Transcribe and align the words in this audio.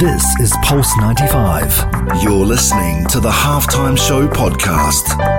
This 0.00 0.24
is 0.40 0.56
Pulse 0.62 0.96
95. 0.96 2.22
You're 2.22 2.46
listening 2.46 3.04
to 3.08 3.20
the 3.20 3.28
Halftime 3.28 3.98
Show 3.98 4.26
podcast. 4.28 5.29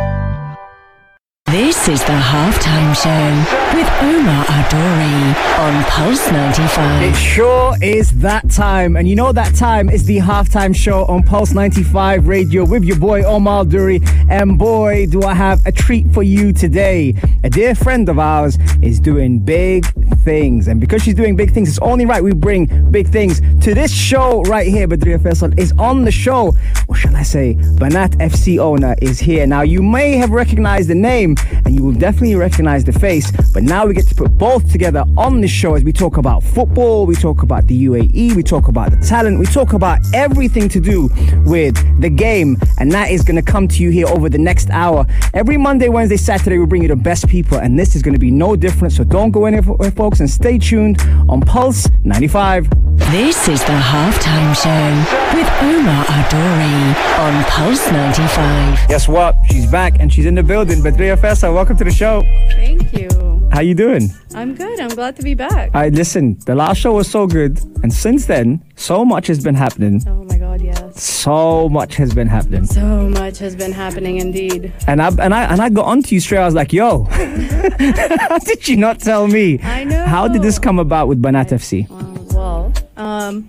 This 1.82 2.00
is 2.00 2.06
the 2.06 2.14
halftime 2.14 2.94
show 2.96 3.76
with 3.76 3.88
Omar 4.04 4.46
Alduri 4.46 5.58
on 5.58 5.84
Pulse 5.86 6.32
95. 6.32 7.02
It 7.02 7.16
sure 7.16 7.74
is 7.82 8.12
that 8.20 8.52
time. 8.52 8.98
And 8.98 9.10
you 9.10 9.16
know 9.16 9.32
that 9.32 9.56
time 9.56 9.90
is 9.90 10.06
the 10.06 10.18
halftime 10.18 10.76
show 10.76 11.06
on 11.06 11.24
Pulse 11.24 11.54
95 11.54 12.28
radio 12.28 12.66
with 12.66 12.84
your 12.84 13.00
boy 13.00 13.24
Omar 13.24 13.66
Duri. 13.66 14.00
And 14.30 14.60
boy, 14.60 15.08
do 15.08 15.24
I 15.24 15.34
have 15.34 15.66
a 15.66 15.72
treat 15.72 16.06
for 16.14 16.22
you 16.22 16.54
today. 16.54 17.16
A 17.44 17.50
dear 17.50 17.74
friend 17.74 18.08
of 18.10 18.20
ours 18.20 18.60
is 18.84 19.00
doing 19.00 19.40
big 19.40 19.84
things. 20.18 20.68
And 20.68 20.80
because 20.80 21.02
she's 21.02 21.16
doing 21.16 21.36
big 21.36 21.52
things, 21.52 21.68
it's 21.68 21.80
only 21.80 22.06
right 22.06 22.24
we 22.24 22.34
bring 22.34 22.92
big 22.92 23.08
things 23.08 23.42
to 23.66 23.74
this 23.74 23.92
show 23.92 24.44
right 24.44 24.68
here. 24.68 24.88
Budreya 24.88 25.18
Faisal 25.18 25.58
is 25.58 25.72
on 25.80 26.06
the 26.06 26.12
show. 26.12 26.52
What 26.86 27.00
shall 27.00 27.16
I 27.16 27.24
say? 27.24 27.56
Banaat 27.56 28.12
FC 28.18 28.60
owner 28.60 28.96
is 29.02 29.20
here. 29.20 29.48
Now, 29.48 29.62
you 29.62 29.82
may 29.82 30.18
have 30.18 30.30
recognized 30.30 30.88
the 30.88 30.96
name 30.96 31.36
and 31.72 31.80
you 31.80 31.86
will 31.86 31.94
definitely 31.94 32.36
recognize 32.36 32.84
the 32.84 32.92
face. 32.92 33.32
But 33.54 33.64
now 33.64 33.86
we 33.86 33.94
get 33.94 34.08
to 34.08 34.16
put 34.16 34.38
both 34.38 34.70
together 34.72 35.06
on 35.18 35.40
the 35.40 35.48
show 35.48 35.76
as 35.76 35.84
we 35.84 35.94
talk 35.94 36.18
about 36.18 36.44
football, 36.44 37.06
we 37.06 37.16
talk 37.16 37.44
about 37.44 37.66
the 37.68 37.86
UAE, 37.86 38.36
we 38.36 38.44
talk 38.44 38.68
about 38.68 38.92
the 38.92 38.98
talent, 38.98 39.40
we 39.40 39.46
talk 39.46 39.72
about 39.72 40.00
everything 40.14 40.68
to 40.68 40.82
do 40.82 41.10
with 41.46 41.76
the 42.02 42.10
game. 42.10 42.58
And 42.80 42.92
that 42.92 43.10
is 43.10 43.24
going 43.24 43.38
to 43.38 43.52
come 43.52 43.70
to 43.70 43.84
you 43.84 43.90
here 43.90 44.08
over 44.08 44.28
the 44.28 44.38
next 44.38 44.70
hour. 44.70 45.06
Every 45.34 45.58
Monday, 45.58 45.88
Wednesday, 45.88 46.18
Saturday, 46.18 46.58
we 46.58 46.66
bring 46.66 46.82
you 46.82 46.90
the 46.90 46.96
best 46.96 47.28
people, 47.30 47.58
and 47.58 47.80
this 47.80 47.96
is 47.96 48.02
going 48.02 48.16
to 48.16 48.20
be 48.20 48.32
no 48.32 48.56
different. 48.58 48.94
So 48.94 49.06
don't 49.06 49.32
go 49.32 49.46
anywhere, 49.46 49.92
folks, 49.92 50.20
and 50.20 50.30
stay 50.30 50.58
tuned 50.58 51.00
on 51.30 51.40
Pulse 51.40 51.88
95. 52.04 52.68
This 53.10 53.48
is 53.48 53.60
the 53.62 53.74
halftime 53.74 54.56
show 54.56 55.38
with 55.38 55.48
Omar 55.62 56.06
Alduri 56.06 56.96
on 57.20 57.44
Pulse 57.46 57.92
95. 57.92 58.88
Guess 58.88 59.08
what? 59.08 59.36
She's 59.50 59.70
back 59.70 59.96
and 60.00 60.12
she's 60.14 60.26
in 60.26 60.36
the 60.36 60.44
building. 60.44 60.80
Budreya 60.80 61.18
Faisal, 61.18 61.54
welcome 61.62 61.78
to 61.78 61.84
the 61.84 61.92
show. 61.92 62.24
Thank 62.54 62.92
you. 62.92 63.08
How 63.52 63.62
you 63.62 63.76
doing? 63.76 64.10
I'm 64.34 64.56
good. 64.56 64.80
I'm 64.80 64.90
glad 64.90 65.16
to 65.18 65.22
be 65.22 65.36
back. 65.36 65.70
I 65.76 65.90
listen. 65.90 66.40
The 66.48 66.56
last 66.56 66.78
show 66.80 66.94
was 66.94 67.08
so 67.08 67.28
good, 67.28 67.60
and 67.84 67.94
since 67.94 68.26
then, 68.26 68.64
so 68.76 69.06
much 69.06 69.28
has 69.28 69.44
been 69.44 69.54
happening. 69.54 70.02
oh 70.08 70.24
my 70.24 70.40
god, 70.40 70.60
yes. 70.62 71.04
So 71.04 71.70
much 71.70 71.98
has 71.98 72.16
been 72.16 72.26
happening. 72.28 72.66
So 72.66 73.08
much 73.10 73.38
has 73.38 73.56
been 73.56 73.74
happening 73.74 74.18
indeed. 74.18 74.74
And 74.88 75.04
I 75.04 75.10
and 75.10 75.36
I 75.36 75.44
and 75.44 75.62
I 75.62 75.70
got 75.70 75.86
onto 75.86 76.16
you 76.16 76.20
straight. 76.22 76.40
I 76.40 76.46
was 76.46 76.56
like, 76.56 76.74
"Yo, 76.74 77.04
how 77.12 78.40
did 78.40 78.68
you 78.68 78.78
not 78.78 79.00
tell 79.00 79.28
me? 79.28 79.60
I 79.62 79.84
know. 79.84 80.04
How 80.08 80.28
did 80.28 80.42
this 80.42 80.58
come 80.58 80.80
about 80.80 81.10
with 81.10 81.22
Banaat 81.22 81.50
FC? 81.52 81.88
Well, 82.34 82.74
um, 82.98 83.48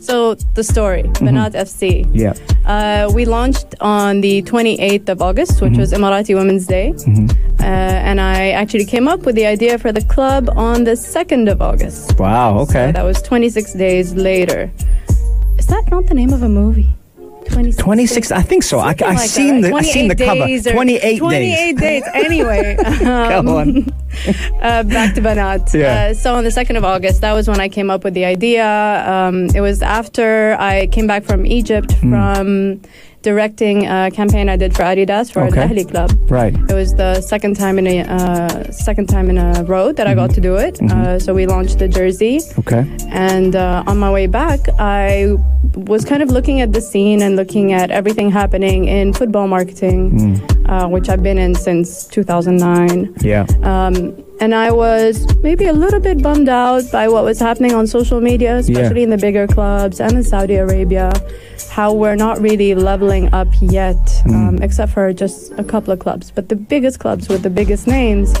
so 0.00 0.34
the 0.54 0.64
story, 0.64 1.02
Banaat 1.20 1.52
FC. 1.52 2.08
Yeah. 2.12 2.34
Uh, 2.66 3.10
we 3.12 3.24
launched 3.24 3.74
on 3.80 4.20
the 4.20 4.42
28th 4.42 5.08
of 5.08 5.22
August, 5.22 5.60
which 5.60 5.76
was 5.76 5.92
Emirati 5.92 6.34
Women's 6.34 6.66
Day. 6.66 6.94
Uh, 7.60 7.64
and 7.64 8.20
I 8.20 8.50
actually 8.50 8.84
came 8.86 9.06
up 9.08 9.20
with 9.26 9.34
the 9.34 9.46
idea 9.46 9.78
for 9.78 9.92
the 9.92 10.02
club 10.02 10.48
on 10.56 10.84
the 10.84 10.92
2nd 10.92 11.50
of 11.50 11.60
August. 11.60 12.18
Wow. 12.18 12.58
Okay. 12.60 12.86
So 12.88 12.92
that 12.92 13.02
was 13.04 13.20
26 13.22 13.74
days 13.74 14.14
later. 14.14 14.70
Is 15.58 15.66
that 15.66 15.90
not 15.90 16.06
the 16.06 16.14
name 16.14 16.32
of 16.32 16.42
a 16.42 16.48
movie? 16.48 16.94
26, 17.52 17.82
26. 17.82 18.32
I 18.32 18.42
think 18.42 18.62
so. 18.62 18.78
I, 18.78 18.94
I 19.04 19.12
like 19.14 19.18
seen 19.28 19.60
that, 19.60 19.70
the 19.70 19.76
I 19.76 19.82
seen 19.82 20.08
the 20.08 20.14
28 20.14 20.26
cover. 20.26 20.46
days 20.46 20.64
28 20.66 21.18
28 21.18 21.76
days. 21.76 22.02
Anyway, 22.14 22.76
Come 22.98 23.48
um, 23.48 23.48
on. 23.48 23.76
uh, 24.62 24.82
back 24.84 25.14
to 25.14 25.20
Banaat. 25.20 25.72
Yeah. 25.74 26.08
Uh, 26.10 26.14
so 26.14 26.34
on 26.34 26.44
the 26.44 26.50
2nd 26.50 26.76
of 26.76 26.84
August, 26.84 27.20
that 27.22 27.32
was 27.32 27.48
when 27.48 27.60
I 27.60 27.68
came 27.68 27.90
up 27.90 28.04
with 28.04 28.14
the 28.14 28.24
idea. 28.24 28.66
Um, 29.08 29.46
it 29.54 29.60
was 29.60 29.82
after 29.82 30.56
I 30.58 30.86
came 30.88 31.06
back 31.06 31.24
from 31.24 31.46
Egypt 31.46 31.92
Hmm. 31.94 32.10
from 32.10 32.80
directing 33.22 33.86
a 33.86 34.10
campaign 34.10 34.48
I 34.48 34.56
did 34.56 34.74
for 34.74 34.82
Adidas 34.82 35.30
for 35.32 35.42
Okay. 35.42 35.60
Al 35.62 35.68
Ahly 35.68 35.88
Club. 35.88 36.10
Right. 36.30 36.54
It 36.54 36.74
was 36.74 36.94
the 36.94 37.20
second 37.20 37.56
time 37.56 37.78
in 37.78 37.86
a 37.86 38.00
uh, 38.00 38.70
second 38.72 39.08
time 39.08 39.28
in 39.30 39.38
a 39.38 39.64
row 39.64 39.92
that 39.92 40.06
I 40.06 40.14
got 40.14 40.30
to 40.30 40.40
do 40.40 40.56
it. 40.56 40.74
Mm-hmm. 40.76 41.00
Uh, 41.00 41.18
so 41.18 41.34
we 41.34 41.46
launched 41.46 41.78
the 41.78 41.88
jersey. 41.88 42.40
Okay. 42.58 42.84
And 43.10 43.56
uh, 43.56 43.84
on 43.86 43.98
my 43.98 44.10
way 44.10 44.26
back, 44.26 44.60
I 44.78 45.36
was 45.74 46.04
kind 46.04 46.22
of 46.22 46.30
looking 46.30 46.60
at 46.60 46.72
the 46.72 46.80
scene 46.80 47.20
and 47.22 47.36
looking 47.36 47.72
at 47.72 47.90
everything 47.90 48.30
happening 48.30 48.86
in 48.86 49.12
football 49.12 49.46
marketing, 49.46 50.40
uh, 50.66 50.88
which 50.88 51.08
I've 51.08 51.22
been 51.22 51.38
in 51.38 51.54
since 51.54 52.06
2009. 52.06 53.14
Yeah. 53.20 53.46
Um, 53.62 54.14
and 54.40 54.54
I 54.54 54.70
was 54.70 55.26
maybe 55.42 55.66
a 55.66 55.72
little 55.72 56.00
bit 56.00 56.22
bummed 56.22 56.48
out 56.48 56.90
by 56.90 57.08
what 57.08 57.24
was 57.24 57.38
happening 57.38 57.74
on 57.74 57.86
social 57.86 58.20
media, 58.22 58.56
especially 58.56 59.02
in 59.02 59.10
the 59.10 59.18
bigger 59.18 59.46
clubs 59.46 60.00
and 60.00 60.12
in 60.12 60.24
Saudi 60.24 60.54
Arabia, 60.54 61.12
how 61.70 61.92
we're 61.92 62.16
not 62.16 62.40
really 62.40 62.74
leveling 62.74 63.32
up 63.34 63.48
yet, 63.60 63.98
um, 64.26 64.58
except 64.62 64.92
for 64.92 65.12
just 65.12 65.52
a 65.58 65.64
couple 65.64 65.92
of 65.92 65.98
clubs. 65.98 66.30
But 66.30 66.48
the 66.48 66.56
biggest 66.56 66.98
clubs 67.00 67.28
with 67.28 67.42
the 67.42 67.50
biggest 67.50 67.86
names 67.86 68.34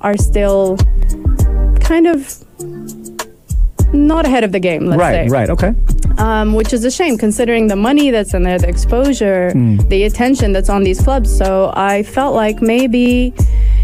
are 0.00 0.16
still 0.16 0.76
kind 1.80 2.06
of 2.06 2.44
not 3.92 4.24
ahead 4.24 4.44
of 4.44 4.52
the 4.52 4.60
game, 4.60 4.86
let's 4.86 5.00
right. 5.00 5.26
say 5.26 5.28
Right. 5.28 5.50
Okay. 5.50 5.74
um, 6.18 6.54
which 6.54 6.72
is 6.72 6.84
a 6.84 6.92
shame 6.92 7.18
considering 7.18 7.66
the 7.66 7.74
money 7.74 8.10
that's 8.10 8.34
in 8.34 8.44
there, 8.44 8.58
the 8.58 8.68
exposure, 8.68 9.52
the 9.88 10.04
attention 10.04 10.52
that's 10.52 10.68
on 10.68 10.84
these 10.84 11.00
clubs. 11.00 11.36
So 11.36 11.72
I 11.74 12.04
felt 12.04 12.36
like 12.36 12.62
maybe 12.62 13.34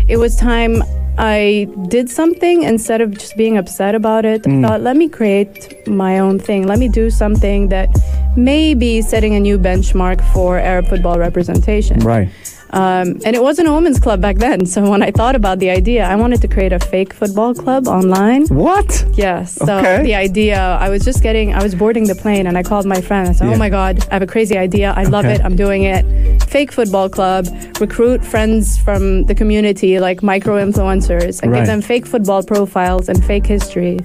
it 0.06 0.18
was 0.18 0.36
time 0.36 0.84
I 1.18 1.68
did 1.88 2.10
something 2.10 2.62
instead 2.62 3.00
of 3.00 3.12
just 3.12 3.36
being 3.36 3.56
upset 3.56 3.94
about 3.94 4.24
it. 4.24 4.46
I 4.46 4.50
mm. 4.50 4.66
thought, 4.66 4.80
let 4.82 4.96
me 4.96 5.08
create 5.08 5.86
my 5.86 6.18
own 6.18 6.38
thing. 6.38 6.66
Let 6.66 6.78
me 6.78 6.88
do 6.88 7.10
something 7.10 7.68
that 7.68 7.88
may 8.36 8.74
be 8.74 9.00
setting 9.02 9.34
a 9.34 9.40
new 9.40 9.58
benchmark 9.58 10.20
for 10.32 10.58
Arab 10.58 10.88
football 10.88 11.18
representation. 11.18 12.00
Right. 12.00 12.28
Um, 12.70 13.20
and 13.24 13.34
it 13.36 13.42
wasn't 13.42 13.68
a 13.68 13.72
women's 13.72 13.98
club 14.00 14.20
back 14.20 14.36
then. 14.36 14.66
So 14.66 14.90
when 14.90 15.02
I 15.02 15.10
thought 15.10 15.36
about 15.36 15.58
the 15.60 15.70
idea, 15.70 16.04
I 16.04 16.16
wanted 16.16 16.40
to 16.42 16.48
create 16.48 16.72
a 16.72 16.78
fake 16.80 17.12
football 17.14 17.54
club 17.54 17.86
online. 17.88 18.46
What? 18.48 19.04
Yes. 19.14 19.52
So 19.54 19.78
Okay. 19.78 20.02
the 20.02 20.14
idea, 20.14 20.58
I 20.80 20.88
was 20.88 21.04
just 21.04 21.22
getting, 21.22 21.54
I 21.54 21.62
was 21.62 21.74
boarding 21.74 22.04
the 22.06 22.14
plane 22.14 22.46
and 22.46 22.58
I 22.58 22.62
called 22.62 22.84
my 22.86 23.00
friend. 23.00 23.28
I 23.28 23.32
said, 23.32 23.48
Yeah. 23.48 23.54
oh 23.54 23.58
my 23.58 23.68
God, 23.70 24.04
I 24.10 24.14
have 24.14 24.22
a 24.22 24.26
crazy 24.26 24.58
idea. 24.58 24.92
I 24.96 25.04
love 25.04 25.24
Okay. 25.24 25.34
it. 25.34 25.44
I'm 25.44 25.56
doing 25.56 25.84
it. 25.84 26.04
Fake 26.44 26.72
football 26.72 27.08
club, 27.08 27.46
recruit 27.80 28.24
friends 28.24 28.76
from 28.78 29.24
the 29.24 29.34
community, 29.34 30.00
like 30.00 30.22
micro 30.22 30.54
influencers, 30.64 31.42
and 31.42 31.52
Right. 31.52 31.58
give 31.60 31.66
them 31.68 31.80
fake 31.82 32.06
football 32.06 32.42
profiles 32.42 33.08
and 33.08 33.24
fake 33.24 33.46
history. 33.46 33.98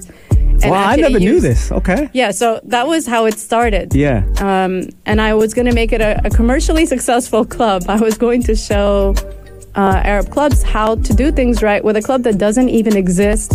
Wow. 0.70 0.88
I 0.88 0.96
never 0.96 1.18
knew 1.18 1.40
this. 1.40 1.70
Okay. 1.72 2.10
Yeah. 2.12 2.30
So 2.30 2.60
that 2.64 2.86
was 2.86 3.06
how 3.06 3.26
it 3.26 3.38
started. 3.38 3.94
Yeah. 3.94 4.24
Um, 4.38 4.88
and 5.06 5.20
I 5.20 5.34
was 5.34 5.54
going 5.54 5.66
to 5.66 5.74
make 5.74 5.92
it 5.92 6.00
a, 6.00 6.20
a 6.26 6.30
commercially 6.30 6.86
successful 6.86 7.44
club. 7.44 7.84
I 7.88 7.96
was 7.96 8.16
going 8.16 8.42
to 8.44 8.54
show 8.54 9.14
uh, 9.74 10.00
Arab 10.04 10.30
clubs 10.30 10.62
how 10.62 10.96
to 10.96 11.14
do 11.14 11.32
things 11.32 11.62
right 11.62 11.82
with 11.82 11.96
a 11.96 12.02
club 12.02 12.22
that 12.24 12.38
doesn't 12.38 12.68
even 12.68 12.96
exist 12.96 13.54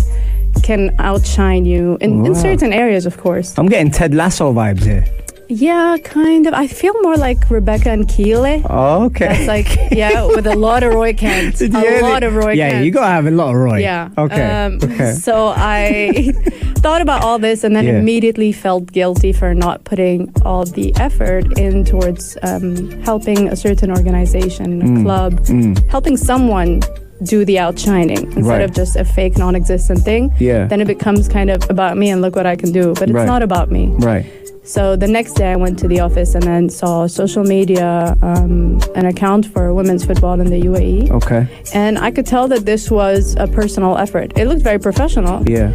can 0.63 0.95
outshine 0.99 1.65
you 1.65 1.97
in, 2.01 2.25
in 2.25 2.35
certain 2.35 2.73
areas, 2.73 3.05
of 3.05 3.17
course. 3.17 3.57
I'm 3.57 3.67
getting 3.67 3.91
Ted 3.91 4.13
Lasso 4.13 4.51
vibes 4.53 4.83
here. 4.83 5.05
Yeah, 5.49 5.95
kind 6.03 6.45
of. 6.45 6.53
I 6.53 6.67
feel 6.67 6.93
more 7.03 7.15
like 7.15 7.49
Rebecca 7.49 7.89
and 7.89 8.07
Keeley. 8.07 8.61
Okay. 8.69 9.27
That's 9.27 9.47
like, 9.47 9.91
yeah, 9.91 10.25
with 10.25 10.45
a 10.45 10.55
lot 10.55 10.83
of 10.83 10.93
Roy 10.93 11.13
Kent. 11.13 11.61
A 11.61 11.67
Yeah, 11.67 11.99
lot 12.01 12.23
of 12.23 12.35
Roy 12.35 12.47
Kents. 12.55 12.57
Yeah, 12.57 12.69
Kent. 12.71 12.85
you 12.85 12.91
gotta 12.91 13.07
have 13.13 13.25
a 13.27 13.31
lot 13.31 13.49
of 13.55 13.55
Roy. 13.61 13.77
Yeah. 13.79 14.09
Okay. 14.17 14.43
Um, 14.43 14.79
okay. 14.83 15.13
So 15.13 15.53
I 15.55 16.31
thought 16.83 17.01
about 17.01 17.23
all 17.23 17.39
this 17.39 17.63
and 17.63 17.73
then 17.75 17.85
Yeah. 17.85 17.97
immediately 17.99 18.51
felt 18.51 18.91
guilty 18.91 19.31
for 19.31 19.53
not 19.53 19.85
putting 19.85 20.33
all 20.43 20.65
the 20.65 20.93
effort 20.97 21.57
in 21.57 21.85
towards 21.85 22.37
um, 22.43 22.91
helping 23.03 23.47
a 23.47 23.55
certain 23.55 23.89
organization, 23.91 24.81
a 24.81 24.85
Mm. 24.85 25.03
club, 25.03 25.87
helping 25.89 26.17
someone 26.17 26.81
do 27.23 27.45
the 27.45 27.57
outshining 27.57 28.21
instead 28.23 28.43
Right. 28.45 28.61
of 28.61 28.73
just 28.73 28.95
a 28.97 29.03
fake 29.05 29.37
non-existent 29.37 29.99
thing. 29.99 30.31
Yeah. 30.39 30.67
Then 30.67 30.81
it 30.81 30.87
becomes 30.87 31.27
kind 31.29 31.49
of 31.49 31.63
about 31.69 31.97
me 31.97 32.09
and 32.09 32.21
look 32.21 32.35
what 32.35 32.45
I 32.45 32.55
can 32.55 32.71
do. 32.71 32.93
But 32.93 33.03
it's 33.09 33.13
Right. 33.13 33.25
not 33.25 33.41
about 33.41 33.71
me. 33.71 33.87
Right. 33.97 34.25
So 34.67 34.97
the 34.97 35.07
next 35.07 35.33
day 35.33 35.51
I 35.53 35.55
went 35.55 35.79
to 35.79 35.87
the 35.87 36.01
office 36.01 36.35
and 36.35 36.43
then 36.43 36.69
saw 36.69 37.07
social 37.07 37.43
media, 37.43 38.17
um, 38.21 38.79
an 38.95 39.05
account 39.05 39.45
for 39.45 39.73
women's 39.73 40.03
football 40.05 40.39
in 40.41 40.49
the 40.49 40.59
UAE. 40.69 41.09
Okay. 41.11 41.47
And 41.73 41.97
I 41.97 42.11
could 42.11 42.25
tell 42.25 42.49
that 42.49 42.65
this 42.65 42.91
was 42.91 43.35
a 43.39 43.47
personal 43.47 43.97
effort. 43.97 44.37
It 44.37 44.45
looked 44.49 44.63
very 44.63 44.77
professional, 44.79 45.47
Yeah. 45.49 45.71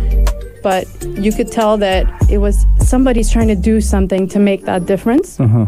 but 0.63 0.85
you 1.25 1.33
could 1.33 1.51
tell 1.51 1.79
that 1.79 2.05
it 2.31 2.39
was 2.39 2.67
somebody's 2.81 3.31
trying 3.31 3.49
to 3.49 3.57
do 3.57 3.81
something 3.81 4.29
to 4.29 4.39
make 4.39 4.67
that 4.67 4.85
difference. 4.85 5.41
Uh 5.41 5.47
huh. 5.49 5.67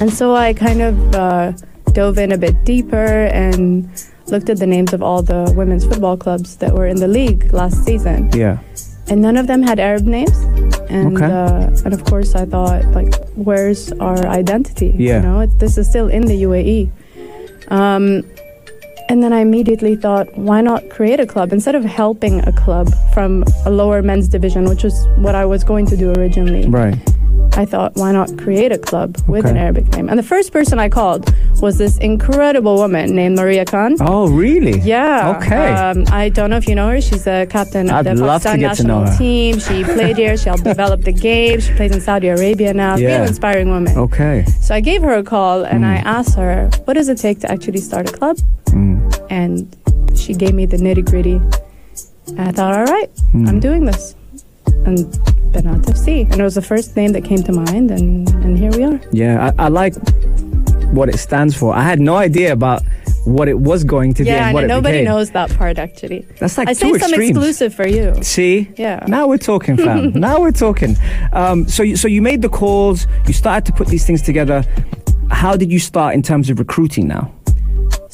And 0.00 0.12
so 0.12 0.34
I 0.34 0.52
kind 0.52 0.82
of 0.82 1.14
uh, 1.14 1.52
dove 1.92 2.18
in 2.18 2.32
a 2.32 2.38
bit 2.38 2.64
deeper 2.64 3.06
and 3.32 3.88
looked 4.26 4.50
at 4.50 4.58
the 4.58 4.66
names 4.66 4.92
of 4.92 5.00
all 5.02 5.22
the 5.22 5.50
women's 5.56 5.86
football 5.86 6.16
clubs 6.16 6.56
that 6.56 6.74
were 6.74 6.86
in 6.86 6.96
the 6.96 7.08
league 7.08 7.52
last 7.52 7.84
season. 7.84 8.30
Yeah. 8.34 8.58
And 9.10 9.22
none 9.22 9.36
of 9.36 9.46
them 9.46 9.62
had 9.62 9.78
Arab 9.80 10.04
names. 10.04 10.36
And, 10.90 11.16
Okay. 11.16 11.24
uh, 11.26 11.70
and 11.84 11.92
of 11.94 12.04
course, 12.04 12.34
I 12.34 12.44
thought, 12.44 12.84
like, 12.92 13.14
where's 13.34 13.92
our 13.92 14.26
identity? 14.26 14.94
Yeah. 14.96 15.16
You 15.16 15.22
know, 15.28 15.40
it, 15.40 15.58
this 15.58 15.78
is 15.78 15.88
still 15.88 16.08
in 16.08 16.22
the 16.26 16.42
UAE. 16.42 16.90
Um, 17.68 18.22
and 19.10 19.22
then 19.22 19.32
I 19.32 19.40
immediately 19.40 19.96
thought, 19.96 20.26
why 20.36 20.60
not 20.60 20.88
create 20.90 21.20
a 21.20 21.26
club 21.26 21.52
instead 21.52 21.74
of 21.74 21.84
helping 21.84 22.40
a 22.46 22.52
club 22.52 22.88
from 23.14 23.44
a 23.64 23.70
lower 23.70 24.02
men's 24.02 24.28
division, 24.28 24.64
which 24.68 24.84
was 24.84 25.06
what 25.16 25.34
I 25.34 25.44
was 25.46 25.64
going 25.64 25.86
to 25.86 25.96
do 25.96 26.12
originally. 26.12 26.68
Right. 26.68 26.96
I 27.58 27.64
thought, 27.66 27.90
why 27.96 28.12
not 28.12 28.28
create 28.38 28.70
a 28.70 28.78
club 28.78 29.16
with 29.26 29.42
Okay. 29.44 29.50
an 29.50 29.56
Arabic 29.56 29.86
name? 29.94 30.08
And 30.08 30.16
the 30.18 30.22
first 30.34 30.52
person 30.52 30.78
I 30.78 30.88
called 30.88 31.22
was 31.60 31.76
this 31.76 31.98
incredible 31.98 32.76
woman 32.76 33.16
named 33.16 33.34
Maria 33.36 33.64
Khan. 33.64 33.96
Oh, 34.00 34.28
really? 34.28 34.78
Yeah. 34.80 35.34
Okay. 35.36 35.66
Um, 35.74 36.04
I 36.12 36.28
don't 36.28 36.50
know 36.50 36.56
if 36.56 36.68
you 36.68 36.76
know 36.76 36.88
her. 36.90 37.00
She's 37.00 37.26
a 37.26 37.46
captain 37.50 37.90
of 37.90 38.06
I'd 38.06 38.06
the 38.06 38.14
love 38.14 38.42
to 38.42 38.48
Pakistan 38.48 38.60
get 38.60 38.76
to 38.76 38.84
know 38.84 39.00
national 39.02 39.18
team. 39.18 39.58
She 39.58 39.82
played 39.96 40.16
here. 40.16 40.36
She 40.36 40.48
helped 40.48 40.62
develop 40.64 41.02
the 41.02 41.12
game. 41.12 41.58
She 41.58 41.72
plays 41.74 41.92
in 41.92 42.00
Saudi 42.00 42.28
Arabia 42.28 42.72
now. 42.72 42.94
Yeah. 42.96 43.18
Real 43.18 43.26
inspiring 43.28 43.70
woman. 43.70 43.92
okay. 43.98 44.44
So 44.60 44.74
I 44.74 44.80
gave 44.80 45.02
her 45.02 45.14
a 45.14 45.24
call 45.24 45.64
and 45.64 45.82
Mm. 45.82 45.94
I 45.94 45.96
asked 46.16 46.36
her, 46.36 46.70
what 46.84 46.94
does 46.94 47.08
it 47.08 47.18
take 47.18 47.40
to 47.40 47.50
actually 47.50 47.80
start 47.80 48.08
a 48.08 48.12
club? 48.12 48.36
Mm. 48.66 48.96
And 49.30 49.76
she 50.16 50.32
gave 50.34 50.54
me 50.54 50.64
the 50.66 50.76
nitty 50.76 51.04
gritty. 51.10 51.40
And 52.28 52.40
I 52.40 52.52
thought, 52.52 52.72
all 52.78 52.84
right, 52.84 53.10
Mm. 53.34 53.48
I'm 53.48 53.58
doing 53.58 53.84
this. 53.84 54.14
And 54.86 54.98
Banaat 55.52 55.82
FC. 55.82 56.30
And 56.30 56.40
it 56.40 56.44
was 56.44 56.54
the 56.54 56.62
first 56.62 56.96
name 56.96 57.12
that 57.12 57.24
came 57.24 57.42
to 57.42 57.52
mind. 57.52 57.90
And, 57.90 58.28
and 58.44 58.58
here 58.58 58.70
we 58.72 58.84
are. 58.84 59.00
Yeah, 59.12 59.52
I, 59.58 59.64
I 59.64 59.68
like 59.68 59.94
what 60.92 61.08
it 61.08 61.18
stands 61.18 61.56
for. 61.56 61.74
I 61.74 61.82
had 61.82 62.00
no 62.00 62.16
idea 62.16 62.52
about 62.52 62.82
what 63.24 63.48
it 63.48 63.58
was 63.58 63.84
going 63.84 64.14
to 64.14 64.24
be 64.24 64.30
yeah, 64.30 64.48
and 64.48 64.58
it 64.58 64.66
nobody 64.66 64.98
became. 64.98 65.04
knows 65.04 65.30
that 65.32 65.50
part 65.56 65.78
actually. 65.78 66.26
That's 66.38 66.56
like 66.56 66.68
I 66.68 66.72
two 66.72 66.98
say 66.98 66.98
some 66.98 67.20
exclusive 67.20 67.74
for 67.74 67.86
you. 67.86 68.14
See? 68.22 68.70
Yeah. 68.76 69.04
Now 69.06 69.26
we're 69.26 69.38
talking, 69.38 69.76
fam. 69.76 70.12
now 70.14 70.40
we're 70.40 70.52
talking. 70.52 70.96
Um, 71.32 71.68
so, 71.68 71.82
you, 71.82 71.96
so 71.96 72.08
you 72.08 72.22
made 72.22 72.42
the 72.42 72.48
calls. 72.48 73.06
You 73.26 73.34
started 73.34 73.66
to 73.66 73.72
put 73.72 73.88
these 73.88 74.06
things 74.06 74.22
together. 74.22 74.64
How 75.30 75.56
did 75.56 75.70
you 75.70 75.78
start 75.78 76.14
in 76.14 76.22
terms 76.22 76.48
of 76.48 76.58
recruiting 76.58 77.06
now? 77.06 77.32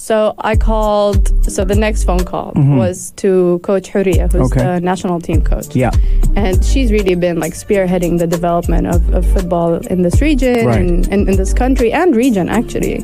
So 0.09 0.35
I 0.39 0.55
called. 0.57 1.23
So 1.51 1.65
the 1.65 1.75
next 1.87 2.05
phone 2.05 2.25
call 2.33 2.53
was 2.83 3.13
to 3.23 3.59
Coach 3.69 3.87
Huria, 3.93 4.25
who's 4.31 4.51
Mm-hmm. 4.51 4.59
Okay. 4.61 4.65
the 4.75 4.81
national 4.93 5.19
team 5.29 5.41
coach. 5.53 5.75
Yeah. 5.75 5.93
and 6.37 6.63
she's 6.71 6.89
really 6.97 7.15
been 7.27 7.39
like 7.45 7.55
spearheading 7.55 8.19
the 8.19 8.27
development 8.27 8.85
of, 8.95 9.01
of 9.15 9.23
football 9.35 9.69
in 9.93 10.03
this 10.03 10.21
region 10.21 10.67
Right. 10.67 10.81
and, 10.81 11.09
and 11.13 11.21
in 11.31 11.37
this 11.43 11.53
country 11.63 11.91
and 12.01 12.09
region 12.25 12.47
actually. 12.61 12.99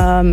Um, 0.00 0.30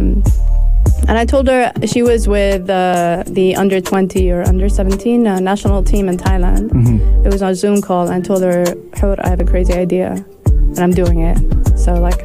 and 1.09 1.15
I 1.23 1.25
told 1.25 1.47
her 1.47 1.71
she 1.93 2.01
was 2.03 2.27
with 2.27 2.69
uh, 2.69 3.23
the 3.37 3.55
under 3.55 3.79
20 3.81 4.29
or 4.31 4.41
under 4.51 4.67
17 4.69 5.25
uh, 5.25 5.39
national 5.39 5.83
team 5.83 6.09
in 6.09 6.17
Thailand. 6.17 6.69
Mm-hmm. 6.69 7.25
It 7.25 7.31
was 7.33 7.41
on 7.41 7.49
a 7.51 7.55
Zoom 7.55 7.81
call, 7.81 8.03
and 8.07 8.15
I 8.15 8.21
told 8.29 8.41
her, 8.43 8.65
Hur, 8.99 9.15
I 9.25 9.29
have 9.29 9.39
a 9.39 9.45
crazy 9.45 9.73
idea, 9.73 10.09
and 10.45 10.79
I'm 10.79 10.91
doing 10.91 11.19
it. 11.21 11.37
So 11.77 11.93
like, 12.09 12.21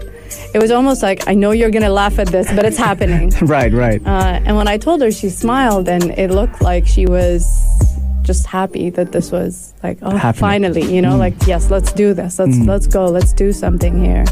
it 0.55 0.59
was 0.61 0.71
almost 0.71 1.03
like 1.03 1.27
I 1.29 1.35
know 1.35 1.51
you're 1.53 1.71
gonna 1.71 1.89
laugh 1.91 2.19
at 2.19 2.29
this, 2.29 2.47
but 2.55 2.65
it's 2.65 2.77
happening. 2.79 3.33
Right, 3.43 3.73
right. 3.73 4.01
Uh, 4.07 4.41
and 4.47 4.57
when 4.57 4.69
I 4.69 4.77
told 4.79 5.01
her, 5.03 5.11
she 5.11 5.29
smiled, 5.31 5.89
and 5.89 6.05
it 6.19 6.31
looked 6.31 6.61
like 6.63 6.87
she 6.87 7.07
was 7.07 7.43
just 8.23 8.47
happy 8.47 8.89
that 8.91 9.11
this 9.13 9.33
was 9.33 9.75
like, 9.83 9.99
oh, 10.03 10.17
Happening. 10.17 10.41
finally, 10.41 10.95
you 10.95 11.03
know, 11.03 11.17
like 11.17 11.35
yes, 11.47 11.71
let's 11.71 11.93
do 11.93 12.15
this, 12.15 12.39
let's 12.39 12.57
Mm. 12.57 12.67
let's 12.69 12.87
go, 12.87 13.07
let's 13.07 13.33
do 13.33 13.53
something 13.53 14.03
here. 14.05 14.25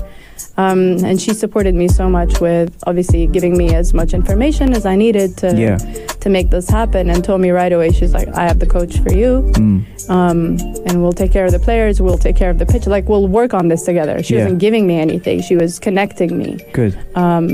Um, 0.61 0.81
and 1.09 1.17
she 1.25 1.33
supported 1.45 1.75
me 1.83 1.87
so 1.89 2.05
much 2.19 2.33
with 2.41 2.71
obviously 2.87 3.23
giving 3.37 3.55
me 3.63 3.67
as 3.83 3.89
much 4.01 4.11
information 4.21 4.67
as 4.79 4.85
I 4.93 4.95
needed 5.05 5.31
to 5.43 5.49
Yeah. 5.65 5.79
to 6.25 6.29
make 6.37 6.49
this 6.57 6.69
happen, 6.79 7.03
and 7.11 7.19
told 7.29 7.41
me 7.41 7.51
right 7.63 7.73
away, 7.77 7.89
she's 7.99 8.13
like, 8.19 8.29
I 8.41 8.45
have 8.51 8.59
the 8.65 8.71
coach 8.77 8.95
for 9.05 9.13
you, 9.23 9.33
Mm. 9.55 9.77
um, 10.17 10.39
and 10.87 10.95
we'll 11.03 11.19
take 11.23 11.33
care 11.37 11.47
of 11.49 11.53
the 11.59 11.63
players, 11.69 11.95
we'll 12.05 12.23
take 12.29 12.37
care 12.43 12.51
of 12.55 12.59
the 12.63 12.67
pitch, 12.73 12.87
like 12.97 13.05
we'll 13.11 13.29
work 13.41 13.53
on 13.61 13.65
this 13.73 13.83
together. 13.91 14.17
She 14.23 14.35
Yeah. 14.35 14.41
wasn't 14.45 14.61
giving 14.67 14.85
me 14.91 14.97
anything; 15.07 15.37
she 15.49 15.57
was 15.63 15.73
connecting 15.87 16.31
me. 16.43 16.51
Good. 16.81 16.95
Um, 17.25 17.47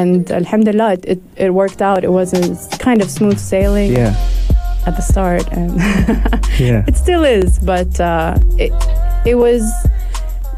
and 0.00 0.30
alhamdulillah, 0.40 0.92
it, 0.96 1.04
it, 1.12 1.20
it 1.46 1.50
worked 1.62 1.80
out. 1.88 2.00
It 2.08 2.12
was 2.20 2.28
a 2.32 2.42
kind 2.88 3.00
of 3.04 3.08
smooth 3.18 3.38
sailing 3.38 3.92
Yeah. 3.92 4.14
at 4.88 4.94
the 4.98 5.02
start, 5.12 5.46
and 5.58 5.70
Yeah. 6.68 6.82
it 6.90 6.96
still 7.04 7.24
is, 7.24 7.50
but 7.72 7.92
uh, 8.00 8.32
it, 8.64 8.72
it 9.24 9.36
was 9.46 9.62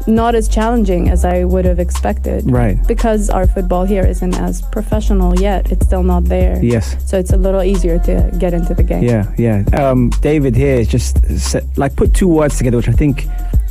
not 0.07 0.35
as 0.35 0.47
challenging 0.47 1.09
as 1.09 1.25
I 1.25 1.43
would 1.43 1.65
have 1.65 1.79
expected. 1.79 2.49
Right. 2.49 2.77
Because 2.87 3.29
our 3.29 3.47
football 3.47 3.85
here 3.85 4.05
isn't 4.05 4.35
as 4.35 4.61
professional 4.61 5.39
yet, 5.39 5.71
it's 5.71 5.85
still 5.85 6.03
not 6.03 6.25
there. 6.25 6.63
Yes. 6.63 6.95
So 7.09 7.17
it's 7.17 7.31
a 7.31 7.37
little 7.37 7.63
easier 7.63 7.99
to 7.99 8.31
get 8.39 8.53
into 8.53 8.73
the 8.73 8.83
game. 8.83 9.03
Yeah, 9.03 9.33
yeah. 9.37 9.63
Um, 9.73 10.09
David 10.21 10.55
here 10.55 10.75
is 10.75 10.87
just 10.87 11.23
set, 11.37 11.63
like 11.77 11.95
put 11.95 12.13
two 12.13 12.27
words 12.27 12.57
together, 12.57 12.77
which 12.77 12.89
I 12.89 12.93
think 12.93 13.25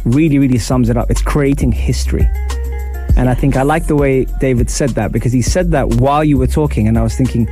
really, 0.05 0.39
really 0.39 0.59
sums 0.59 0.89
it 0.89 0.97
up. 0.97 1.11
It's 1.11 1.23
creating 1.23 1.73
history. 1.73 2.29
And 3.15 3.29
I 3.29 3.35
think 3.35 3.57
I 3.57 3.63
like 3.63 3.87
the 3.87 3.97
way 3.97 4.25
David 4.41 4.71
said 4.71 4.91
that 4.91 5.13
because 5.13 5.33
he 5.33 5.43
said 5.43 5.71
that 5.73 5.87
while 5.97 6.25
you 6.25 6.39
were 6.39 6.47
talking, 6.47 6.89
and 6.89 6.99
I 6.99 7.03
was 7.03 7.15
thinking, 7.15 7.47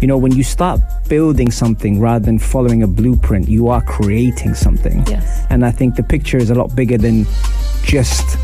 you 0.00 0.08
know, 0.08 0.18
when 0.18 0.32
you 0.32 0.42
start 0.42 0.80
building 1.08 1.52
something 1.52 2.00
rather 2.00 2.24
than 2.24 2.38
following 2.38 2.82
a 2.82 2.88
blueprint, 2.88 3.48
you 3.48 3.68
are 3.68 3.80
creating 3.82 4.54
something. 4.54 5.06
Yes. 5.06 5.46
And 5.50 5.64
I 5.64 5.70
think 5.70 5.94
the 5.94 6.02
picture 6.02 6.36
is 6.36 6.50
a 6.50 6.54
lot 6.54 6.74
bigger 6.74 6.98
than 6.98 7.26
just 7.84 8.36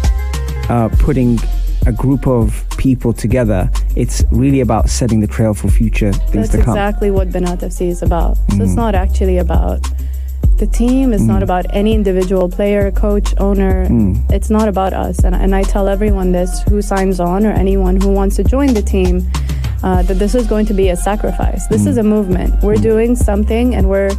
uh, 0.71 0.89
putting 0.99 1.39
a 1.87 1.93
group 1.93 2.27
of 2.27 2.65
people 2.77 3.13
together. 3.13 3.71
It's 3.97 4.23
really 4.31 4.61
about 4.61 4.89
setting 4.91 5.21
the 5.21 5.27
trail 5.27 5.55
for 5.55 5.69
future 5.69 6.13
things 6.13 6.33
That's 6.33 6.51
to 6.51 6.57
come. 6.63 6.75
That's 6.75 6.89
exactly 6.91 7.11
what 7.11 7.31
Banaat 7.31 7.61
FC 7.63 7.89
is 7.89 8.03
about. 8.03 8.37
So 8.37 8.57
Mm. 8.57 8.61
it's 8.61 8.75
not 8.75 8.95
actually 8.95 9.39
about 9.39 9.81
the 10.59 10.67
team. 10.67 11.15
It's 11.15 11.23
not 11.23 11.43
about 11.43 11.65
any 11.73 11.95
individual 11.95 12.49
player, 12.51 12.91
coach, 12.93 13.35
owner. 13.39 13.87
Mm. 13.89 14.31
It's 14.31 14.51
not 14.51 14.69
about 14.69 14.93
us. 14.93 15.25
And, 15.25 15.35
and 15.35 15.55
I 15.55 15.63
tell 15.63 15.89
everyone 15.89 16.33
this 16.33 16.63
who 16.69 16.83
signs 16.83 17.19
on 17.19 17.47
or 17.47 17.53
anyone 17.53 17.99
who 17.99 18.11
wants 18.11 18.37
to 18.37 18.45
join 18.45 18.75
the 18.75 18.83
team 18.83 19.27
uh, 19.83 20.03
that 20.03 20.19
this 20.19 20.35
is 20.35 20.47
going 20.47 20.67
to 20.67 20.75
be 20.75 20.91
a 20.91 20.97
sacrifice. 20.97 21.67
This 21.69 21.87
is 21.87 21.97
a 21.97 22.03
movement. 22.03 22.63
We're 22.63 22.77
doing 22.77 23.17
something 23.17 23.75
and 23.75 23.89
we're 23.89 24.11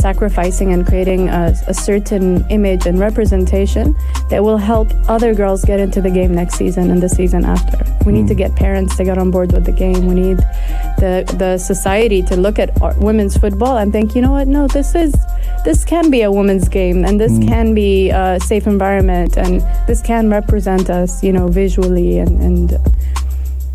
sacrificing 0.00 0.72
and 0.72 0.86
creating 0.86 1.28
a, 1.28 1.54
a 1.68 1.74
certain 1.74 2.44
image 2.50 2.86
and 2.86 2.98
representation 2.98 3.94
that 4.30 4.42
will 4.42 4.56
help 4.56 4.88
other 5.08 5.34
girls 5.34 5.64
get 5.64 5.78
into 5.80 6.00
the 6.00 6.10
game 6.10 6.34
next 6.34 6.54
season 6.54 6.90
and 6.90 7.02
the 7.02 7.08
season 7.08 7.44
after. 7.44 7.78
We 8.04 8.12
need 8.12 8.28
to 8.28 8.34
hmm. 8.34 8.38
get 8.38 8.56
parents 8.56 8.96
to 8.96 9.04
get 9.04 9.18
on 9.18 9.30
board 9.30 9.52
with 9.52 9.64
the 9.64 9.72
game. 9.72 10.06
We 10.06 10.14
need 10.14 10.38
the 10.98 11.24
the 11.38 11.58
society 11.58 12.22
to 12.22 12.36
look 12.36 12.58
at 12.58 12.80
our, 12.82 12.94
women's 12.98 13.36
football 13.36 13.76
and 13.78 13.92
think, 13.92 14.14
you 14.14 14.22
know 14.22 14.32
what? 14.32 14.48
No, 14.48 14.66
this 14.66 14.94
is 14.94 15.14
this 15.64 15.84
can 15.84 16.10
be 16.10 16.22
a 16.22 16.32
women's 16.32 16.68
game, 16.68 17.04
and 17.04 17.20
this 17.20 17.32
hmm. 17.32 17.46
can 17.46 17.74
be 17.74 18.10
a 18.10 18.40
safe 18.40 18.66
environment, 18.66 19.36
and 19.36 19.60
this 19.86 20.00
can 20.00 20.30
represent 20.30 20.88
us, 20.88 21.22
you 21.22 21.32
know, 21.32 21.48
visually, 21.48 22.18
and 22.18 22.40
and 22.40 22.78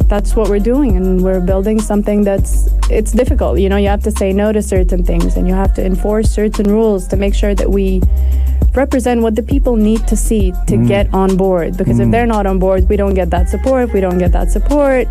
that's 0.07 0.35
what 0.35 0.49
we're 0.49 0.59
doing 0.59 0.95
and 0.95 1.23
we're 1.23 1.41
building 1.41 1.79
something 1.81 2.23
that's 2.23 2.69
it's 2.89 3.11
difficult. 3.11 3.59
You 3.59 3.69
know 3.69 3.77
you 3.77 3.87
have 3.87 4.03
to 4.03 4.11
say 4.11 4.33
no 4.33 4.51
to 4.51 4.61
certain 4.61 5.03
things 5.03 5.35
and 5.35 5.47
you 5.47 5.53
have 5.53 5.73
to 5.75 5.85
enforce 5.85 6.31
certain 6.31 6.69
rules 6.69 7.07
to 7.07 7.15
make 7.15 7.33
sure 7.33 7.55
that 7.55 7.69
we 7.69 8.01
represent 8.75 9.21
what 9.21 9.35
the 9.35 9.43
people 9.43 9.75
need 9.75 10.05
to 10.07 10.15
see 10.15 10.53
to 10.67 10.77
get 10.85 11.11
on 11.13 11.37
board 11.37 11.77
because 11.77 11.99
if 11.99 12.11
they're 12.11 12.25
not 12.25 12.45
on 12.45 12.59
board 12.59 12.87
we 12.89 12.97
don't 12.97 13.13
get 13.13 13.29
that 13.29 13.47
support 13.47 13.87
if 13.87 13.93
we 13.93 14.01
don't 14.01 14.17
get 14.17 14.33
that 14.33 14.51
support 14.51 15.07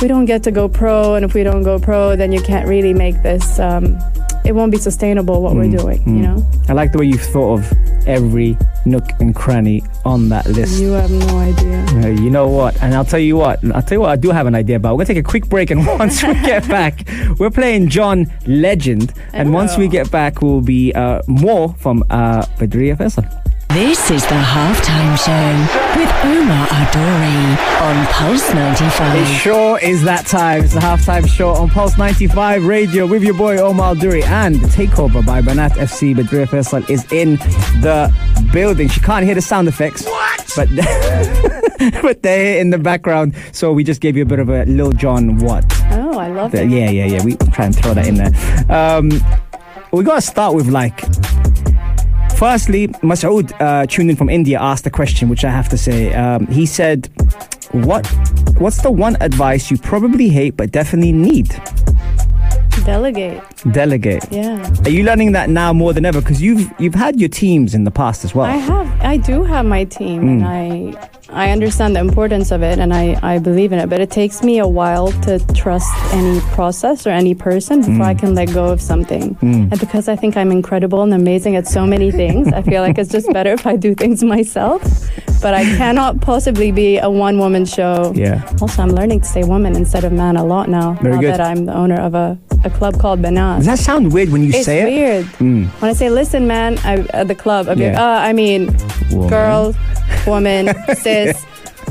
we 0.00 0.06
don't 0.06 0.24
get 0.24 0.42
to 0.44 0.52
go 0.52 0.68
pro 0.68 1.16
and 1.16 1.24
if 1.24 1.34
we 1.34 1.42
don't 1.42 1.64
go 1.64 1.78
pro 1.78 2.14
then 2.14 2.30
you 2.30 2.40
can't 2.40 2.68
really 2.68 2.94
make 2.94 3.20
this 3.22 3.58
um, 3.58 3.98
it 4.44 4.52
won't 4.54 4.72
be 4.72 4.78
sustainable 4.78 5.42
what 5.42 5.54
we're 5.54 5.70
doing 5.70 6.00
you 6.06 6.22
know 6.22 6.44
I 6.68 6.72
like 6.72 6.92
the 6.92 6.98
way 6.98 7.06
you've 7.06 7.20
thought 7.20 7.58
of 7.60 7.72
every 8.06 8.56
nook 8.86 9.04
and 9.20 9.34
cranny 9.34 9.82
on 10.04 10.28
that 10.30 10.46
list. 10.46 10.80
you 10.80 10.92
have 10.92 11.10
no 11.10 11.38
idea 11.38 11.84
Uh, 12.02 12.06
you 12.08 12.30
know 12.30 12.48
what? 12.48 12.80
And 12.82 12.94
I'll 12.94 13.04
tell 13.04 13.18
you 13.20 13.36
what. 13.36 13.58
I'll 13.74 13.82
tell 13.82 13.96
you 13.96 14.00
what. 14.00 14.10
I 14.10 14.16
do 14.16 14.30
have 14.30 14.46
an 14.46 14.54
idea 14.54 14.76
about. 14.76 14.94
We're 14.96 15.04
gonna 15.04 15.14
take 15.14 15.24
a 15.26 15.28
quick 15.28 15.48
break, 15.48 15.70
and 15.70 15.84
once 15.98 16.22
we 16.22 16.32
get 16.34 16.66
back, 16.68 17.04
we're 17.38 17.50
playing 17.50 17.88
John 17.90 18.30
Legend. 18.46 19.12
And 19.32 19.52
once 19.52 19.76
we 19.76 19.88
get 19.88 20.10
back, 20.10 20.40
we'll 20.40 20.60
be 20.62 20.94
uh, 20.94 21.20
more 21.26 21.74
from 21.78 22.04
uh, 22.10 22.42
Budreya 22.58 22.96
Faisal. 22.96 23.26
This 23.72 24.10
is 24.10 24.22
the 24.24 24.34
halftime 24.34 25.16
show 25.16 26.00
with 26.00 26.10
Omar 26.24 26.66
Alduri 26.66 27.80
on 27.80 28.06
Pulse 28.06 28.52
95. 28.52 29.16
It 29.16 29.26
sure 29.26 29.78
is 29.78 30.02
that 30.02 30.26
time. 30.26 30.64
It's 30.64 30.74
the 30.74 30.80
halftime 30.80 31.24
show 31.28 31.50
on 31.50 31.68
Pulse 31.70 31.96
95 31.96 32.64
Radio 32.66 33.06
with 33.06 33.22
your 33.22 33.34
boy 33.34 33.58
Omar 33.58 33.94
Duri 33.94 34.24
and 34.24 34.56
the 34.56 34.66
takeover 34.66 35.24
by 35.24 35.40
Banaat 35.40 35.70
FC. 35.74 36.16
Budreya 36.16 36.46
Faisal 36.48 36.88
is 36.90 37.04
in 37.12 37.36
the 37.80 38.12
building. 38.52 38.88
She 38.88 38.98
can't 39.00 39.24
hear 39.24 39.36
the 39.36 39.40
sound 39.42 39.68
effects, 39.68 40.04
but 40.56 40.68
but 42.02 42.22
they're 42.24 42.58
in 42.60 42.70
the 42.70 42.78
background. 42.78 43.36
So 43.52 43.72
we 43.72 43.84
just 43.84 44.00
gave 44.00 44.16
you 44.16 44.24
a 44.24 44.26
bit 44.26 44.40
of 44.40 44.48
a 44.48 44.64
Lil 44.64 44.90
Jon 44.90 45.38
what. 45.38 45.64
oh 45.92 46.18
i 46.18 46.26
love 46.26 46.50
Th- 46.50 46.64
it 46.66 46.70
Yeah, 46.70 46.90
yeah, 46.90 47.06
yeah. 47.06 47.22
We 47.24 47.36
try 47.52 47.66
and 47.66 47.76
throw 47.76 47.94
that 47.94 48.08
in 48.08 48.16
there. 48.16 48.32
Um, 48.68 49.10
we 49.92 50.02
gotta 50.02 50.22
start 50.22 50.56
with 50.56 50.66
like. 50.66 51.00
Firstly, 52.40 52.88
Masoud, 53.02 53.52
uh, 53.60 53.84
tuned 53.84 54.08
in 54.08 54.16
from 54.16 54.30
India, 54.30 54.58
asked 54.58 54.86
a 54.86 54.90
question, 54.90 55.28
which 55.28 55.44
I 55.44 55.50
have 55.50 55.68
to 55.68 55.76
say. 55.76 56.14
Um, 56.14 56.46
he 56.46 56.64
said, 56.64 57.10
"What, 57.72 58.06
what's 58.56 58.80
the 58.80 58.90
one 58.90 59.18
advice 59.20 59.70
you 59.70 59.76
probably 59.76 60.30
hate 60.30 60.56
but 60.56 60.72
definitely 60.72 61.12
need?" 61.12 61.50
Delegate. 62.84 63.42
Delegate. 63.72 64.26
Yeah. 64.30 64.74
Are 64.84 64.90
you 64.90 65.04
learning 65.04 65.32
that 65.32 65.50
now 65.50 65.72
more 65.72 65.92
than 65.92 66.04
ever? 66.04 66.20
Because 66.20 66.40
you've 66.40 66.70
you've 66.78 66.94
had 66.94 67.20
your 67.20 67.28
teams 67.28 67.74
in 67.74 67.84
the 67.84 67.90
past 67.90 68.24
as 68.24 68.34
well. 68.34 68.46
I 68.46 68.56
have. 68.56 69.00
I 69.00 69.16
do 69.16 69.44
have 69.44 69.66
my 69.66 69.84
team, 69.84 70.20
and 70.28 70.42
hmm. 70.42 70.46
I 70.46 71.46
I 71.46 71.50
understand 71.50 71.96
the 71.96 72.00
importance 72.00 72.50
of 72.50 72.62
it, 72.62 72.78
and 72.78 72.92
I 72.92 73.18
I 73.22 73.38
believe 73.38 73.72
in 73.72 73.78
it. 73.78 73.88
But 73.88 74.00
it 74.00 74.10
takes 74.10 74.42
me 74.42 74.58
a 74.58 74.66
while 74.66 75.12
to 75.22 75.38
trust 75.54 75.90
any 76.12 76.40
process 76.52 77.06
or 77.06 77.10
any 77.10 77.34
person 77.34 77.80
before 77.80 78.06
I 78.06 78.14
hmm. 78.14 78.20
can 78.20 78.34
let 78.34 78.52
go 78.52 78.66
of 78.66 78.80
something. 78.80 79.34
Hmm. 79.34 79.68
And 79.70 79.78
because 79.80 80.08
I 80.08 80.16
think 80.16 80.36
I'm 80.36 80.50
incredible 80.50 81.02
and 81.02 81.12
amazing 81.14 81.56
at 81.56 81.66
so 81.66 81.86
many 81.86 82.10
things, 82.10 82.52
I 82.52 82.62
feel 82.62 82.82
like 82.82 82.98
it's 82.98 83.10
just 83.10 83.32
better 83.38 83.52
if 83.52 83.66
I 83.66 83.76
do 83.76 83.94
things 83.94 84.22
myself. 84.22 84.82
But 85.40 85.54
I 85.54 85.64
cannot 85.76 86.20
possibly 86.20 86.70
be 86.70 86.98
a 86.98 87.08
one 87.08 87.38
woman 87.38 87.64
show. 87.64 88.12
Yeah. 88.14 88.46
Also, 88.60 88.82
I'm 88.82 88.90
learning 88.90 89.20
to 89.20 89.26
say 89.26 89.42
woman 89.42 89.74
instead 89.74 90.04
of 90.04 90.12
man 90.12 90.36
a 90.36 90.44
lot 90.44 90.68
now. 90.68 90.94
Very 90.94 91.14
now 91.14 91.20
good. 91.20 91.32
that 91.32 91.40
I'm 91.40 91.64
the 91.64 91.74
owner 91.74 91.98
of 91.98 92.14
a, 92.14 92.38
a 92.64 92.69
club 92.70 92.98
called 92.98 93.20
Banaat. 93.20 93.58
Does 93.58 93.66
that 93.66 93.78
sound 93.78 94.12
weird 94.12 94.30
when 94.30 94.42
you 94.42 94.50
It's 94.54 94.64
say 94.64 94.80
it? 94.82 94.88
It's 94.88 94.94
weird. 95.40 95.66
Mm. 95.66 95.66
When 95.80 95.90
I 95.90 95.94
say 95.94 96.10
listen, 96.10 96.46
man, 96.46 96.78
I, 96.84 96.98
at 97.12 97.28
the 97.28 97.34
club, 97.34 97.68
I'd 97.68 97.78
be 97.78 97.84
like, 97.84 97.92
Yeah. 97.94 98.02
uh, 98.16 98.20
I 98.20 98.32
mean, 98.32 98.66
Woman. 99.10 99.28
girl, 99.28 99.74
woman, 100.26 100.74
sis. 100.96 101.44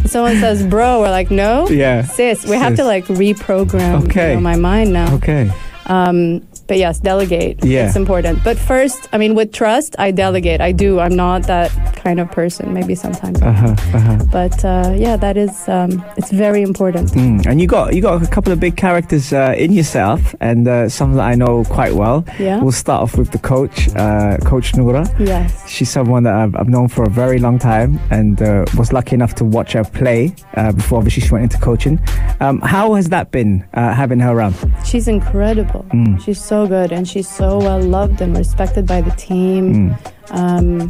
Someone 0.05 0.37
says 0.39 0.65
bro, 0.65 1.01
we're 1.01 1.09
like, 1.11 1.29
no, 1.29 1.67
Yeah. 1.69 2.03
sis. 2.03 2.45
We 2.45 2.55
have 2.55 2.75
to 2.77 2.83
like 2.83 3.05
reprogram 3.05 4.05
Okay. 4.05 4.29
you 4.29 4.35
know, 4.35 4.41
my 4.41 4.55
mind 4.55 4.93
now. 4.93 5.13
Okay. 5.15 5.51
Um, 5.87 6.41
but 6.69 6.77
yes, 6.77 6.99
delegate. 6.99 7.65
Yeah. 7.65 7.87
It's 7.87 7.95
important. 7.97 8.43
But 8.43 8.57
first, 8.57 9.09
I 9.11 9.17
mean, 9.17 9.33
with 9.35 9.51
trust, 9.51 9.95
I 9.99 10.11
delegate. 10.11 10.61
I 10.61 10.71
do. 10.71 10.99
I'm 10.99 11.15
not 11.15 11.43
that 11.47 11.71
kind 11.97 12.19
of 12.19 12.31
person. 12.31 12.73
Maybe 12.73 12.95
sometimes. 12.95 13.41
Uh 13.41 13.51
huh. 13.51 13.75
Uh 13.93 13.99
huh. 13.99 14.17
But 14.31 14.63
uh, 14.63 14.93
yeah, 14.95 15.17
that 15.17 15.35
is. 15.35 15.67
Um, 15.67 16.05
it's 16.15 16.31
very 16.31 16.61
important. 16.61 17.09
Mm. 17.11 17.45
And 17.47 17.59
you 17.59 17.67
got 17.67 17.95
you 17.95 18.01
got 18.01 18.21
a 18.21 18.27
couple 18.27 18.53
of 18.53 18.59
big 18.59 18.77
characters 18.77 19.33
uh, 19.33 19.55
in 19.57 19.73
yourself, 19.73 20.35
and 20.39 20.67
uh, 20.67 20.87
some 20.87 21.15
that 21.15 21.25
I 21.25 21.35
know 21.35 21.63
quite 21.65 21.93
well. 21.95 22.23
Yeah. 22.37 22.61
We'll 22.61 22.71
start 22.71 23.01
off 23.01 23.17
with 23.17 23.31
the 23.31 23.39
coach, 23.39 23.89
uh, 23.95 24.37
Coach 24.45 24.75
Noura. 24.75 25.05
Yes. 25.19 25.67
She's 25.67 25.89
someone 25.89 26.23
that 26.23 26.35
I've, 26.35 26.55
I've 26.55 26.69
known 26.69 26.87
for 26.87 27.03
a 27.03 27.09
very 27.09 27.39
long 27.39 27.57
time, 27.57 27.99
and 28.11 28.39
uh, 28.41 28.65
was 28.77 28.93
lucky 28.93 29.15
enough 29.15 29.33
to 29.35 29.43
watch 29.43 29.73
her 29.73 29.83
play 29.83 30.35
uh, 30.53 30.71
before 30.71 30.99
obviously 30.99 31.23
she 31.23 31.31
went 31.31 31.43
into 31.43 31.57
coaching. 31.57 31.99
Um, 32.39 32.61
how 32.61 32.93
has 32.93 33.09
that 33.09 33.31
been 33.31 33.65
uh, 33.73 33.93
having 33.93 34.19
her 34.19 34.31
around? 34.31 34.53
She's 34.85 35.07
incredible. 35.07 35.83
Mm. 35.93 36.21
She's 36.21 36.39
so 36.43 36.58
good, 36.67 36.91
and 36.91 37.07
she's 37.07 37.27
so 37.27 37.57
well 37.59 37.81
loved 37.81 38.21
and 38.21 38.35
respected 38.37 38.85
by 38.87 39.01
the 39.01 39.11
team. 39.11 39.89
Mm. 39.89 40.13
Um, 40.31 40.89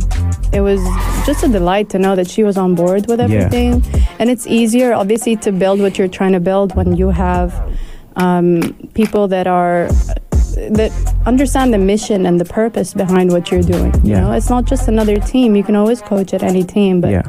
it 0.52 0.62
was 0.62 0.82
just 1.26 1.44
a 1.44 1.48
delight 1.48 1.90
to 1.92 2.00
know 2.00 2.16
that 2.16 2.30
she 2.30 2.44
was 2.44 2.58
on 2.58 2.76
board 2.76 3.08
with 3.08 3.20
Yeah. 3.20 3.26
everything. 3.28 3.84
And 4.20 4.30
it's 4.30 4.46
easier, 4.48 4.94
obviously, 4.94 5.36
to 5.38 5.52
build 5.52 5.80
what 5.80 5.98
you're 5.98 6.10
trying 6.10 6.34
to 6.34 6.40
build 6.42 6.76
when 6.76 6.96
you 6.98 7.10
have 7.12 7.54
um, 8.18 8.74
people 8.94 9.28
that 9.30 9.48
are 9.48 9.88
that 10.72 10.92
understand 11.26 11.74
the 11.74 11.78
mission 11.78 12.26
and 12.26 12.40
the 12.42 12.44
purpose 12.46 12.94
behind 12.94 13.32
what 13.32 13.50
you're 13.50 13.62
doing. 13.62 13.94
You 14.04 14.16
know, 14.16 14.32
it's 14.34 14.50
not 14.50 14.66
just 14.66 14.90
another 14.90 15.16
team. 15.16 15.56
You 15.56 15.64
can 15.64 15.76
always 15.78 16.02
coach 16.02 16.34
at 16.34 16.44
any 16.44 16.64
team, 16.64 17.00
but 17.00 17.12
Yeah. 17.12 17.22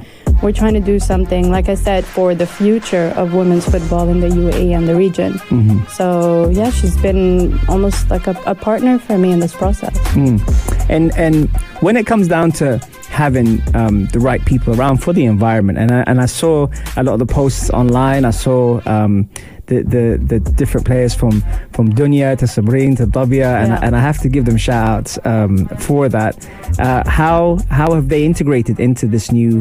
We're 0.43 0.53
trying 0.53 0.75
to 0.75 0.81
do 0.81 0.99
something, 0.99 1.51
like 1.51 1.69
I 1.69 1.75
said, 1.75 2.05
for 2.05 2.35
the 2.35 2.47
future 2.47 3.13
of 3.17 3.35
women's 3.35 3.69
football 3.69 4.09
in 4.09 4.21
the 4.21 4.29
UAE 4.29 4.77
and 4.77 4.89
the 4.89 4.97
region. 4.97 5.35
Mhm. 5.51 5.89
So 5.91 6.49
yeah, 6.51 6.71
she's 6.71 6.97
been 6.97 7.59
almost 7.69 8.11
like 8.11 8.27
a, 8.27 8.37
a 8.47 8.55
partner 8.55 8.99
for 8.99 9.19
me 9.19 9.33
in 9.33 9.41
this 9.41 9.55
process. 9.55 9.97
Mm. 10.15 10.41
And 10.89 11.13
and 11.17 11.49
when 11.81 11.97
it 11.97 12.07
comes 12.07 12.29
down 12.29 12.53
to 12.53 12.81
having 13.11 13.61
um, 13.75 14.07
the 14.07 14.21
right 14.21 14.43
people 14.45 14.75
around 14.79 14.99
for 14.99 15.13
the 15.13 15.25
environment, 15.25 15.79
and 15.79 15.91
I, 15.91 16.05
and 16.07 16.21
I 16.21 16.27
saw 16.27 16.69
a 16.97 17.03
lot 17.03 17.15
of 17.15 17.19
the 17.19 17.27
posts 17.27 17.69
online. 17.71 18.25
I 18.25 18.31
saw 18.31 18.81
um, 18.87 19.29
the, 19.67 19.83
the 19.83 20.39
the 20.41 20.41
different 20.53 20.87
players 20.87 21.15
from 21.15 21.43
from 21.73 21.93
Dunya 21.93 22.37
to 22.39 22.47
Sabrine 22.47 22.97
to 22.97 23.07
Dabia, 23.07 23.63
and, 23.63 23.73
and 23.85 23.97
I 23.97 24.01
have 24.01 24.19
to 24.21 24.29
give 24.29 24.45
them 24.45 24.57
shout 24.57 24.89
outs 24.89 25.19
um, 25.25 25.67
for 25.79 26.09
that. 26.09 26.35
Uh, 26.79 27.09
how 27.09 27.59
how 27.69 27.93
have 27.95 28.09
they 28.09 28.25
integrated 28.25 28.81
into 28.81 29.07
this 29.07 29.31
new 29.31 29.61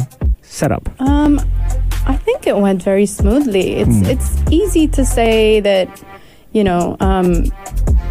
setup? 0.50 0.90
Um, 1.00 1.40
I 2.08 2.16
think 2.26 2.48
it 2.48 2.58
went 2.58 2.82
very 2.84 3.06
smoothly. 3.06 3.76
It's 3.82 3.98
Hmm. 4.00 4.06
it's 4.14 4.30
easy 4.52 4.88
to 4.98 5.06
say 5.06 5.60
that, 5.62 5.88
you 6.54 6.64
know, 6.64 6.96
um, 7.00 7.52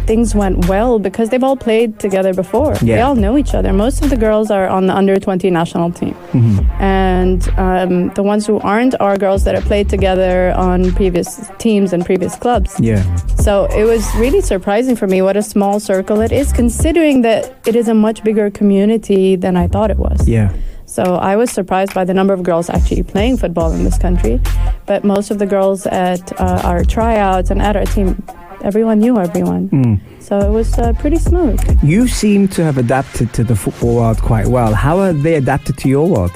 things 0.05 0.33
went 0.33 0.67
well 0.67 0.97
because 0.97 1.29
they've 1.29 1.43
all 1.43 1.57
played 1.57 1.99
together 1.99 2.33
before. 2.33 2.73
They 2.75 3.01
all 3.01 3.15
know 3.15 3.37
each 3.37 3.53
other. 3.53 3.71
Most 3.73 4.03
of 4.03 4.09
the 4.09 4.15
girls 4.17 4.49
are 4.49 4.67
on 4.67 4.87
the 4.87 4.95
under 4.95 5.15
twenty 5.19 5.49
national 5.51 5.91
team, 5.91 6.15
Mhm. 6.33 6.65
and 6.79 7.39
um, 7.57 7.93
the 8.15 8.23
ones 8.23 8.47
who 8.47 8.59
aren't 8.71 8.95
are 8.99 9.17
girls 9.17 9.43
that 9.43 9.53
have 9.55 9.65
played 9.65 9.87
together 9.89 10.53
on 10.55 10.91
previous 10.93 11.29
teams 11.59 11.93
and 11.93 12.05
previous 12.05 12.35
clubs. 12.35 12.71
Yeah, 12.79 13.03
So 13.37 13.65
it 13.79 13.83
was 13.83 14.03
really 14.23 14.41
surprising 14.41 14.95
for 14.95 15.07
me 15.07 15.21
what 15.21 15.35
a 15.37 15.43
small 15.43 15.79
circle 15.79 16.21
it 16.21 16.31
is, 16.31 16.51
considering 16.53 17.21
that 17.23 17.41
it 17.67 17.75
is 17.75 17.87
a 17.87 17.93
much 17.93 18.23
bigger 18.23 18.49
community 18.49 19.35
than 19.35 19.55
I 19.63 19.67
thought 19.67 19.91
it 19.91 19.99
was. 19.99 20.27
yeah, 20.27 20.49
So 20.89 21.03
I 21.03 21.35
was 21.35 21.51
surprised 21.51 21.93
by 21.93 22.03
the 22.03 22.15
number 22.15 22.33
of 22.33 22.41
girls 22.41 22.67
actually 22.67 23.03
playing 23.03 23.37
football 23.37 23.71
in 23.71 23.83
this 23.83 23.99
country. 23.99 24.41
But 24.87 25.03
most 25.03 25.29
of 25.29 25.37
the 25.37 25.45
girls 25.45 25.85
at 25.85 26.33
uh, 26.41 26.61
our 26.63 26.83
tryouts 26.83 27.51
and 27.51 27.61
at 27.61 27.75
our 27.75 27.85
team, 27.85 28.21
everyone 28.63 28.97
knew 28.97 29.19
everyone. 29.19 29.69
Mm. 29.69 29.99
So 30.19 30.39
it 30.39 30.49
was 30.49 30.79
uh, 30.79 30.93
pretty 30.93 31.17
smooth. 31.17 31.61
You 31.83 32.07
seem 32.07 32.47
to 32.49 32.63
have 32.63 32.79
adapted 32.79 33.33
to 33.35 33.43
the 33.43 33.55
football 33.55 33.97
world 33.97 34.19
quite 34.19 34.47
well. 34.47 34.73
How 34.73 34.99
have 35.01 35.21
they 35.21 35.35
adapted 35.35 35.77
to 35.77 35.89
your 35.89 36.07
world? 36.09 36.31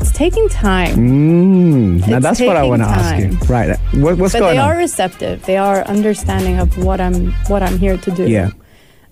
It's 0.00 0.12
taking 0.12 0.48
time. 0.48 0.96
Mm. 0.96 2.08
Now 2.08 2.16
It's 2.16 2.22
that's 2.22 2.40
what 2.40 2.56
I 2.56 2.62
want 2.62 2.80
to 2.80 2.88
ask 2.88 3.22
you. 3.22 3.38
Right. 3.54 3.78
What, 3.92 4.16
what's 4.16 4.32
but 4.32 4.40
going 4.40 4.56
they 4.56 4.62
are 4.62 4.78
receptive. 4.78 5.44
They 5.44 5.58
are 5.58 5.82
understanding 5.82 6.58
of 6.58 6.82
what 6.82 7.02
I'm 7.02 7.32
what 7.48 7.62
I'm 7.62 7.76
here 7.76 7.98
to 7.98 8.10
do. 8.12 8.30
Yeah. 8.30 8.50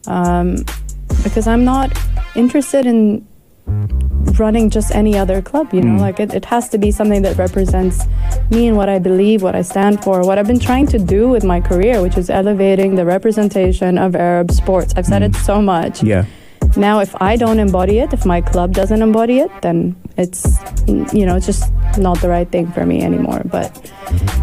Um, 0.06 0.64
because 1.22 1.46
I'm 1.46 1.64
not 1.64 1.92
interested 2.34 2.86
in 2.86 3.26
running 4.38 4.70
just 4.70 4.94
any 4.94 5.16
other 5.16 5.40
club, 5.42 5.72
you 5.72 5.80
know, 5.80 5.96
Mm. 5.96 6.00
like 6.00 6.20
it, 6.20 6.34
it 6.34 6.44
has 6.46 6.68
to 6.68 6.78
be 6.78 6.90
something 6.90 7.22
that 7.22 7.36
represents 7.36 8.04
me 8.50 8.68
and 8.68 8.76
what 8.76 8.88
I 8.88 8.98
believe, 8.98 9.42
what 9.42 9.54
I 9.54 9.62
stand 9.62 10.02
for, 10.04 10.22
what 10.22 10.38
I've 10.38 10.46
been 10.46 10.60
trying 10.60 10.86
to 10.88 10.98
do 10.98 11.28
with 11.28 11.44
my 11.44 11.60
career, 11.60 12.02
which 12.02 12.16
is 12.16 12.30
elevating 12.30 12.94
the 12.96 13.04
representation 13.04 13.98
of 13.98 14.14
Arab 14.14 14.50
sports. 14.50 14.94
I've 14.96 15.06
said 15.06 15.22
it 15.22 15.34
hmm. 15.34 15.42
so 15.42 15.62
much. 15.62 16.02
Yeah. 16.02 16.24
Now, 16.76 17.00
if 17.00 17.14
I 17.22 17.36
don't 17.36 17.58
embody 17.58 18.00
it, 18.00 18.12
if 18.12 18.26
my 18.26 18.40
club 18.40 18.72
doesn't 18.72 19.00
embody 19.00 19.38
it, 19.38 19.50
then 19.62 19.96
it's, 20.16 20.58
you 20.86 21.24
know, 21.24 21.36
it's 21.36 21.46
just 21.46 21.72
not 21.96 22.20
the 22.20 22.28
right 22.28 22.50
thing 22.50 22.70
for 22.72 22.84
me 22.84 23.02
anymore. 23.02 23.42
But 23.44 23.70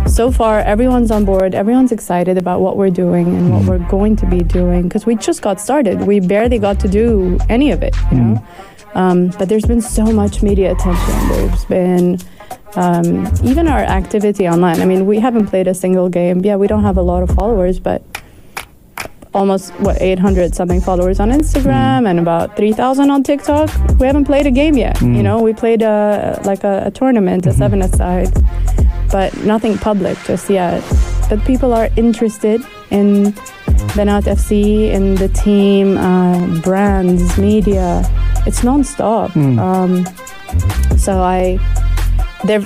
so 0.07 0.31
far, 0.31 0.59
everyone's 0.59 1.11
on 1.11 1.25
board. 1.25 1.53
Everyone's 1.53 1.91
excited 1.91 2.37
about 2.37 2.61
what 2.61 2.77
we're 2.77 2.89
doing 2.89 3.27
and 3.27 3.51
what 3.51 3.61
hmm. 3.63 3.69
we're 3.69 3.89
going 3.89 4.15
to 4.17 4.25
be 4.25 4.39
doing 4.39 4.83
because 4.83 5.05
we 5.05 5.15
just 5.15 5.41
got 5.41 5.59
started. 5.59 6.01
We 6.01 6.19
barely 6.19 6.59
got 6.59 6.79
to 6.81 6.87
do 6.87 7.37
any 7.49 7.71
of 7.71 7.83
it, 7.83 7.95
you 8.11 8.17
hmm. 8.17 8.33
know. 8.33 8.47
Um, 8.95 9.29
but 9.39 9.49
there's 9.49 9.65
been 9.65 9.81
so 9.81 10.05
much 10.05 10.41
media 10.43 10.71
attention. 10.71 11.27
There's 11.29 11.65
been 11.65 12.19
um, 12.75 13.27
even 13.43 13.67
our 13.67 13.79
activity 13.79 14.47
online. 14.47 14.81
I 14.81 14.85
mean, 14.85 15.05
we 15.05 15.19
haven't 15.19 15.47
played 15.47 15.67
a 15.67 15.73
single 15.73 16.09
game. 16.09 16.41
Yeah, 16.45 16.55
we 16.57 16.67
don't 16.67 16.83
have 16.83 16.97
a 16.97 17.01
lot 17.01 17.23
of 17.23 17.29
followers, 17.35 17.79
but 17.79 18.03
almost 19.33 19.71
what 19.79 19.99
800 19.99 20.53
something 20.53 20.79
followers 20.79 21.19
on 21.19 21.31
Instagram 21.31 22.07
and 22.07 22.19
about 22.19 22.55
3,000 22.55 23.09
on 23.09 23.23
TikTok. 23.23 23.69
We 23.99 24.05
haven't 24.05 24.25
played 24.25 24.45
a 24.45 24.51
game 24.51 24.77
yet. 24.77 24.97
Mm. 24.97 25.15
You 25.17 25.23
know, 25.23 25.41
we 25.41 25.53
played 25.53 25.81
a 25.81 26.39
like 26.45 26.63
a, 26.63 26.83
a 26.85 26.91
tournament, 26.91 27.45
a 27.47 27.49
Mhm. 27.49 27.57
seven 27.57 27.81
aside, 27.81 28.31
but 29.11 29.35
nothing 29.43 29.77
public 29.79 30.17
just 30.25 30.49
yet. 30.51 30.83
But 31.29 31.43
people 31.45 31.73
are 31.73 31.89
interested 31.95 32.61
in 32.91 33.33
Banaat 33.95 34.27
FC, 34.27 34.91
in 34.91 35.15
the 35.15 35.29
team, 35.29 35.97
uh, 35.97 36.61
brands, 36.61 37.37
media. 37.37 38.03
It's 38.45 38.61
nonstop. 38.61 39.29
Mm. 39.31 39.59
Um, 39.59 40.97
so 40.97 41.19
I, 41.21 41.59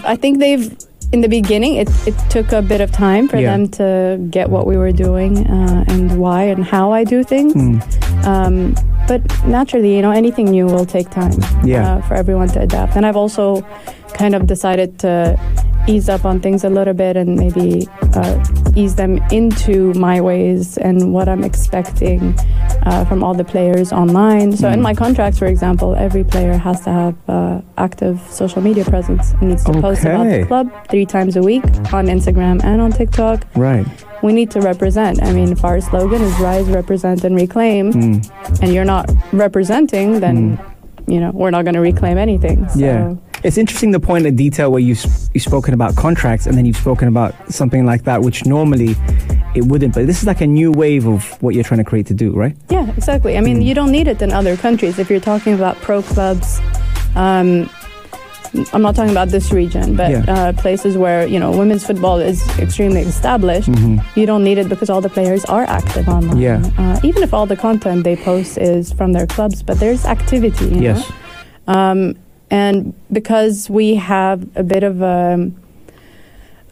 I 0.05 0.15
think 0.15 0.39
they've. 0.39 0.75
In 1.13 1.21
the 1.21 1.29
beginning, 1.29 1.75
it, 1.75 1.87
it 2.05 2.13
took 2.29 2.51
a 2.51 2.61
bit 2.61 2.81
of 2.81 2.91
time 2.91 3.29
for 3.29 3.37
Yeah. 3.37 3.51
them 3.55 3.69
to 3.79 4.17
get 4.29 4.49
what 4.49 4.67
we 4.67 4.75
were 4.75 4.91
doing 4.91 5.47
uh, 5.47 5.85
and 5.87 6.19
why 6.19 6.43
and 6.43 6.65
how 6.65 6.91
I 6.91 7.05
do 7.05 7.23
things. 7.23 7.53
Mm. 7.53 8.25
Um, 8.25 8.75
but 9.07 9.21
naturally, 9.45 9.95
you 9.95 10.01
know, 10.01 10.11
anything 10.11 10.47
new 10.51 10.65
will 10.65 10.85
take 10.85 11.09
time 11.09 11.31
Yeah. 11.63 11.95
uh, 11.95 12.01
for 12.01 12.15
everyone 12.15 12.49
to 12.49 12.59
adapt. 12.59 12.97
And 12.97 13.05
I've 13.05 13.15
also 13.15 13.65
kind 14.13 14.35
of 14.35 14.47
decided 14.47 14.99
to 14.99 15.39
ease 15.87 16.09
up 16.09 16.25
on 16.25 16.39
things 16.41 16.63
a 16.65 16.69
little 16.69 16.93
bit 16.93 17.15
and 17.15 17.37
maybe 17.37 17.87
uh, 18.13 18.43
ease 18.75 18.95
them 18.95 19.17
into 19.31 19.93
my 19.93 20.19
ways 20.19 20.77
and 20.77 21.13
what 21.13 21.29
I'm 21.29 21.43
expecting 21.45 22.35
uh, 22.83 23.05
from 23.05 23.23
all 23.23 23.33
the 23.33 23.45
players 23.45 23.93
online. 23.93 24.55
So 24.57 24.67
in 24.69 24.79
Mm. 24.79 24.83
my 24.83 24.93
contracts, 24.93 25.39
for 25.39 25.45
example, 25.45 25.95
every 25.95 26.23
player 26.25 26.57
has 26.57 26.81
to 26.81 26.89
have 26.91 27.15
uh, 27.29 27.61
active 27.77 28.19
social 28.29 28.61
media 28.61 28.83
presence. 28.83 29.33
He 29.39 29.45
needs 29.45 29.63
to 29.63 29.71
post 29.79 30.01
about 30.03 30.25
the 30.29 30.45
club 30.45 30.69
three 30.89 31.05
times 31.05 31.37
a 31.37 31.41
week 31.41 31.63
on 31.93 32.07
Instagram 32.07 32.61
and 32.65 32.81
on 32.81 32.91
TikTok. 32.91 33.45
Right. 33.55 33.85
We 34.23 34.33
need 34.33 34.51
to 34.51 34.61
represent. 34.61 35.23
I 35.23 35.31
mean, 35.31 35.51
if 35.53 35.63
our 35.63 35.79
slogan 35.79 36.21
is 36.21 36.37
rise, 36.39 36.65
represent, 36.67 37.23
and 37.23 37.33
reclaim, 37.35 37.93
Mm. 37.93 38.61
and 38.61 38.73
you're 38.73 38.83
not 38.95 39.09
representing, 39.31 40.19
then 40.19 40.59
you 41.07 41.19
know 41.21 41.31
we're 41.31 41.51
not 41.51 41.63
going 41.63 41.75
to 41.75 41.81
reclaim 41.81 42.17
anything. 42.17 42.67
So, 42.69 42.79
Yeah. 42.79 43.15
It's 43.47 43.57
interesting 43.57 43.91
the 43.91 43.99
point 44.01 44.25
of 44.27 44.35
detail 44.35 44.71
where 44.73 44.81
you've, 44.81 45.01
you've 45.33 45.41
spoken 45.43 45.73
about 45.73 45.95
contracts 45.95 46.47
and 46.47 46.57
then 46.57 46.65
you've 46.65 46.75
spoken 46.75 47.07
about 47.07 47.33
something 47.49 47.85
like 47.85 48.03
that, 48.03 48.21
which 48.21 48.45
normally 48.45 48.93
it 49.55 49.63
wouldn't. 49.63 49.93
But 49.93 50.05
this 50.05 50.19
is 50.21 50.27
like 50.27 50.41
a 50.41 50.47
new 50.47 50.69
wave 50.69 51.07
of 51.07 51.23
what 51.41 51.55
you're 51.55 51.63
trying 51.63 51.77
to 51.77 51.85
create 51.85 52.07
to 52.07 52.13
do, 52.13 52.33
right? 52.33 52.55
Yeah, 52.69 52.91
exactly. 52.97 53.37
I 53.37 53.41
mean, 53.41 53.61
Mm. 53.61 53.65
you 53.65 53.73
don't 53.73 53.91
need 53.97 54.07
it 54.09 54.21
in 54.21 54.33
other 54.33 54.57
countries. 54.57 54.99
If 54.99 55.09
you're 55.09 55.21
talking 55.31 55.53
about 55.53 55.77
pro 55.77 56.01
clubs, 56.01 56.59
um, 57.15 57.69
I'm 58.73 58.81
not 58.81 58.95
talking 58.95 59.11
about 59.11 59.29
this 59.29 59.51
region, 59.53 59.95
but 59.95 60.11
Yeah. 60.11 60.25
uh, 60.27 60.51
places 60.53 60.97
where 60.97 61.25
you 61.25 61.39
know 61.39 61.51
women's 61.51 61.85
football 61.85 62.17
is 62.19 62.39
extremely 62.59 63.01
established. 63.01 63.69
You 64.15 64.25
don't 64.25 64.43
need 64.43 64.57
it 64.57 64.67
because 64.67 64.89
all 64.89 65.01
the 65.01 65.09
players 65.17 65.45
are 65.45 65.63
active 65.79 66.09
online. 66.09 66.37
Mm-hmm. 66.37 66.79
Yeah. 66.79 66.93
Uh, 66.95 66.99
even 67.09 67.23
if 67.23 67.33
all 67.33 67.45
the 67.45 67.55
content 67.67 68.03
they 68.03 68.15
post 68.17 68.57
is 68.57 68.91
from 68.91 69.13
their 69.13 69.27
clubs, 69.27 69.63
but 69.63 69.79
there's 69.79 70.03
activity. 70.05 70.65
you 70.75 70.81
Yes. 70.89 71.11
Um, 71.67 72.15
and 72.49 72.93
because 73.11 73.69
we 73.69 73.95
have 73.95 74.47
a 74.55 74.63
bit 74.63 74.83
of 74.83 75.01
a 75.01 75.51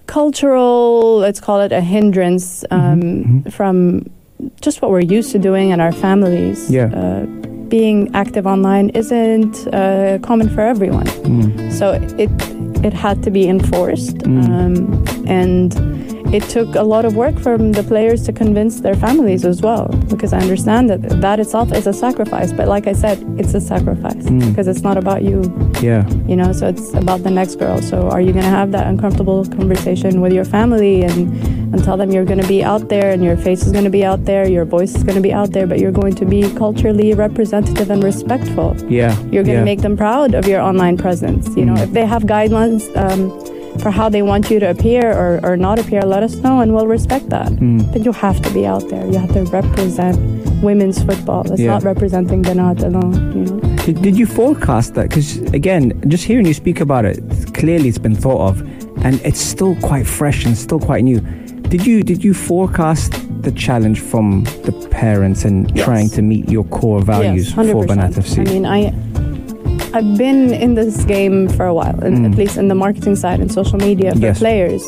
cultural, 0.08 1.18
let's 1.18 1.40
call 1.40 1.62
it 1.62 1.72
a 1.72 1.82
hindrance 1.82 2.64
um, 2.72 3.02
Mhm, 3.02 3.52
from 3.54 4.06
just 4.62 4.82
what 4.82 4.92
we're 4.92 5.00
used 5.18 5.32
to 5.32 5.40
doing 5.40 5.70
in 5.72 5.80
our 5.80 5.92
families. 5.92 6.70
Yeah. 6.70 6.88
Uh, 6.94 7.26
being 7.68 8.12
active 8.14 8.46
online 8.46 8.90
isn't 8.90 9.68
uh, 9.74 10.20
common 10.22 10.50
for 10.50 10.62
everyone, 10.62 11.08
Mm. 11.08 11.72
so 11.72 11.94
it 12.18 12.30
it 12.84 12.94
had 12.94 13.24
to 13.24 13.32
be 13.32 13.48
enforced, 13.50 14.18
Mm. 14.20 14.50
um, 14.50 14.76
and 15.28 15.74
it 16.38 16.44
took 16.56 16.70
a 16.76 16.84
lot 16.94 17.04
of 17.06 17.16
work 17.16 17.38
from 17.46 17.72
the 17.72 17.84
players 17.84 18.20
to 18.28 18.32
convince 18.34 18.82
their 18.86 18.96
families 19.06 19.44
as 19.52 19.58
well. 19.68 19.86
Because 20.14 20.32
I 20.34 20.40
understand 20.40 20.90
that 20.92 21.02
that 21.26 21.38
itself 21.40 21.72
is 21.80 21.86
a 21.88 21.94
sacrifice, 21.94 22.52
but 22.60 22.68
like 22.76 22.86
I 22.88 22.94
said, 23.04 23.18
it's 23.42 23.54
a 23.54 23.62
sacrifice 23.74 24.26
Mm. 24.26 24.50
because 24.50 24.68
it's 24.68 24.82
not 24.90 24.98
about 25.04 25.22
you 25.30 25.38
Yeah. 25.90 26.02
you 26.32 26.36
know 26.42 26.52
so 26.60 26.64
it's 26.74 26.88
about 27.04 27.20
the 27.28 27.34
next 27.40 27.56
girl 27.64 27.78
so 27.92 27.98
are 28.14 28.22
you 28.26 28.32
going 28.38 28.48
to 28.52 28.56
have 28.62 28.70
that 28.78 28.86
uncomfortable 28.94 29.40
conversation 29.60 30.14
with 30.24 30.34
your 30.38 30.46
family 30.58 30.96
and 31.08 31.20
and 31.74 31.80
tell 31.88 31.98
them 32.02 32.10
you're 32.14 32.26
going 32.32 32.42
to 32.46 32.52
be 32.58 32.62
out 32.72 32.84
there 32.94 33.08
and 33.14 33.22
your 33.28 33.38
face 33.48 33.62
is 33.68 33.72
going 33.76 33.84
to 33.92 33.96
be 34.00 34.04
out 34.12 34.22
there 34.30 34.44
your 34.58 34.66
voice 34.78 34.92
is 34.98 35.04
going 35.08 35.20
to 35.22 35.26
be 35.30 35.34
out 35.40 35.50
there 35.56 35.68
but 35.72 35.78
you're 35.82 35.98
going 36.02 36.16
to 36.22 36.26
be 36.36 36.42
culturally 36.64 37.10
representative 37.28 37.88
and 37.94 38.02
respectful 38.12 38.70
Yeah. 39.00 39.12
you're 39.32 39.44
going 39.50 39.60
to 39.62 39.66
yeah. 39.66 39.72
make 39.72 39.82
them 39.88 39.96
proud 40.06 40.30
of 40.40 40.44
your 40.52 40.62
online 40.70 40.98
presence 41.06 41.44
you 41.60 41.66
know 41.68 41.76
Mm. 41.76 41.84
if 41.86 41.92
they 41.98 42.06
have 42.14 42.24
guidelines 42.36 42.84
um, 43.04 43.22
for 43.82 43.92
how 43.92 44.08
they 44.10 44.22
want 44.22 44.50
you 44.50 44.60
to 44.60 44.70
appear 44.70 45.12
or, 45.22 45.40
or 45.44 45.56
not 45.58 45.80
appear 45.80 46.02
let 46.02 46.24
us 46.24 46.36
know 46.36 46.60
and 46.62 46.74
we'll 46.74 46.88
respect 46.88 47.30
that 47.30 47.50
Mm. 47.56 47.92
but 47.94 48.04
you 48.06 48.12
have 48.12 48.42
to 48.42 48.50
be 48.54 48.66
out 48.66 48.88
there 48.90 49.06
you 49.12 49.18
have 49.18 49.34
to 49.34 49.44
represent 49.60 50.18
women's 50.64 51.04
football 51.04 51.42
it's 51.52 51.62
Yeah. 51.62 51.74
not 51.74 51.84
representing 51.84 52.42
Banaat 52.44 52.84
alone 52.84 53.14
you 53.38 53.46
know 53.46 53.60
Did, 53.86 54.02
did 54.02 54.18
you 54.18 54.26
forecast 54.26 54.96
that? 54.96 55.10
Because 55.10 55.38
again, 55.54 55.84
just 56.08 56.24
hearing 56.24 56.48
you 56.48 56.56
speak 56.56 56.80
about 56.82 57.06
it, 57.06 57.20
clearly 57.54 57.88
it's 57.88 58.00
been 58.08 58.16
thought 58.16 58.42
of, 58.50 58.56
and 59.06 59.14
it's 59.30 59.40
still 59.40 59.76
quite 59.90 60.08
fresh 60.08 60.44
and 60.48 60.58
still 60.58 60.80
quite 60.80 61.04
new. 61.04 61.20
Did 61.74 61.86
you 61.86 62.02
did 62.12 62.24
you 62.24 62.34
forecast 62.34 63.12
the 63.44 63.52
challenge 63.52 64.00
from 64.12 64.44
the 64.68 64.72
parents 64.90 65.46
and 65.46 65.70
Yes. 65.76 65.86
trying 65.86 66.10
to 66.18 66.22
meet 66.24 66.50
your 66.56 66.64
core 66.80 67.02
values 67.16 67.46
yes, 67.46 67.54
for 67.56 67.62
100%. 67.64 67.86
Banaat 67.92 68.14
FC? 68.18 68.40
I 68.42 68.44
mean, 68.54 68.66
I 68.78 68.80
I've 69.96 70.18
been 70.18 70.54
in 70.54 70.76
this 70.76 71.06
game 71.06 71.48
for 71.48 71.66
a 71.66 71.74
while, 71.74 71.94
Mm. 71.94 72.30
at 72.30 72.38
least 72.38 72.58
in 72.58 72.68
the 72.68 72.76
marketing 72.76 73.16
side 73.16 73.40
and 73.40 73.50
social 73.50 73.78
media 73.80 74.12
for 74.12 74.20
Yes. 74.20 74.40
players. 74.40 74.84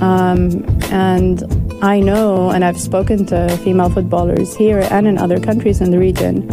Um, 0.00 0.64
and 0.92 1.42
I 1.82 1.98
know, 1.98 2.50
and 2.50 2.64
I've 2.64 2.78
spoken 2.78 3.26
to 3.26 3.48
female 3.64 3.90
footballers 3.90 4.54
here 4.54 4.86
and 4.88 5.08
in 5.08 5.18
other 5.18 5.40
countries 5.40 5.80
in 5.80 5.90
the 5.90 5.98
region, 5.98 6.48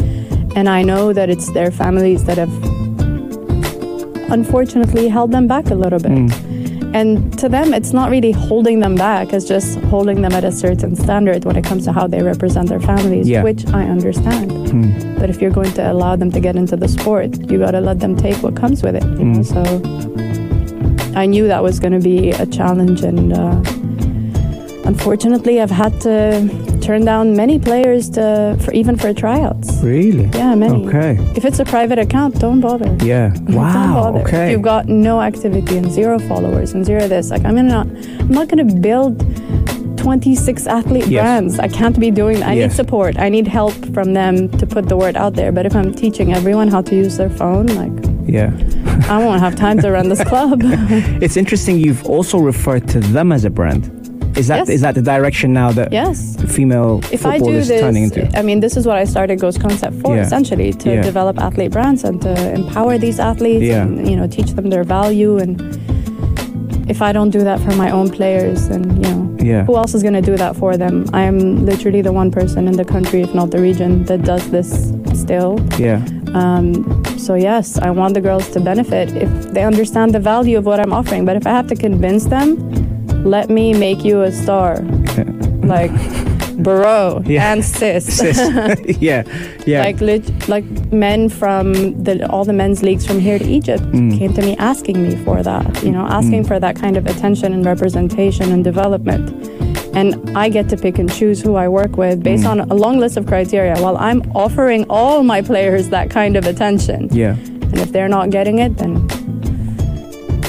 and 0.55 0.67
I 0.67 0.81
know 0.81 1.13
that 1.13 1.29
it's 1.29 1.51
their 1.51 1.69
families 1.69 2.23
that 2.23 2.39
have 2.39 2.49
unfortunately 4.31 5.07
held 5.07 5.31
them 5.31 5.47
back 5.47 5.69
a 5.69 5.75
little 5.75 5.99
bit. 5.99 6.11
Mm. 6.11 6.33
And 6.97 7.37
to 7.37 7.47
them, 7.47 7.75
it's 7.75 7.93
not 7.93 8.09
really 8.09 8.31
holding 8.31 8.79
them 8.79 8.95
back, 8.95 9.31
it's 9.31 9.45
just 9.45 9.77
holding 9.93 10.23
them 10.23 10.33
at 10.33 10.43
a 10.43 10.51
certain 10.51 10.95
standard 10.95 11.45
when 11.45 11.55
it 11.55 11.63
comes 11.63 11.85
to 11.85 11.91
how 11.93 12.07
they 12.07 12.23
represent 12.23 12.69
their 12.69 12.79
families, 12.79 13.29
Yeah. 13.29 13.43
which 13.43 13.67
I 13.67 13.83
understand. 13.95 14.49
Mm. 14.49 15.19
But 15.19 15.29
if 15.29 15.39
you're 15.39 15.51
going 15.59 15.73
to 15.73 15.91
allow 15.91 16.15
them 16.15 16.31
to 16.31 16.39
get 16.39 16.55
into 16.55 16.75
the 16.75 16.87
sport, 16.87 17.29
you 17.51 17.59
got 17.59 17.71
to 17.77 17.81
let 17.81 17.99
them 17.99 18.15
take 18.15 18.37
what 18.41 18.55
comes 18.55 18.81
with 18.81 18.95
it. 18.95 19.03
You 19.19 19.25
know? 19.25 19.41
Mm. 19.41 19.45
So 19.53 19.61
I 21.15 21.27
knew 21.27 21.45
that 21.47 21.61
was 21.61 21.79
going 21.79 21.93
to 21.93 22.03
be 22.13 22.31
a 22.31 22.47
challenge, 22.47 23.01
and 23.03 23.31
uh, 23.31 23.61
unfortunately, 24.91 25.61
I've 25.61 25.77
had 25.83 25.93
to 26.01 26.49
turn 26.87 27.03
down 27.03 27.35
many 27.35 27.59
players 27.59 28.09
to 28.11 28.55
for 28.63 28.71
even 28.79 28.95
for 29.01 29.13
tryouts. 29.13 29.67
Really? 29.83 30.25
Yeah, 30.33 30.55
many. 30.55 30.87
Okay. 30.87 31.13
If 31.35 31.43
it's 31.43 31.59
a 31.59 31.65
private 31.65 31.99
account, 31.99 32.39
don't 32.39 32.61
bother. 32.61 32.91
Yeah. 33.03 33.29
Don't 33.35 33.55
Wow. 33.55 33.93
bother. 34.01 34.19
If 34.21 34.27
Okay. 34.27 34.51
you've 34.51 34.61
got 34.73 34.87
no 34.87 35.19
activity 35.21 35.75
and 35.77 35.91
zero 35.91 36.17
followers 36.31 36.73
and 36.73 36.85
zero 36.85 37.07
this, 37.07 37.29
like 37.29 37.43
I'm 37.43 37.55
not, 37.67 37.87
I'm 38.21 38.29
not 38.39 38.47
going 38.47 38.63
to 38.67 38.75
build 38.89 39.13
26 39.97 40.67
athlete 40.67 41.07
Yes. 41.07 41.21
brands. 41.23 41.59
I 41.59 41.67
can't 41.67 41.99
be 41.99 42.09
doing 42.11 42.39
that. 42.39 42.49
I 42.49 42.53
Yes. 42.53 42.71
need 42.71 42.75
support. 42.75 43.19
I 43.19 43.27
need 43.29 43.47
help 43.47 43.73
from 43.93 44.13
them 44.13 44.47
to 44.59 44.65
put 44.65 44.87
the 44.87 44.95
word 44.95 45.15
out 45.17 45.33
there. 45.39 45.51
But 45.51 45.65
if 45.65 45.75
I'm 45.75 45.93
teaching 45.93 46.33
everyone 46.33 46.67
how 46.69 46.81
to 46.89 46.95
use 46.95 47.17
their 47.17 47.29
phone, 47.41 47.65
like 47.81 47.91
Yeah. 48.27 48.51
I 49.09 49.17
won't 49.25 49.41
have 49.41 49.55
time 49.55 49.77
to 49.83 49.87
run 49.91 50.07
this 50.09 50.23
club. 50.31 50.61
It's 51.25 51.37
interesting. 51.37 51.77
You've 51.85 52.05
also 52.05 52.37
referred 52.39 52.87
to 52.89 52.99
them 52.99 53.31
as 53.31 53.43
a 53.45 53.49
brand. 53.49 53.83
Is 54.37 54.47
that 54.47 54.61
is 54.63 54.69
Yes. 54.69 54.81
that 54.81 54.95
the 54.95 55.01
direction 55.01 55.51
now 55.51 55.71
that 55.71 55.91
yes. 55.91 56.35
female 56.57 56.99
If 57.11 57.21
football 57.21 57.31
I 57.31 57.51
do 57.51 57.57
is 57.57 57.67
this, 57.67 57.81
turning 57.81 58.03
into? 58.03 58.21
I 58.37 58.43
mean, 58.43 58.59
this 58.59 58.77
is 58.77 58.85
what 58.85 58.97
I 58.97 59.05
started 59.05 59.39
Ghost 59.39 59.59
Concept 59.59 59.95
for, 60.01 60.15
Yeah. 60.15 60.21
essentially, 60.25 60.71
to 60.73 60.89
Yeah. 60.93 61.01
develop 61.01 61.39
athlete 61.47 61.71
brands 61.71 62.03
and 62.03 62.21
to 62.21 62.31
empower 62.53 62.97
these 62.99 63.19
athletes 63.19 63.65
Yeah. 63.65 63.81
and, 63.83 64.07
you 64.09 64.15
know, 64.15 64.27
teach 64.27 64.51
them 64.53 64.69
their 64.69 64.83
value. 64.83 65.37
And 65.43 65.53
if 66.87 67.01
I 67.01 67.11
don't 67.11 67.31
do 67.31 67.41
that 67.49 67.59
for 67.59 67.73
my 67.75 67.89
own 67.89 68.09
players, 68.09 68.67
then, 68.69 68.83
you 69.03 69.09
know, 69.11 69.21
Yeah. 69.51 69.63
who 69.65 69.75
else 69.75 69.95
is 69.95 70.03
going 70.03 70.13
to 70.21 70.21
do 70.31 70.35
that 70.37 70.55
for 70.55 70.77
them? 70.77 71.05
I 71.13 71.23
am 71.23 71.65
literally 71.65 72.01
the 72.01 72.13
one 72.21 72.29
person 72.29 72.67
in 72.67 72.75
the 72.81 72.85
country, 72.85 73.21
if 73.21 73.33
not 73.33 73.49
the 73.51 73.59
region, 73.69 74.03
that 74.05 74.21
does 74.23 74.45
this 74.55 74.69
still. 75.13 75.59
Yeah. 75.79 75.99
Um, 76.35 76.69
so 77.17 77.33
yes, 77.33 77.79
I 77.81 77.89
want 77.89 78.13
the 78.13 78.21
girls 78.21 78.47
to 78.49 78.59
benefit 78.59 79.07
if 79.15 79.29
they 79.53 79.63
understand 79.63 80.13
the 80.13 80.19
value 80.19 80.57
of 80.59 80.65
what 80.65 80.79
I'm 80.79 80.93
offering. 80.93 81.25
But 81.25 81.35
if 81.37 81.47
I 81.47 81.51
have 81.59 81.67
to 81.67 81.75
convince 81.75 82.25
them, 82.25 82.47
let 83.23 83.49
me 83.49 83.73
make 83.73 84.03
you 84.05 84.21
a 84.21 84.31
star, 84.31 84.77
like 85.63 85.91
bro 86.63 87.21
Yeah. 87.25 87.53
and 87.53 87.63
sis. 87.63 88.05
Sis. 88.17 88.37
yeah. 88.99 89.23
Yeah. 89.65 89.83
Like 89.83 90.01
lit- 90.01 90.47
like 90.49 90.65
men 90.91 91.29
from 91.29 91.73
the 92.03 92.27
all 92.31 92.45
the 92.45 92.53
men's 92.53 92.81
leagues 92.83 93.05
from 93.05 93.19
here 93.19 93.37
to 93.39 93.45
Egypt 93.45 93.83
Mm. 93.83 94.17
came 94.17 94.33
to 94.33 94.41
me 94.41 94.55
asking 94.57 95.01
me 95.03 95.15
for 95.23 95.43
that, 95.43 95.83
you 95.83 95.91
know, 95.91 96.05
asking 96.07 96.45
for 96.45 96.59
that 96.59 96.75
kind 96.75 96.97
of 96.97 97.05
attention 97.05 97.53
and 97.53 97.65
representation 97.65 98.51
and 98.51 98.63
development. 98.63 99.29
And 99.95 100.15
I 100.37 100.49
get 100.49 100.67
to 100.69 100.77
pick 100.77 100.99
and 100.99 101.11
choose 101.11 101.41
who 101.41 101.55
I 101.55 101.67
work 101.67 101.97
with 101.97 102.23
based 102.23 102.43
Mm. 102.45 102.49
on 102.51 102.59
a 102.71 102.73
long 102.73 102.97
list 102.99 103.17
of 103.17 103.25
criteria 103.27 103.75
while 103.79 103.97
I'm 103.97 104.21
offering 104.35 104.85
all 104.89 105.23
my 105.23 105.41
players 105.41 105.89
that 105.89 106.09
kind 106.09 106.35
of 106.37 106.45
attention. 106.47 107.09
yeah. 107.11 107.35
And 107.71 107.79
if 107.79 107.91
they're 107.91 108.07
not 108.09 108.29
getting 108.29 108.59
it, 108.59 108.77
then 108.77 109.07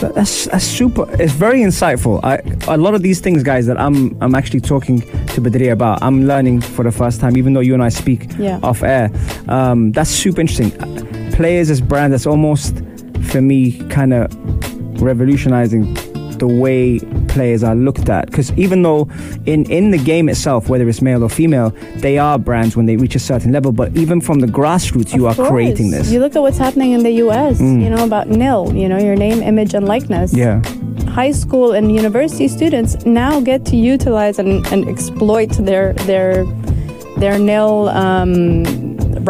That's, 0.01 0.45
that's 0.47 0.65
super. 0.65 1.07
It's 1.21 1.33
very 1.33 1.61
insightful. 1.61 2.21
I, 2.23 2.41
a 2.73 2.77
lot 2.77 2.95
of 2.95 3.03
these 3.03 3.21
things, 3.21 3.43
guys, 3.43 3.67
that 3.67 3.79
I'm 3.81 4.17
I'm 4.23 4.35
actually 4.35 4.61
talking 4.61 5.01
to 5.01 5.41
Budreya 5.41 5.73
about, 5.73 6.03
I'm 6.03 6.27
learning 6.27 6.61
for 6.61 6.85
the 6.85 6.93
first 6.93 7.21
time, 7.21 7.37
even 7.37 7.53
though 7.55 7.61
you 7.61 7.75
and 7.75 7.83
I 7.83 7.89
speak 7.89 8.27
Yeah. 8.39 8.61
off 8.63 8.83
air. 8.83 9.11
Um, 9.49 9.93
that's 9.93 10.11
super 10.11 10.41
interesting. 10.41 10.71
Players 11.33 11.71
as 11.71 11.81
brand, 11.81 12.13
that's 12.13 12.27
almost 12.27 12.77
for 13.31 13.41
me 13.41 13.79
kind 13.89 14.13
of 14.15 14.29
revolutionizing 15.03 15.95
the 16.39 16.47
way 16.47 16.99
players 17.29 17.63
are 17.63 17.75
looked 17.75 18.09
at. 18.09 18.27
Because 18.27 18.51
even 18.53 18.83
though 18.83 19.09
in 19.47 19.65
in 19.71 19.91
the 19.91 19.99
game 19.99 20.29
itself, 20.29 20.69
whether 20.69 20.89
it's 20.89 21.03
male 21.03 21.23
or 21.23 21.29
female, 21.29 21.71
they 21.97 22.19
are 22.19 22.39
brands 22.39 22.77
when 22.77 22.87
they 22.87 22.97
reach 22.97 23.15
a 23.15 23.19
certain 23.19 23.53
level. 23.53 23.73
But 23.73 23.97
even 23.97 24.21
from 24.21 24.41
the 24.41 24.47
grassroots, 24.47 25.15
you 25.15 25.27
are 25.27 25.35
course. 25.35 25.49
creating 25.49 25.91
this. 25.91 26.11
You 26.11 26.21
look 26.21 26.35
at 26.37 26.43
what's 26.43 26.59
happening 26.59 26.93
in 26.93 27.03
the 27.03 27.13
U.S. 27.25 27.61
Mm. 27.61 27.83
You 27.83 27.91
know 27.91 28.05
about 28.05 28.29
NIL. 28.29 28.75
You 28.75 28.89
know 28.89 28.99
your 28.99 29.17
name, 29.17 29.43
image, 29.43 29.75
and 29.75 29.87
likeness. 29.87 30.33
yeah. 30.35 30.63
High 31.09 31.33
school 31.33 31.73
and 31.73 31.91
university 31.95 32.47
students 32.49 33.05
now 33.05 33.41
get 33.41 33.65
to 33.67 33.77
utilize 33.77 34.39
and, 34.39 34.65
and 34.73 34.89
exploit 34.89 35.51
their 35.51 35.93
their 36.07 36.45
their 37.19 37.39
NIL 37.39 37.89
um, 37.89 38.65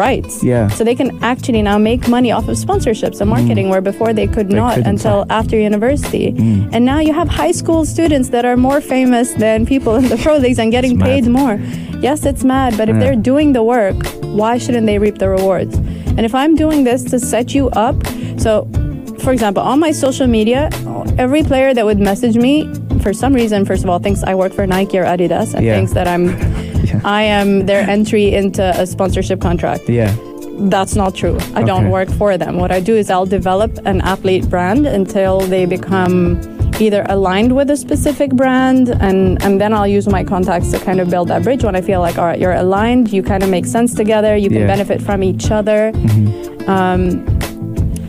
rights. 0.05 0.33
Yeah. 0.51 0.67
So 0.77 0.83
they 0.89 0.95
can 1.01 1.09
actually 1.31 1.61
now 1.71 1.77
make 1.91 2.01
money 2.17 2.31
off 2.37 2.47
of 2.51 2.55
sponsorships 2.65 3.17
and 3.21 3.29
marketing, 3.35 3.67
where 3.71 3.83
before 3.91 4.11
they 4.19 4.27
could 4.35 4.47
Mm. 4.49 4.51
They 4.51 4.63
not 4.65 4.77
until 4.91 5.17
after 5.39 5.55
university. 5.71 6.27
Mm. 6.31 6.69
And 6.73 6.81
now 6.91 6.99
you 7.07 7.13
have 7.21 7.27
high 7.43 7.51
school 7.61 7.81
students 7.95 8.27
that 8.35 8.43
are 8.49 8.57
more 8.69 8.79
famous 8.95 9.27
than 9.43 9.65
people 9.73 9.93
in 10.01 10.05
the 10.13 10.17
pro 10.23 10.33
leagues 10.43 10.59
and 10.63 10.69
getting 10.77 10.95
paid 11.09 11.23
more. 11.39 11.55
Yes, 12.07 12.19
it's 12.31 12.43
mad, 12.55 12.71
but 12.79 12.87
if 12.91 12.95
they're 13.01 13.21
doing 13.31 13.47
the 13.57 13.63
work, 13.75 13.97
why 14.39 14.53
shouldn't 14.63 14.85
they 14.89 14.97
reap 15.05 15.17
the 15.23 15.29
rewards? 15.37 15.73
And 16.17 16.23
if 16.29 16.33
I'm 16.41 16.53
doing 16.55 16.79
this 16.89 17.01
to 17.11 17.17
set 17.19 17.47
you 17.57 17.69
up, 17.87 17.95
so 18.45 18.67
for 19.23 19.31
example, 19.35 19.61
on 19.71 19.77
my 19.79 19.91
social 20.05 20.27
media, 20.27 20.69
every 21.25 21.43
player 21.43 21.73
that 21.77 21.85
would 21.89 21.99
message 22.11 22.35
me, 22.47 22.53
for 23.03 23.11
some 23.13 23.33
reason, 23.41 23.65
first 23.65 23.83
of 23.83 23.89
all, 23.91 23.99
thinks 23.99 24.23
I 24.23 24.33
work 24.35 24.53
for 24.53 24.65
Nike 24.75 24.97
or 25.01 25.05
Adidas 25.13 25.53
and 25.53 25.63
Yeah. 25.65 25.75
thinks 25.77 25.91
that 25.93 26.07
I'm 26.07 26.25
Yeah. 26.89 27.01
I 27.03 27.23
am 27.23 27.65
their 27.65 27.81
entry 27.89 28.33
into 28.33 28.63
a 28.79 28.85
sponsorship 28.85 29.39
contract. 29.41 29.87
Yeah. 29.89 30.15
That's 30.75 30.95
not 30.95 31.15
true. 31.15 31.37
I 31.55 31.63
don't 31.63 31.89
work 31.89 32.09
for 32.09 32.37
them. 32.37 32.57
What 32.57 32.71
I 32.71 32.81
do 32.81 32.93
is 32.95 33.09
I'll 33.09 33.25
develop 33.25 33.71
an 33.85 34.01
athlete 34.01 34.49
brand 34.49 34.85
until 34.85 35.39
they 35.39 35.65
become 35.65 36.39
either 36.81 37.05
aligned 37.09 37.55
with 37.55 37.69
a 37.69 37.77
specific 37.77 38.31
brand 38.31 38.89
and 38.89 39.41
and 39.43 39.59
then 39.61 39.73
I'll 39.73 39.87
use 39.87 40.07
my 40.07 40.23
contacts 40.23 40.71
to 40.71 40.79
kind 40.79 40.99
of 41.01 41.09
build 41.09 41.27
that 41.29 41.43
bridge 41.43 41.63
when 41.63 41.75
I 41.75 41.81
feel 41.81 41.99
like 41.99 42.17
all 42.17 42.25
right 42.25 42.39
you're 42.39 42.53
aligned 42.53 43.11
you 43.11 43.21
kind 43.21 43.43
of 43.43 43.49
make 43.49 43.65
sense 43.65 43.93
together 43.93 44.35
you 44.37 44.49
can 44.49 44.61
Yeah. 44.61 44.67
benefit 44.75 45.01
from 45.01 45.21
each 45.21 45.51
other 45.51 45.91
um, 46.67 47.01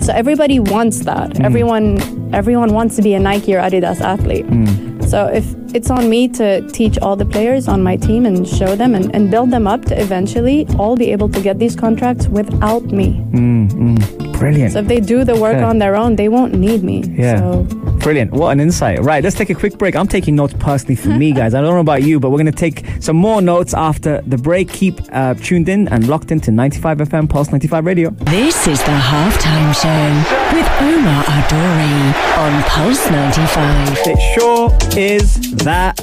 so 0.00 0.12
everybody 0.12 0.58
wants 0.60 1.00
that 1.00 1.30
Mm. 1.34 1.44
everyone 1.44 1.98
everyone 2.32 2.72
wants 2.72 2.94
to 2.96 3.02
be 3.02 3.14
a 3.14 3.18
Nike 3.18 3.54
or 3.56 3.60
Adidas 3.60 4.00
athlete 4.00 4.46
Mm. 4.46 5.04
so 5.04 5.26
if 5.26 5.44
it's 5.74 5.90
on 5.90 6.09
me 6.09 6.28
to 6.28 6.68
teach 6.70 6.98
all 6.98 7.16
the 7.16 7.24
players 7.24 7.68
on 7.68 7.83
my 7.83 7.96
team 7.96 8.26
and 8.26 8.46
show 8.46 8.74
them 8.76 8.94
and, 8.94 9.14
and 9.14 9.30
build 9.30 9.50
them 9.50 9.66
up 9.66 9.85
to 9.85 10.00
eventually 10.00 10.66
all 10.78 10.96
be 10.96 11.12
able 11.12 11.28
to 11.28 11.40
get 11.40 11.59
these 11.59 11.76
contracts 11.76 12.26
without 12.28 12.85
me 12.87 13.14
mm, 13.33 13.68
mm. 13.70 14.29
Brilliant. 14.40 14.72
so 14.72 14.81
if 14.81 14.88
they 14.88 15.00
do 15.00 15.22
the 15.24 15.37
work 15.37 15.57
Okay. 15.57 15.62
on 15.62 15.79
their 15.79 15.94
own 15.96 16.16
they 16.16 16.29
won't 16.29 16.55
need 16.55 16.83
me 16.83 17.05
Yeah. 17.16 17.38
so 17.38 17.66
Brilliant. 18.00 18.33
What 18.33 18.53
an 18.53 18.61
insight. 18.61 18.98
Right, 19.05 19.22
let's 19.22 19.37
take 19.37 19.50
a 19.50 19.55
quick 19.55 19.76
break. 19.76 19.94
I'm 19.94 20.09
taking 20.09 20.35
notes 20.35 20.55
personally 20.59 20.96
for 20.96 21.11
me, 21.11 21.33
guys. 21.40 21.53
I 21.53 21.61
don't 21.61 21.74
know 21.74 21.81
about 21.81 22.03
you, 22.03 22.18
but 22.18 22.31
we're 22.31 22.38
going 22.38 22.46
to 22.59 22.62
take 22.66 22.87
some 22.98 23.14
more 23.16 23.42
notes 23.42 23.74
after 23.74 24.22
the 24.26 24.38
break. 24.38 24.70
Keep 24.72 25.03
uh, 25.12 25.35
tuned 25.35 25.68
in 25.68 25.87
and 25.88 26.09
locked 26.09 26.33
into 26.33 26.50
95 26.50 26.96
FM 26.96 27.29
Pulse 27.29 27.48
95 27.50 27.85
Radio. 27.85 28.09
This 28.09 28.66
is 28.66 28.79
the 28.85 28.96
halftime 29.11 29.74
show 29.85 30.57
with 30.57 30.66
Omar 30.81 31.24
Alduri 31.24 32.14
on 32.38 32.62
Pulse 32.62 33.11
95. 33.11 33.98
It 34.07 34.18
sure 34.40 34.70
is 34.98 35.35
that 35.64 36.00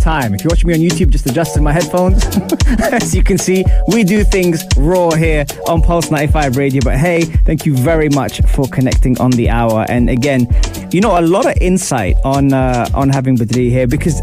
time. 0.00 0.34
If 0.34 0.42
you're 0.42 0.50
watching 0.50 0.68
me 0.68 0.74
on 0.74 0.80
YouTube, 0.80 1.10
just 1.10 1.26
adjusting 1.26 1.62
my 1.62 1.72
headphones. 1.72 2.24
As 2.80 3.14
you 3.14 3.22
can 3.22 3.38
see, 3.38 3.64
we 3.88 4.02
do 4.02 4.24
things 4.24 4.64
raw 4.76 5.10
here 5.10 5.44
on 5.68 5.82
Pulse 5.82 6.10
95 6.10 6.56
Radio. 6.56 6.80
But 6.82 6.96
hey, 6.96 7.22
thank 7.22 7.66
you 7.66 7.76
very 7.76 8.08
much 8.08 8.40
for 8.48 8.66
connecting 8.68 9.18
on 9.20 9.30
the 9.32 9.50
hour. 9.50 9.86
And 9.88 10.10
again, 10.10 10.48
you 10.90 11.00
know, 11.00 11.18
a 11.18 11.22
lot 11.22 11.46
of 11.46 11.56
insight 11.60 12.16
on 12.24 12.52
uh, 12.52 12.88
on 12.94 13.08
having 13.08 13.36
Badri 13.36 13.70
here 13.70 13.86
because. 13.86 14.20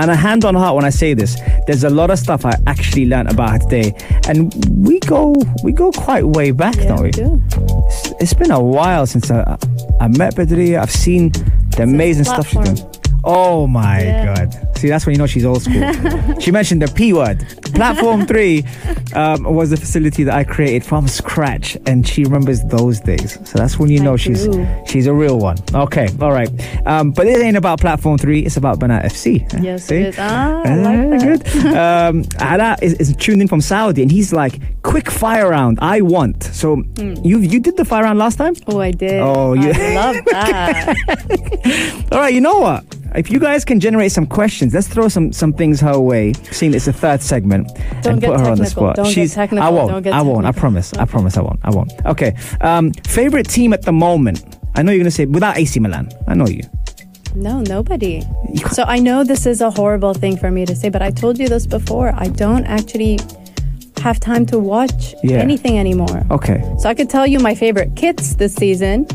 And 0.00 0.12
a 0.12 0.14
hand 0.14 0.44
on 0.44 0.54
heart 0.54 0.76
when 0.76 0.84
I 0.84 0.90
say 0.90 1.12
this, 1.12 1.40
there's 1.66 1.82
a 1.82 1.90
lot 1.90 2.10
of 2.10 2.20
stuff 2.20 2.44
I 2.44 2.52
actually 2.68 3.06
learned 3.06 3.32
about 3.32 3.50
her 3.50 3.58
today, 3.58 3.92
and 4.28 4.54
we 4.86 5.00
go 5.00 5.34
we 5.64 5.72
go 5.72 5.90
quite 5.90 6.24
way 6.24 6.52
back, 6.52 6.76
yeah 6.76 6.84
don't 6.84 7.00
we? 7.00 7.06
we 7.06 7.10
do. 7.10 7.42
it's 8.20 8.32
been 8.32 8.52
a 8.52 8.62
while 8.62 9.06
since 9.08 9.28
I, 9.28 9.58
I 10.00 10.06
met 10.06 10.36
Budreya. 10.36 10.78
I've 10.78 10.92
seen 10.92 11.32
the 11.78 11.82
amazing 11.82 12.26
stuff 12.26 12.46
she's 12.46 12.64
done. 12.64 12.97
Oh 13.24 13.66
my 13.66 14.02
Yeah. 14.02 14.34
god! 14.36 14.78
See, 14.78 14.88
that's 14.88 15.04
when 15.04 15.14
you 15.14 15.18
know 15.18 15.26
she's 15.26 15.44
old 15.44 15.62
school. 15.62 16.38
she 16.40 16.50
mentioned 16.52 16.80
the 16.82 16.88
P 16.94 17.12
word. 17.12 17.44
Platform 17.74 18.26
Three 18.26 18.64
um, 19.14 19.42
was 19.44 19.70
the 19.70 19.76
facility 19.76 20.22
that 20.24 20.34
I 20.34 20.44
created 20.44 20.84
from 20.84 21.08
scratch, 21.08 21.76
and 21.86 22.06
she 22.06 22.24
remembers 22.24 22.62
those 22.64 23.00
days. 23.00 23.38
So 23.48 23.58
that's 23.58 23.78
when 23.78 23.90
you 23.90 24.00
I 24.00 24.04
know 24.04 24.16
she's 24.16 24.46
do. 24.46 24.66
she's 24.86 25.06
a 25.06 25.12
real 25.14 25.38
one. 25.38 25.58
Okay, 25.74 26.08
all 26.20 26.30
right. 26.32 26.48
Um, 26.86 27.10
but 27.10 27.26
it 27.26 27.38
ain't 27.40 27.56
about 27.56 27.80
Platform 27.80 28.18
Three. 28.18 28.40
It's 28.46 28.56
about 28.56 28.78
Banaat 28.78 29.04
FC. 29.04 29.62
Yes, 29.62 29.84
See? 29.86 29.96
it 29.96 30.06
is. 30.08 30.16
Ah, 30.18 30.62
I 30.64 30.70
Uh, 30.72 30.76
like 30.76 31.20
that. 31.20 31.22
Good. 31.52 31.74
Um, 31.78 32.24
Ada 32.40 32.76
is, 32.82 32.94
is 32.94 33.14
tuned 33.16 33.42
in 33.42 33.48
from 33.48 33.60
Saudi, 33.60 34.02
and 34.02 34.10
he's 34.12 34.32
like, 34.32 34.82
"Quick 34.82 35.10
fire 35.10 35.50
round, 35.50 35.78
I 35.82 36.00
want." 36.02 36.44
So 36.44 36.76
Hmm. 36.76 37.14
you 37.24 37.40
you 37.40 37.58
did 37.60 37.76
the 37.76 37.84
fire 37.84 38.04
round 38.04 38.18
last 38.18 38.36
time. 38.38 38.54
Oh, 38.68 38.80
I 38.80 38.90
did. 38.92 39.20
Oh, 39.20 39.54
you- 39.54 39.72
I 39.74 39.94
love 39.94 40.16
that. 40.30 42.08
All 42.12 42.18
right, 42.20 42.32
you 42.34 42.40
know 42.40 42.58
what? 42.60 42.84
If 43.14 43.30
you 43.30 43.38
guys 43.38 43.64
can 43.64 43.80
generate 43.80 44.12
some 44.12 44.26
questions, 44.26 44.74
let's 44.74 44.86
throw 44.88 45.08
some 45.08 45.32
some 45.32 45.52
things 45.52 45.80
her 45.80 45.98
way. 45.98 46.32
Seeing 46.50 46.74
it's 46.74 46.84
the 46.84 46.92
third 46.92 47.20
segment, 47.22 47.68
Don't 48.02 48.12
and 48.14 48.20
get 48.20 48.30
put 48.30 48.40
her 48.40 48.46
on 48.50 48.58
the 48.58 48.64
technical. 48.64 48.66
spot. 48.84 48.96
Don't 48.96 49.04
get 49.06 49.14
She's, 49.14 49.34
technical. 49.34 49.66
I 49.66 49.70
won't. 49.70 49.90
Don't 49.90 50.02
get 50.02 50.12
I 50.12 50.22
won't. 50.22 50.44
I 50.46 50.48
technical. 50.50 50.60
promise. 50.60 50.92
I 50.94 51.04
promise. 51.04 51.36
I 51.36 51.40
won't. 51.42 51.60
I 51.64 51.70
won't. 51.70 51.92
Okay. 52.06 52.34
Um, 52.60 52.92
favorite 53.06 53.48
team 53.48 53.72
at 53.72 53.82
the 53.82 53.92
moment. 53.92 54.56
I 54.74 54.82
know 54.82 54.92
you're 54.92 55.00
gonna 55.00 55.10
say 55.10 55.26
without 55.26 55.56
AC 55.56 55.80
Milan. 55.80 56.08
I 56.26 56.34
know 56.34 56.46
you. 56.46 56.62
no, 57.34 57.60
nobody. 57.62 58.22
So 58.72 58.82
I 58.84 58.98
know 58.98 59.22
this 59.24 59.46
is 59.46 59.60
a 59.60 59.70
horrible 59.70 60.14
thing 60.14 60.36
for 60.36 60.50
me 60.50 60.64
to 60.66 60.74
say, 60.76 60.88
but 60.88 61.02
I 61.02 61.10
told 61.10 61.38
you 61.38 61.48
this 61.48 61.66
before. 61.66 62.12
I 62.16 62.28
don't 62.28 62.64
actually 62.66 63.18
have 64.02 64.18
time 64.20 64.46
to 64.46 64.58
watch 64.58 65.14
Yeah. 65.24 65.38
anything 65.38 65.78
anymore. 65.78 66.24
Okay. 66.30 66.62
So 66.78 66.88
I 66.88 66.94
could 66.94 67.10
tell 67.10 67.26
you 67.26 67.38
my 67.40 67.54
favorite 67.54 67.96
kits 67.96 68.34
this 68.36 68.54
season, 68.54 69.06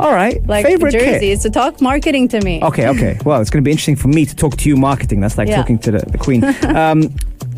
All 0.00 0.12
right. 0.12 0.44
like 0.46 0.64
favorite 0.64 0.92
kit. 0.92 1.02
jerseys, 1.02 1.42
to 1.42 1.50
talk 1.50 1.80
marketing 1.80 2.28
to 2.28 2.40
me. 2.40 2.62
Okay, 2.62 2.88
okay. 2.88 3.18
Well, 3.24 3.40
it's 3.40 3.50
going 3.50 3.62
to 3.62 3.68
be 3.68 3.70
interesting 3.70 3.96
for 3.96 4.08
me 4.08 4.24
to 4.26 4.34
talk 4.34 4.56
to 4.58 4.68
you 4.68 4.76
marketing. 4.76 5.20
That's 5.20 5.36
like 5.38 5.48
Yeah. 5.48 5.56
talking 5.56 5.78
to 5.80 5.90
the, 5.92 5.98
the 5.98 6.18
queen. 6.18 6.42
um, 6.76 7.14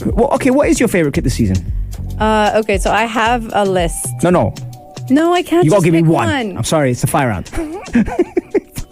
well, 0.07 0.31
okay, 0.35 0.51
what 0.51 0.69
is 0.69 0.79
your 0.81 0.89
favorite 0.89 1.15
kit 1.15 1.25
this 1.25 1.35
season? 1.35 1.57
Uh, 2.19 2.53
okay, 2.63 2.79
so 2.79 2.91
I 2.91 3.05
have 3.05 3.51
a 3.55 3.65
list. 3.65 4.07
No, 4.23 4.31
no. 4.31 4.55
No, 5.11 5.33
I 5.33 5.43
can't. 5.43 5.65
You 5.65 5.71
got 5.71 5.81
to 5.81 5.85
give 5.85 5.95
me 5.95 6.03
pick 6.03 6.11
one. 6.11 6.57
I'm 6.57 6.65
sorry, 6.65 6.91
it's 6.93 7.05
a 7.05 7.07
fire 7.07 7.29
round. 7.29 7.51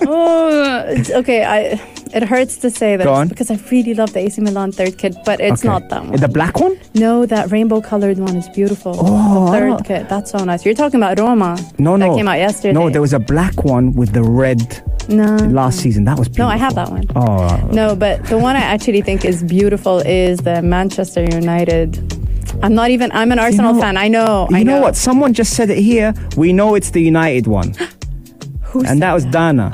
Oh, 0.03 0.97
okay. 1.17 1.45
I. 1.45 1.81
It 2.13 2.25
hurts 2.25 2.57
to 2.59 2.71
say 2.71 2.97
this 2.97 3.29
because 3.29 3.51
I 3.51 3.59
really 3.71 3.95
love 3.95 4.13
the 4.13 4.21
AC 4.21 4.41
Milan 4.41 4.73
third 4.73 4.99
kit, 4.99 5.15
but 5.25 5.41
it's 5.41 5.61
Okay. 5.63 5.69
not 5.69 5.89
that 5.91 6.05
one. 6.07 6.17
The 6.21 6.29
black 6.29 6.59
one? 6.61 6.77
No, 6.95 7.25
that 7.27 7.51
rainbow 7.53 7.81
colored 7.81 8.19
one 8.19 8.37
is 8.37 8.49
beautiful. 8.49 8.95
Oh, 8.99 9.47
the 9.47 9.53
third 9.53 9.85
kit. 9.85 10.09
That's 10.09 10.31
so 10.33 10.39
nice. 10.45 10.65
You're 10.65 10.75
talking 10.75 11.01
about 11.01 11.19
Roma. 11.19 11.57
No, 11.79 11.93
that 11.93 11.99
no. 11.99 12.11
That 12.11 12.17
came 12.17 12.29
out 12.29 12.39
yesterday. 12.39 12.73
No, 12.73 12.91
there 12.91 13.01
was 13.01 13.13
a 13.13 13.19
black 13.21 13.65
one 13.65 13.93
with 13.95 14.13
the 14.13 14.23
red 14.25 14.83
no. 15.09 15.37
last 15.37 15.79
season. 15.79 16.05
That 16.05 16.19
was 16.19 16.29
beautiful. 16.29 16.47
No. 16.47 16.53
I 16.53 16.57
have 16.57 16.75
that 16.75 16.91
one. 16.91 17.05
Oh, 17.15 17.69
No, 17.73 17.95
but 17.95 18.25
the 18.27 18.39
one 18.39 18.57
I 18.57 18.61
actually 18.61 19.03
think 19.03 19.25
is 19.25 19.43
beautiful 19.43 19.99
is 20.01 20.39
the 20.41 20.63
Manchester 20.63 21.23
United. 21.25 21.99
I'm 22.63 22.75
not 22.75 22.91
even. 22.91 23.13
I'm 23.13 23.31
an 23.31 23.39
Arsenal 23.39 23.75
know- 23.75 23.81
fan. 23.81 23.97
I 23.97 24.09
know. 24.09 24.49
you 24.51 24.57
I 24.57 24.63
know 24.65 24.81
what? 24.81 24.97
Someone 24.97 25.33
just 25.33 25.55
said 25.55 25.71
it 25.71 25.79
here. 25.79 26.13
We 26.37 26.53
know 26.53 26.75
it's 26.75 26.91
the 26.91 27.01
United 27.03 27.47
one. 27.47 27.75
Who 28.71 28.85
and 28.85 29.01
that 29.03 29.13
was 29.15 29.25
Dana. 29.25 29.73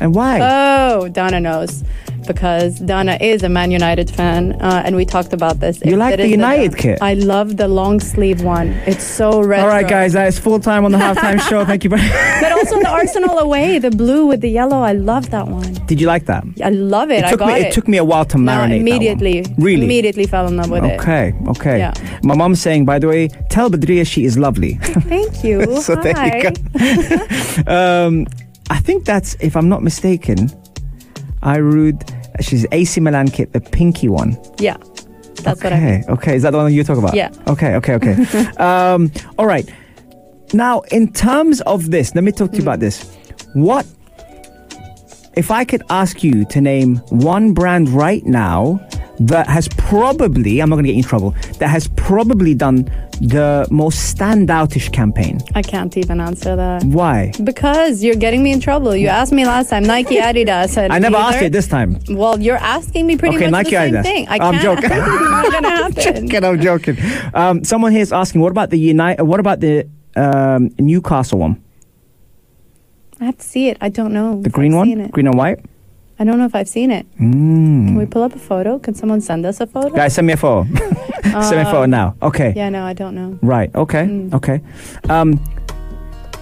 And 0.00 0.14
why? 0.14 0.40
Oh, 0.42 1.08
Donna 1.08 1.40
knows 1.40 1.82
because 2.26 2.78
Donna 2.80 3.16
is 3.20 3.42
a 3.42 3.48
Man 3.48 3.70
United 3.70 4.10
fan, 4.10 4.52
uh, 4.60 4.82
and 4.84 4.96
we 4.96 5.04
talked 5.04 5.32
about 5.32 5.60
this. 5.60 5.80
You 5.84 5.92
If 5.92 5.98
like 5.98 6.16
the 6.16 6.28
United 6.28 6.76
kit? 6.76 6.98
I 7.00 7.14
love 7.14 7.56
the 7.56 7.68
long 7.68 8.00
sleeve 8.00 8.42
one. 8.42 8.68
It's 8.86 9.04
so 9.04 9.40
red. 9.40 9.60
All 9.60 9.68
right, 9.68 9.86
guys, 9.88 10.12
that 10.14 10.26
is 10.26 10.38
full 10.38 10.58
time 10.60 10.84
on 10.84 10.92
the 10.92 10.98
halftime 10.98 11.40
show. 11.48 11.64
Thank 11.64 11.84
you 11.84 11.90
very 11.90 12.02
much. 12.02 12.12
But 12.42 12.52
also 12.52 12.78
the 12.80 12.88
Arsenal 12.88 13.38
away, 13.38 13.78
the 13.78 13.90
blue 13.90 14.26
with 14.26 14.40
the 14.40 14.50
yellow. 14.50 14.80
I 14.82 14.92
love 14.92 15.30
that 15.30 15.46
one. 15.48 15.72
Did 15.86 16.00
you 16.00 16.06
like 16.06 16.26
that? 16.26 16.44
I 16.62 16.68
love 16.70 17.10
it. 17.10 17.20
It 17.20 17.24
I 17.26 17.30
took 17.30 17.38
got 17.40 17.48
me. 17.54 17.60
it. 17.60 17.66
It 17.68 17.72
took 17.72 17.88
me 17.88 17.96
a 17.96 18.04
while 18.04 18.24
to 18.26 18.38
No, 18.38 18.52
marinate. 18.52 18.80
immediately. 18.80 19.44
Really? 19.56 19.84
Immediately 19.84 20.26
fell 20.26 20.46
in 20.48 20.56
love 20.56 20.70
with 20.70 20.84
it. 20.84 21.00
Okay, 21.00 21.32
okay. 21.48 21.78
Yeah. 21.78 21.94
My 22.22 22.34
mom's 22.34 22.60
saying, 22.60 22.84
by 22.84 22.98
the 22.98 23.08
way, 23.08 23.28
tell 23.50 23.70
Budreya 23.70 24.06
she 24.06 24.24
is 24.24 24.36
lovely. 24.36 24.74
Thank 25.08 25.44
you. 25.44 25.80
so 25.86 25.94
there 25.96 26.14
Hi. 26.14 26.36
you 26.36 26.50
go. 27.64 28.06
um, 28.06 28.26
I 28.70 28.78
think 28.80 29.04
that's, 29.04 29.34
if 29.40 29.56
I'm 29.56 29.68
not 29.68 29.82
mistaken, 29.82 30.50
I 31.42 31.56
rude. 31.58 32.02
She's 32.40 32.66
AC 32.72 33.00
Milan 33.00 33.28
kit, 33.28 33.52
the 33.52 33.60
pinky 33.60 34.08
one. 34.08 34.36
Yeah, 34.58 34.76
that's 35.42 35.60
okay, 35.60 35.70
what 35.70 35.72
I 35.72 35.80
mean. 35.80 36.04
okay. 36.08 36.36
Is 36.36 36.42
that 36.42 36.50
the 36.50 36.58
one 36.58 36.72
you 36.72 36.84
talk 36.84 36.98
about? 36.98 37.14
Yeah. 37.14 37.30
Okay, 37.48 37.74
okay, 37.76 37.94
okay. 37.94 38.12
um, 38.58 39.10
all 39.38 39.46
right. 39.46 39.68
Now, 40.52 40.80
in 40.90 41.12
terms 41.12 41.60
of 41.62 41.90
this, 41.90 42.14
let 42.14 42.24
me 42.24 42.32
talk 42.32 42.50
to 42.50 42.56
you 42.56 42.62
Hmm. 42.62 42.68
about 42.68 42.80
this. 42.80 43.16
What 43.54 43.86
if 45.36 45.50
I 45.50 45.64
could 45.64 45.82
ask 45.90 46.22
you 46.24 46.44
to 46.46 46.60
name 46.60 46.96
one 47.10 47.52
brand 47.52 47.88
right 47.90 48.24
now 48.24 48.80
that 49.20 49.46
has 49.48 49.68
probably, 49.68 50.60
I'm 50.60 50.68
not 50.68 50.76
going 50.76 50.84
to 50.86 50.92
get 50.92 50.98
in 50.98 51.04
trouble, 51.04 51.30
that 51.58 51.68
has 51.68 51.88
probably 51.96 52.54
done 52.54 52.84
the 53.20 53.66
most 53.70 54.14
standoutish 54.16 54.92
campaign? 54.92 55.40
I 55.54 55.62
can't 55.62 55.96
even 55.96 56.20
answer 56.20 56.54
that. 56.56 56.84
Why? 56.84 57.32
Because 57.42 58.04
you're 58.04 58.14
getting 58.16 58.42
me 58.42 58.52
in 58.52 58.60
trouble. 58.60 58.94
You 58.94 59.08
asked 59.08 59.32
me 59.32 59.46
last 59.46 59.70
time, 59.70 59.84
Nike, 59.84 60.16
Adidas. 60.28 60.76
I 60.90 60.98
never 60.98 61.16
asked 61.16 61.42
it 61.42 61.52
this 61.52 61.66
time. 61.66 61.98
Well, 62.10 62.38
you're 62.40 62.56
asking 62.58 63.06
me 63.06 63.16
pretty 63.16 63.36
Okay, 63.36 63.48
much 63.50 63.70
Nike, 63.70 63.70
the 63.70 63.76
same 63.76 63.94
Adidas. 63.94 64.02
thing. 64.02 64.28
I 64.28 64.34
I'm 64.34 64.58
can't. 64.58 64.62
joking. 64.62 64.84
it's 64.92 65.30
not 65.30 65.52
gonna 65.52 65.70
happen. 65.82 66.28
Joking, 66.28 66.44
I'm 66.44 66.60
joking. 66.60 66.96
Um, 67.32 67.64
someone 67.64 67.92
here 67.92 68.02
is 68.02 68.12
asking, 68.12 68.40
what 68.42 68.50
about 68.50 68.70
the 68.70 68.78
United? 68.78 69.22
What 69.22 69.40
about 69.40 69.60
the 69.60 69.88
um, 70.16 70.70
Newcastle 70.78 71.38
one, 71.38 71.62
I 73.20 73.24
have 73.26 73.38
to 73.38 73.44
see 73.44 73.68
it. 73.68 73.78
I 73.80 73.88
don't 73.88 74.12
know. 74.12 74.40
the 74.42 74.50
green 74.50 74.72
I've 74.72 74.88
one, 74.88 75.08
green 75.08 75.26
and 75.26 75.36
white? 75.36 75.60
I 76.18 76.24
don't 76.24 76.38
know 76.38 76.46
if 76.46 76.54
I've 76.54 76.68
seen 76.68 76.90
it. 76.90 77.06
Mm. 77.16 77.88
Can 77.88 77.94
we 77.96 78.06
pull 78.06 78.22
up 78.22 78.34
a 78.34 78.38
photo? 78.38 78.78
Can 78.78 78.94
someone 78.94 79.20
send 79.20 79.44
us 79.44 79.60
a 79.60 79.66
photo? 79.66 79.90
Guys, 79.90 80.14
send 80.14 80.26
me 80.26 80.32
a 80.32 80.36
photo. 80.36 80.64
send 81.22 81.56
me 81.56 81.62
a 81.62 81.64
photo 81.64 81.86
now. 81.86 82.16
Okay. 82.22 82.54
Yeah, 82.56 82.70
no, 82.70 82.84
I 82.84 82.94
don't 82.94 83.14
know. 83.14 83.38
Right. 83.42 83.74
Okay. 83.74 84.04
Mm. 84.04 84.34
Okay. 84.34 84.62
Um, 85.10 85.38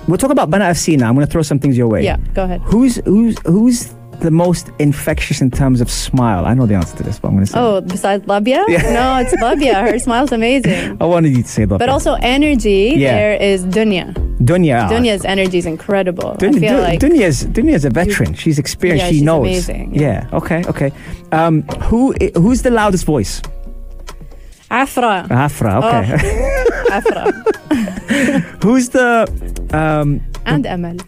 we'll 0.07 0.19
talk 0.19 0.31
about 0.31 0.51
Banaat 0.51 0.73
FC 0.73 0.97
now. 0.97 1.09
I'm 1.09 1.15
going 1.15 1.27
to 1.27 1.33
throw 1.33 1.43
some 1.43 1.59
things 1.59 1.77
your 1.77 1.89
way. 1.89 2.05
Yeah, 2.05 2.19
go 2.35 2.45
ahead. 2.45 2.61
Who's 2.63 2.97
who's 3.05 3.37
who's 3.47 3.95
the 4.21 4.31
most 4.31 4.71
infectious 4.79 5.41
in 5.41 5.51
terms 5.51 5.81
of 5.81 5.91
smile? 5.91 6.47
I 6.47 6.55
know 6.55 6.67
the 6.67 6.75
answer 6.75 6.97
to 6.99 7.03
this, 7.03 7.19
but 7.19 7.29
I'm 7.29 7.35
going 7.35 7.47
to 7.47 7.53
say. 7.53 7.59
Oh, 7.59 7.81
besides 7.81 8.27
Labia? 8.27 8.65
Yeah. 8.69 8.83
No, 8.93 9.17
it's 9.19 9.33
Labia. 9.43 9.81
Her 9.83 9.99
smile's 9.99 10.33
amazing. 10.33 10.97
I 11.01 11.05
wanted 11.05 11.37
you 11.37 11.43
to 11.43 11.49
say 11.49 11.65
that. 11.65 11.79
But 11.79 11.89
also 11.89 12.15
energy, 12.21 12.95
Yeah. 12.97 13.13
there 13.15 13.35
is 13.37 13.65
Dunya. 13.67 14.13
Dunya. 14.39 14.89
Dunya's 14.91 15.25
energy 15.25 15.59
is 15.59 15.67
incredible. 15.67 16.35
Dunya, 16.39 16.57
I 16.57 16.61
feel 16.61 16.79
like 16.81 17.01
Dunya's, 17.01 17.45
Dunya's 17.47 17.85
a 17.85 17.91
veteran. 17.91 18.35
She's 18.35 18.59
experienced. 18.59 19.05
Yeah, 19.05 19.09
she 19.11 19.15
she's 19.17 19.23
knows. 19.23 19.41
amazing, 19.47 19.95
Yeah. 19.95 20.29
Okay. 20.33 20.63
Okay. 20.67 20.93
Um, 21.33 21.63
who 21.89 22.13
who's 22.35 22.63
the 22.63 22.71
loudest 22.71 23.05
voice? 23.07 23.41
Afra. 24.71 25.27
Afra. 25.31 25.81
Oh. 25.83 25.89
Okay. 25.89 26.19
Afra. 26.91 27.33
who's 28.63 28.89
the 28.91 29.27
um, 29.73 30.21
and 30.47 30.65
Emel. 30.65 31.01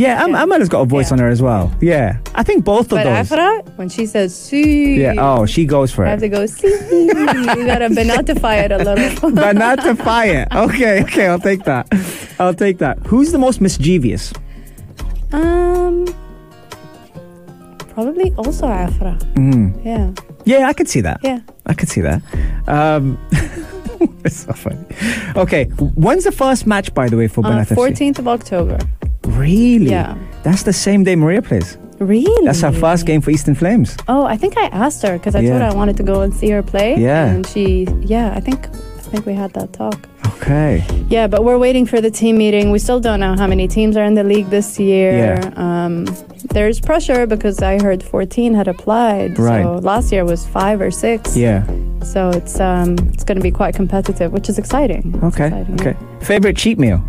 Yeah, 0.00 0.24
Am-. 0.24 0.32
Amela's 0.42 0.68
got 0.68 0.80
a 0.80 0.84
voice 0.86 1.08
Yeah. 1.10 1.14
on 1.14 1.18
her 1.20 1.28
as 1.28 1.40
well. 1.42 1.70
Yeah, 1.80 2.16
I 2.34 2.42
think 2.42 2.64
both 2.64 2.86
of 2.92 2.96
But 2.98 3.04
those. 3.04 3.30
Afra, 3.32 3.50
when 3.76 3.88
she 3.88 4.06
says 4.06 4.34
"see," 4.34 5.00
yeah. 5.02 5.14
Oh, 5.18 5.44
she 5.46 5.64
goes 5.66 5.92
for 5.92 6.04
it. 6.04 6.08
I 6.08 6.10
have 6.10 6.22
it. 6.22 6.30
to 6.30 6.36
go 6.36 6.46
"see." 6.46 6.68
you 6.68 7.66
gotta 7.72 7.88
banatify 8.00 8.64
it 8.64 8.72
a 8.72 8.78
little. 8.78 9.30
but 9.32 9.56
not 9.56 9.76
to 9.84 9.94
fire. 9.94 10.46
Okay, 10.66 11.02
okay, 11.02 11.26
I'll 11.26 11.38
take 11.50 11.64
that. 11.64 11.86
I'll 12.38 12.54
take 12.54 12.78
that. 12.78 12.96
Who's 13.06 13.30
the 13.32 13.38
most 13.38 13.60
mischievous? 13.60 14.32
um, 15.32 16.06
probably 17.94 18.32
also 18.36 18.66
Afra. 18.66 19.18
Mm. 19.34 19.84
Yeah, 19.84 20.12
Yeah, 20.44 20.66
I 20.68 20.72
could 20.72 20.88
see 20.88 21.02
that. 21.02 21.20
yeah. 21.22 21.40
I 21.66 21.74
could 21.74 21.88
see 21.88 22.00
that. 22.00 22.22
Um, 22.66 23.18
it's 24.24 24.44
so 24.46 24.52
funny. 24.54 24.78
Okay, 25.36 25.64
when's 25.94 26.24
the 26.24 26.32
first 26.32 26.66
match, 26.66 26.92
by 26.94 27.08
the 27.08 27.16
way, 27.16 27.28
for 27.28 27.44
Uh, 27.44 27.50
Banaat 27.50 27.68
FC? 27.68 27.76
14th 27.76 28.18
of 28.18 28.26
October. 28.28 28.78
Really? 29.40 29.90
Yeah. 29.90 30.14
That's 30.42 30.62
the 30.62 30.72
same 30.72 31.04
day 31.04 31.16
Maria 31.16 31.42
plays. 31.42 31.76
Really? 31.98 32.46
That's 32.46 32.62
her 32.62 32.72
first 32.72 33.04
game 33.06 33.20
for 33.20 33.30
Eastern 33.30 33.54
Flames. 33.54 33.96
Oh, 34.08 34.24
I 34.24 34.36
think 34.36 34.56
I 34.56 34.66
asked 34.72 35.02
her 35.06 35.18
because 35.18 35.34
I 35.34 35.40
Yeah. 35.40 35.50
told 35.50 35.62
her 35.62 35.68
I 35.68 35.74
wanted 35.74 35.96
to 35.98 36.02
go 36.02 36.22
and 36.22 36.32
see 36.34 36.48
her 36.50 36.62
play. 36.62 36.96
Yeah. 36.98 37.26
And 37.26 37.46
she, 37.46 37.86
yeah, 38.00 38.32
I 38.34 38.40
think, 38.40 38.58
I 38.98 39.02
think 39.12 39.26
we 39.26 39.34
had 39.34 39.52
that 39.52 39.72
talk. 39.72 39.98
Okay. 40.36 40.82
Yeah, 41.10 41.26
but 41.26 41.44
we're 41.44 41.58
waiting 41.58 41.84
for 41.86 42.00
the 42.00 42.10
team 42.10 42.38
meeting. 42.38 42.70
We 42.70 42.78
still 42.78 43.00
don't 43.00 43.20
know 43.20 43.34
how 43.36 43.46
many 43.46 43.68
teams 43.68 43.96
are 43.98 44.04
in 44.04 44.14
the 44.14 44.24
league 44.24 44.48
this 44.48 44.78
year. 44.78 45.12
Yeah. 45.12 45.50
Um, 45.56 46.06
there's 46.54 46.80
pressure 46.80 47.26
because 47.26 47.60
I 47.62 47.78
heard 47.82 48.02
14 48.02 48.54
had 48.54 48.66
applied. 48.68 49.38
Right. 49.38 49.62
So 49.62 49.74
last 49.82 50.10
year 50.12 50.24
was 50.24 50.46
five 50.46 50.80
or 50.80 50.90
six. 50.90 51.36
Yeah. 51.36 51.64
So 52.02 52.30
it's 52.30 52.58
um, 52.60 52.96
it's 53.12 53.24
going 53.24 53.36
to 53.36 53.42
be 53.42 53.50
quite 53.50 53.74
competitive, 53.74 54.32
which 54.32 54.48
is 54.48 54.56
exciting. 54.58 55.12
It's 55.16 55.24
Okay. 55.36 55.46
exciting, 55.48 55.78
yeah. 55.78 55.88
Okay. 55.90 55.96
Favorite 56.24 56.56
cheat 56.56 56.78
meal? 56.78 57.00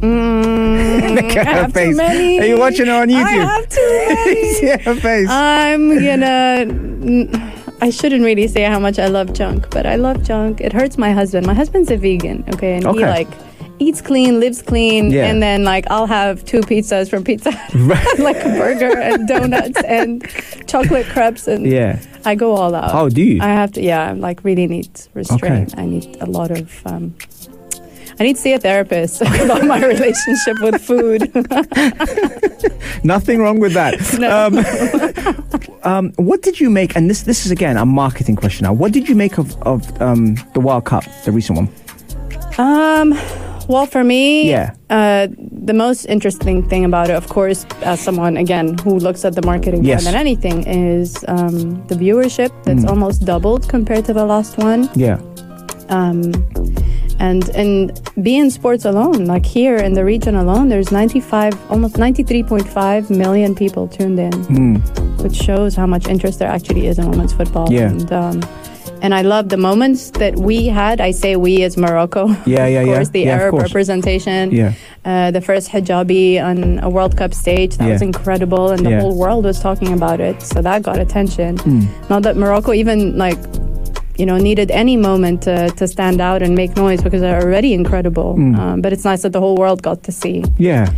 Mm, 0.00 1.14
Look 1.16 1.36
at 1.36 1.46
I 1.46 1.62
her 1.62 1.68
face. 1.68 1.98
Are 1.98 2.46
you 2.46 2.58
watching 2.58 2.86
her 2.86 3.02
on 3.02 3.08
YouTube? 3.08 3.24
I 3.24 3.32
have 3.32 3.68
too 3.68 4.04
many. 4.08 4.82
Her 4.84 4.94
face. 4.94 5.28
I'm 5.28 5.88
gonna. 5.98 7.50
I 7.82 7.90
shouldn't 7.90 8.24
really 8.24 8.46
say 8.46 8.64
how 8.64 8.78
much 8.78 8.98
I 8.98 9.06
love 9.08 9.32
junk, 9.32 9.70
but 9.70 9.86
I 9.86 9.96
love 9.96 10.22
junk. 10.22 10.60
It 10.60 10.72
hurts 10.72 10.96
my 10.98 11.12
husband. 11.12 11.46
My 11.46 11.54
husband's 11.54 11.90
a 11.90 11.96
vegan, 11.96 12.44
okay, 12.54 12.76
and 12.76 12.86
he 12.88 13.00
like 13.04 13.28
eats 13.78 14.00
clean, 14.02 14.40
lives 14.40 14.60
clean, 14.62 15.10
Yeah. 15.10 15.26
and 15.26 15.42
then 15.42 15.64
like 15.64 15.86
I'll 15.90 16.06
have 16.06 16.44
two 16.44 16.60
pizzas 16.60 17.08
from 17.08 17.24
Pizza, 17.24 17.50
like 18.18 18.36
a 18.36 18.50
burger 18.58 18.98
and 18.98 19.26
donuts 19.28 19.82
and 19.84 20.26
chocolate 20.66 21.06
crepes, 21.06 21.46
and 21.48 21.66
yeah. 21.66 21.98
I 22.24 22.34
go 22.34 22.54
all 22.54 22.74
out. 22.74 22.94
Oh, 22.94 23.08
do 23.08 23.22
you? 23.22 23.40
I 23.42 23.48
have 23.48 23.72
to. 23.72 23.82
Yeah, 23.82 24.10
I'm 24.10 24.20
like 24.20 24.44
really 24.44 24.66
need 24.66 24.90
restraint. 25.14 25.74
I 25.78 25.86
need 25.86 26.16
a 26.20 26.26
lot 26.26 26.50
of. 26.50 26.86
Um, 26.86 27.14
I 28.20 28.24
need 28.24 28.36
to 28.36 28.42
see 28.42 28.52
a 28.52 28.58
therapist 28.58 29.22
about 29.44 29.64
my 29.64 29.82
relationship 29.84 30.60
with 30.60 30.80
food. 30.82 31.32
Nothing 33.04 33.40
wrong 33.40 33.58
with 33.60 33.72
that. 33.72 33.94
No. 34.20 34.28
Um, 34.46 34.58
um, 35.82 36.12
what 36.16 36.42
did 36.42 36.60
you 36.60 36.68
make? 36.68 36.94
And 36.96 37.08
this 37.08 37.22
this 37.22 37.46
is 37.46 37.50
again 37.52 37.76
a 37.78 37.86
marketing 37.86 38.36
question 38.36 38.64
now. 38.64 38.74
What 38.74 38.92
did 38.92 39.08
you 39.08 39.14
make 39.14 39.38
of 39.38 39.56
of 39.62 39.80
um, 40.02 40.34
the 40.52 40.60
World 40.60 40.84
Cup, 40.84 41.04
the 41.24 41.32
recent 41.32 41.56
one? 41.58 41.68
Um, 42.58 43.14
well, 43.68 43.86
for 43.86 44.04
me, 44.04 44.50
Yeah. 44.50 44.74
uh, 44.90 45.28
the 45.64 45.72
most 45.72 46.04
interesting 46.06 46.68
thing 46.68 46.84
about 46.84 47.08
it, 47.08 47.16
of 47.16 47.28
course, 47.28 47.64
as 47.82 48.00
someone 48.00 48.36
again 48.36 48.76
who 48.84 48.98
looks 48.98 49.24
at 49.24 49.34
the 49.34 49.42
marketing 49.46 49.84
Yes. 49.84 50.02
more 50.04 50.12
than 50.12 50.20
anything, 50.20 50.64
is 50.66 51.24
um, 51.28 51.80
the 51.86 51.94
viewership 51.94 52.50
that's 52.64 52.84
Mm. 52.84 52.90
almost 52.90 53.24
doubled 53.24 53.68
compared 53.70 54.04
to 54.06 54.12
the 54.12 54.24
last 54.26 54.58
one. 54.58 54.88
Yeah. 54.94 55.18
Um, 55.88 56.32
and 57.20 57.42
and 57.50 57.90
beIN 58.24 58.50
Sports 58.50 58.84
alone, 58.84 59.26
like 59.26 59.46
here 59.46 59.76
in 59.76 59.92
the 59.94 60.04
region 60.04 60.34
alone, 60.34 60.68
there's 60.68 60.90
95, 60.90 61.52
almost 61.70 61.96
93.5 61.96 63.10
million 63.10 63.54
people 63.54 63.86
tuned 63.88 64.18
in, 64.18 64.32
Mm. 64.32 65.22
which 65.22 65.36
shows 65.36 65.76
how 65.76 65.86
much 65.86 66.08
interest 66.08 66.38
there 66.40 66.48
actually 66.50 66.86
is 66.90 66.98
in 66.98 67.04
women's 67.10 67.32
football. 67.32 67.66
Yeah. 67.70 67.90
And, 67.90 68.10
um, 68.12 68.40
and 69.02 69.14
I 69.14 69.22
love 69.22 69.48
the 69.48 69.56
moments 69.56 70.10
that 70.22 70.34
we 70.36 70.66
had. 70.66 71.00
I 71.00 71.10
say 71.12 71.36
we 71.36 71.62
as 71.62 71.76
Morocco. 71.76 72.28
Yeah, 72.28 72.36
yeah, 72.46 72.66
yeah. 72.66 72.80
of 72.82 72.86
yeah. 72.88 72.94
course, 72.96 73.08
the 73.10 73.20
Yeah, 73.20 73.36
Arab 73.38 73.50
course. 73.52 73.62
representation. 73.68 74.50
Yeah. 74.50 74.72
Uh, 75.04 75.30
the 75.30 75.40
first 75.40 75.70
hijabi 75.72 76.28
on 76.50 76.78
a 76.82 76.88
World 76.96 77.16
Cup 77.16 77.32
stage. 77.32 77.76
That 77.78 77.86
Yeah. 77.86 77.92
was 77.94 78.02
incredible, 78.02 78.70
and 78.74 78.80
the 78.84 79.00
whole 79.00 79.16
world 79.16 79.44
was 79.44 79.58
talking 79.60 79.92
about 79.94 80.20
it. 80.20 80.36
So 80.42 80.60
that 80.62 80.82
got 80.82 80.98
attention. 81.06 81.56
Mm. 81.58 81.84
Not 82.10 82.22
that 82.24 82.36
Morocco 82.36 82.72
even 82.74 83.16
like, 83.16 83.38
you 84.20 84.26
know, 84.26 84.36
needed 84.36 84.70
any 84.70 84.96
moment 84.96 85.42
to, 85.48 85.70
to 85.80 85.88
stand 85.88 86.20
out 86.20 86.42
and 86.42 86.54
make 86.54 86.76
noise 86.76 87.00
because 87.02 87.22
they're 87.22 87.42
already 87.42 87.72
incredible. 87.72 88.34
Mm. 88.36 88.58
Um, 88.58 88.80
but 88.82 88.92
it's 88.92 89.04
nice 89.10 89.22
that 89.22 89.32
the 89.32 89.40
whole 89.40 89.56
world 89.56 89.80
got 89.82 90.02
to 90.08 90.12
see 90.12 90.44
Yeah. 90.58 90.92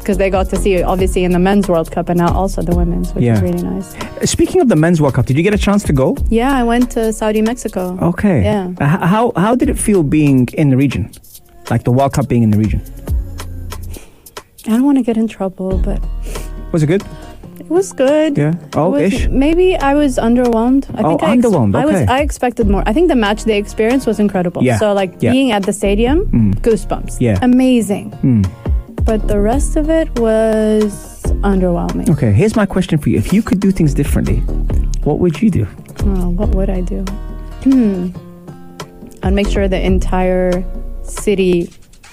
because 0.00 0.16
they 0.18 0.30
got 0.30 0.46
to 0.50 0.56
see 0.56 0.72
it 0.78 0.84
obviously 0.84 1.22
in 1.24 1.32
the 1.32 1.38
men's 1.38 1.68
World 1.68 1.90
Cup 1.90 2.08
and 2.08 2.18
now 2.24 2.32
also 2.40 2.62
the 2.62 2.74
women's, 2.74 3.12
which 3.14 3.24
Yeah. 3.24 3.34
is 3.36 3.42
really 3.42 3.62
nice. 3.62 3.88
Speaking 4.36 4.60
of 4.62 4.68
the 4.68 4.76
men's 4.84 4.98
World 5.02 5.14
Cup, 5.14 5.26
did 5.26 5.36
you 5.38 5.42
get 5.48 5.54
a 5.54 5.58
chance 5.68 5.82
to 5.84 5.92
go? 5.92 6.16
Yeah, 6.30 6.52
I 6.60 6.64
went 6.72 6.90
to 6.96 7.12
Saudi, 7.12 7.42
Mexico. 7.42 7.82
Okay. 8.10 8.38
Yeah. 8.42 8.72
Uh, 8.80 9.06
how 9.14 9.24
how 9.44 9.54
did 9.60 9.68
it 9.68 9.78
feel 9.86 10.02
being 10.02 10.48
in 10.62 10.66
the 10.72 10.76
region, 10.84 11.10
like 11.72 11.82
the 11.84 11.92
World 11.98 12.12
Cup 12.16 12.26
being 12.28 12.42
in 12.46 12.50
the 12.54 12.58
region? 12.64 12.80
I 14.66 14.70
don't 14.70 14.84
want 14.84 14.98
to 14.98 15.04
get 15.10 15.16
in 15.16 15.28
trouble, 15.28 15.70
but 15.88 16.00
Was 16.72 16.82
it 16.82 16.86
good? 16.86 17.02
It 17.66 17.70
was 17.70 17.92
good. 17.92 18.38
Yeah. 18.38 18.54
Oh, 18.74 18.90
was- 18.90 19.12
ish. 19.12 19.28
Maybe 19.28 19.76
I 19.76 19.94
was 19.94 20.18
underwhelmed. 20.18 20.84
I 20.98 21.02
Oh, 21.02 21.08
think 21.10 21.22
I 21.22 21.36
underwhelmed, 21.36 21.74
I 21.76 21.84
was. 21.84 21.96
I 22.08 22.20
expected 22.20 22.66
more. 22.68 22.82
I 22.86 22.92
think 22.92 23.08
the 23.08 23.16
match 23.26 23.44
day 23.44 23.58
experience 23.58 24.06
was 24.06 24.18
incredible. 24.20 24.62
Yeah, 24.62 24.78
So 24.78 24.92
like 24.92 25.12
yeah. 25.20 25.32
being 25.32 25.50
at 25.52 25.62
the 25.68 25.72
stadium, 25.72 26.18
Mm. 26.26 26.54
goosebumps. 26.66 27.16
Yeah. 27.20 27.38
Amazing. 27.42 28.06
Mm. 28.22 28.42
But 29.04 29.28
the 29.28 29.40
rest 29.40 29.76
of 29.76 29.90
it 29.90 30.08
was 30.18 30.92
underwhelming. 31.42 32.08
Okay. 32.10 32.32
Here's 32.32 32.56
my 32.56 32.66
question 32.66 32.98
for 32.98 33.08
you: 33.10 33.18
If 33.18 33.32
you 33.32 33.42
could 33.42 33.60
do 33.60 33.70
things 33.70 33.94
differently, 33.94 34.38
what 35.04 35.18
would 35.20 35.40
you 35.42 35.50
do? 35.50 35.66
Oh, 36.04 36.28
what 36.40 36.50
would 36.56 36.70
I 36.70 36.80
do? 36.82 37.00
Hmm. 37.64 38.08
I'd 39.22 39.32
make 39.34 39.48
sure 39.48 39.66
the 39.68 39.80
entire 39.94 40.64
city 41.02 41.68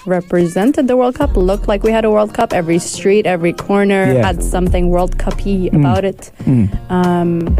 represented 0.06 0.88
the 0.88 0.96
World 0.96 1.14
Cup, 1.16 1.36
looked 1.36 1.68
like 1.68 1.82
we 1.82 1.92
had 1.92 2.04
a 2.04 2.10
World 2.10 2.34
Cup. 2.34 2.52
Every 2.52 2.78
street, 2.78 3.26
every 3.26 3.52
corner 3.52 4.12
Yeah. 4.14 4.26
had 4.26 4.42
something 4.42 4.90
World 4.90 5.18
Cup-y 5.18 5.70
Mm. 5.72 5.80
about 5.80 6.04
it. 6.04 6.30
Mm. 6.44 6.68
Um, 6.90 7.56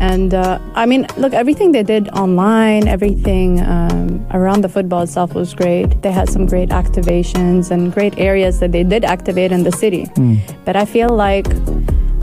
and 0.00 0.34
uh, 0.34 0.58
I 0.74 0.84
mean, 0.86 1.06
look, 1.16 1.32
everything 1.32 1.72
they 1.72 1.84
did 1.84 2.08
online, 2.10 2.88
everything 2.88 3.60
um, 3.60 4.26
around 4.32 4.62
the 4.62 4.68
football 4.68 5.02
itself 5.02 5.32
was 5.34 5.54
great. 5.54 6.02
They 6.02 6.10
had 6.10 6.28
some 6.28 6.44
great 6.46 6.70
activations 6.70 7.70
and 7.70 7.92
great 7.92 8.18
areas 8.18 8.58
that 8.60 8.72
they 8.72 8.82
did 8.82 9.04
activate 9.04 9.52
in 9.52 9.62
the 9.62 9.70
city. 9.72 10.06
Mm. 10.16 10.38
But 10.64 10.74
I 10.76 10.84
feel 10.86 11.08
like 11.08 11.46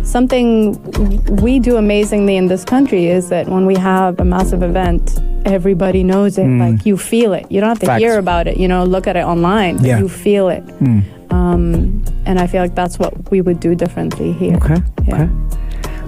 something 0.10 0.74
we 1.41 1.60
do 1.60 1.78
amazingly 1.78 2.36
in 2.38 2.48
this 2.48 2.65
country 2.65 3.06
is 3.08 3.30
that 3.30 3.48
when 3.48 3.65
we 3.65 3.76
have 3.76 4.19
a 4.19 4.26
massive 4.26 4.63
event, 4.63 5.19
everybody 5.45 6.04
knows 6.04 6.38
it. 6.38 6.45
Mm. 6.45 6.60
Like 6.60 6.86
you 6.86 6.98
feel 6.98 7.34
it. 7.34 7.45
You 7.52 7.62
don't 7.62 7.69
have 7.69 7.80
to 7.80 7.86
Facts. 7.86 8.02
hear 8.02 8.17
about 8.17 8.48
it, 8.48 8.58
you 8.58 8.67
know, 8.67 8.84
look 8.84 9.08
at 9.08 9.15
it 9.15 9.24
online, 9.24 9.84
Yeah. 9.84 10.00
you 10.00 10.10
feel 10.10 10.50
it. 10.50 10.65
Mm. 10.80 11.04
Um, 11.32 12.04
and 12.26 12.39
I 12.39 12.48
feel 12.48 12.62
like 12.62 12.76
that's 12.76 12.98
what 12.98 13.30
we 13.32 13.41
would 13.41 13.60
do 13.60 13.76
differently 13.76 14.32
here. 14.34 14.56
Okay. 14.58 14.78
Yeah. 15.08 15.15
Okay. 15.15 15.30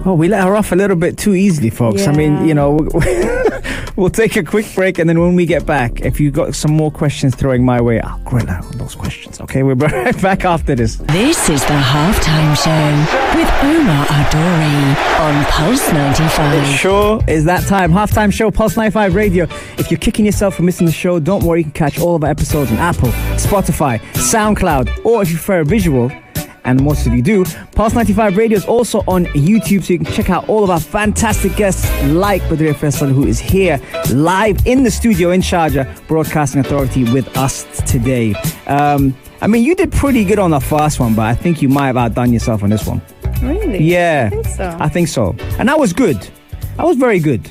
Oh, 0.04 0.14
we 0.14 0.26
let 0.26 0.42
her 0.42 0.56
off 0.56 0.72
a 0.72 0.76
little 0.76 0.96
bit 0.96 1.16
too 1.16 1.34
easily, 1.34 1.70
folks. 1.70 2.08
I 2.08 2.12
mean, 2.12 2.44
you 2.44 2.54
know, 2.54 2.88
we'll 3.96 4.10
take 4.10 4.34
a 4.34 4.42
quick 4.42 4.66
break, 4.74 4.98
and 4.98 5.08
then 5.08 5.20
when 5.20 5.36
we 5.36 5.46
get 5.46 5.64
back, 5.64 6.00
if 6.00 6.18
you've 6.18 6.34
got 6.34 6.56
some 6.56 6.72
more 6.72 6.90
questions 6.90 7.36
throwing 7.36 7.64
my 7.64 7.80
way, 7.80 8.00
I'll 8.00 8.18
grill 8.24 8.46
her 8.46 8.58
on 8.64 8.78
those 8.78 8.96
questions. 8.96 9.40
Okay, 9.40 9.62
we'll 9.62 9.76
be 9.76 9.86
right 9.92 10.20
back 10.20 10.44
after 10.44 10.74
this. 10.74 10.96
This 10.96 11.48
is 11.48 11.60
the 11.62 11.74
halftime 11.74 12.56
show 12.56 13.38
with 13.38 13.48
Omar 13.62 14.04
Alduri 14.06 15.20
on 15.20 15.44
Pulse 15.44 15.92
95. 15.92 16.66
Sure 16.78 17.20
is 17.28 17.44
that 17.44 17.64
time. 17.68 17.92
Halftime 17.92 18.32
show, 18.32 18.50
Pulse 18.50 18.76
95 18.76 19.14
Radio. 19.14 19.44
If 19.78 19.92
you're 19.92 20.00
kicking 20.00 20.26
yourself 20.26 20.56
for 20.56 20.62
missing 20.62 20.86
the 20.86 20.92
show, 20.92 21.20
don't 21.20 21.44
worry. 21.44 21.60
You 21.60 21.64
can 21.64 21.72
catch 21.74 22.00
all 22.00 22.16
of 22.16 22.24
our 22.24 22.30
episodes 22.30 22.72
on 22.72 22.78
Apple, 22.78 23.10
Spotify, 23.38 24.00
SoundCloud, 24.14 25.04
or 25.04 25.22
if 25.22 25.28
you 25.30 25.36
prefer 25.36 25.60
a 25.60 25.64
visual, 25.64 26.10
and 26.64 26.82
most 26.82 27.06
of 27.06 27.14
you 27.14 27.22
do, 27.22 27.44
Pulse 27.74 27.94
95 27.94 28.36
Radio 28.36 28.56
is 28.56 28.64
also 28.64 29.00
on 29.08 29.26
YouTube, 29.26 29.82
so 29.84 29.92
you 29.92 29.98
can 29.98 30.12
check 30.12 30.30
out 30.30 30.48
all 30.48 30.62
of 30.62 30.70
our 30.70 30.80
fantastic 30.80 31.56
guests, 31.56 31.84
like 32.12 32.42
Budreya 32.42 32.74
Faisal, 32.74 33.12
who 33.12 33.26
is 33.26 33.38
here 33.38 33.80
live 34.12 34.66
in 34.66 34.82
the 34.82 34.90
studio 34.90 35.30
in 35.30 35.40
Sharjah, 35.40 36.06
Broadcasting 36.06 36.60
Authority, 36.60 37.04
with 37.12 37.36
us 37.36 37.64
today. 37.90 38.34
Um, 38.66 39.16
I 39.40 39.48
mean, 39.48 39.64
you 39.64 39.74
did 39.74 39.90
pretty 39.92 40.24
good 40.24 40.38
on 40.38 40.52
the 40.52 40.60
first 40.60 41.00
one, 41.00 41.14
but 41.14 41.22
I 41.26 41.34
think 41.34 41.62
you 41.62 41.68
might 41.68 41.86
have 41.88 41.96
outdone 41.96 42.32
yourself 42.32 42.62
on 42.62 42.70
this 42.70 42.86
one. 42.86 43.02
Really? 43.42 43.82
Yeah. 43.82 44.30
I 44.32 44.34
think 44.36 44.46
so. 44.46 44.76
I 44.80 44.88
think 44.88 45.08
so. 45.08 45.36
And 45.58 45.68
that 45.68 45.78
was 45.78 45.92
good. 45.92 46.16
That 46.76 46.86
was 46.86 46.96
very 46.96 47.18
good. 47.18 47.50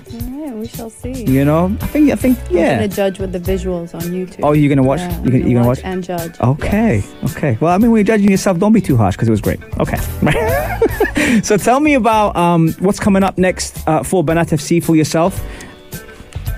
We 0.59 0.67
shall 0.67 0.89
see. 0.89 1.23
You 1.25 1.45
know, 1.45 1.75
I 1.81 1.87
think, 1.87 2.11
I 2.11 2.15
think, 2.15 2.37
I'm 2.49 2.55
yeah. 2.55 2.75
gonna 2.75 2.87
judge 2.87 3.19
with 3.19 3.31
the 3.31 3.39
visuals 3.39 3.93
on 3.95 4.01
YouTube. 4.01 4.41
Oh, 4.43 4.51
you're 4.51 4.69
gonna 4.69 4.87
watch? 4.87 4.99
Yeah, 4.99 5.11
you're 5.21 5.31
gonna, 5.31 5.37
you're 5.45 5.53
gonna 5.59 5.67
watch? 5.67 5.81
and 5.83 6.03
judge. 6.03 6.39
Okay, 6.39 6.97
Yes. 6.97 7.35
okay. 7.35 7.57
Well, 7.61 7.73
I 7.73 7.77
mean, 7.77 7.91
when 7.91 7.99
you're 7.99 8.15
judging 8.15 8.29
yourself, 8.29 8.59
don't 8.59 8.73
be 8.73 8.81
too 8.81 8.97
harsh 8.97 9.15
because 9.15 9.27
it 9.27 9.31
was 9.31 9.41
great. 9.41 9.59
Okay. 9.79 9.97
so 11.43 11.57
tell 11.57 11.79
me 11.79 11.93
about 11.95 12.35
um, 12.35 12.73
what's 12.79 12.99
coming 12.99 13.23
up 13.23 13.37
next 13.37 13.87
uh, 13.87 14.03
for 14.03 14.23
Banaat 14.23 14.49
FC 14.51 14.83
for 14.83 14.95
yourself. 14.95 15.41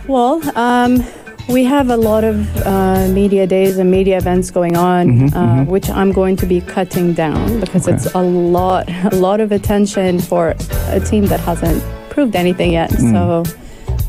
Well, 0.08 0.42
um, 0.58 1.04
We 1.50 1.66
have 1.66 1.90
a 1.90 1.98
lot 1.98 2.24
of 2.24 2.36
uh, 2.66 3.10
media 3.10 3.46
days 3.46 3.78
and 3.78 3.92
media 3.92 4.16
events 4.18 4.50
going 4.50 4.78
on, 4.78 5.08
Mm-hmm, 5.08 5.38
uh, 5.38 5.64
which 5.66 5.90
I'm 5.90 6.14
going 6.14 6.38
to 6.38 6.46
be 6.46 6.62
cutting 6.62 7.14
down 7.14 7.60
because 7.60 7.86
Okay. 7.86 7.96
it's 7.98 8.08
a 8.16 8.22
lot, 8.22 8.88
a 9.12 9.16
lot 9.16 9.42
of 9.42 9.52
attention 9.52 10.20
for 10.22 10.56
a 10.88 11.00
team 11.02 11.26
that 11.28 11.42
hasn't 11.42 11.84
proved 12.10 12.36
anything 12.38 12.72
yet. 12.72 12.92
Mm. 12.92 13.12
So 13.12 13.44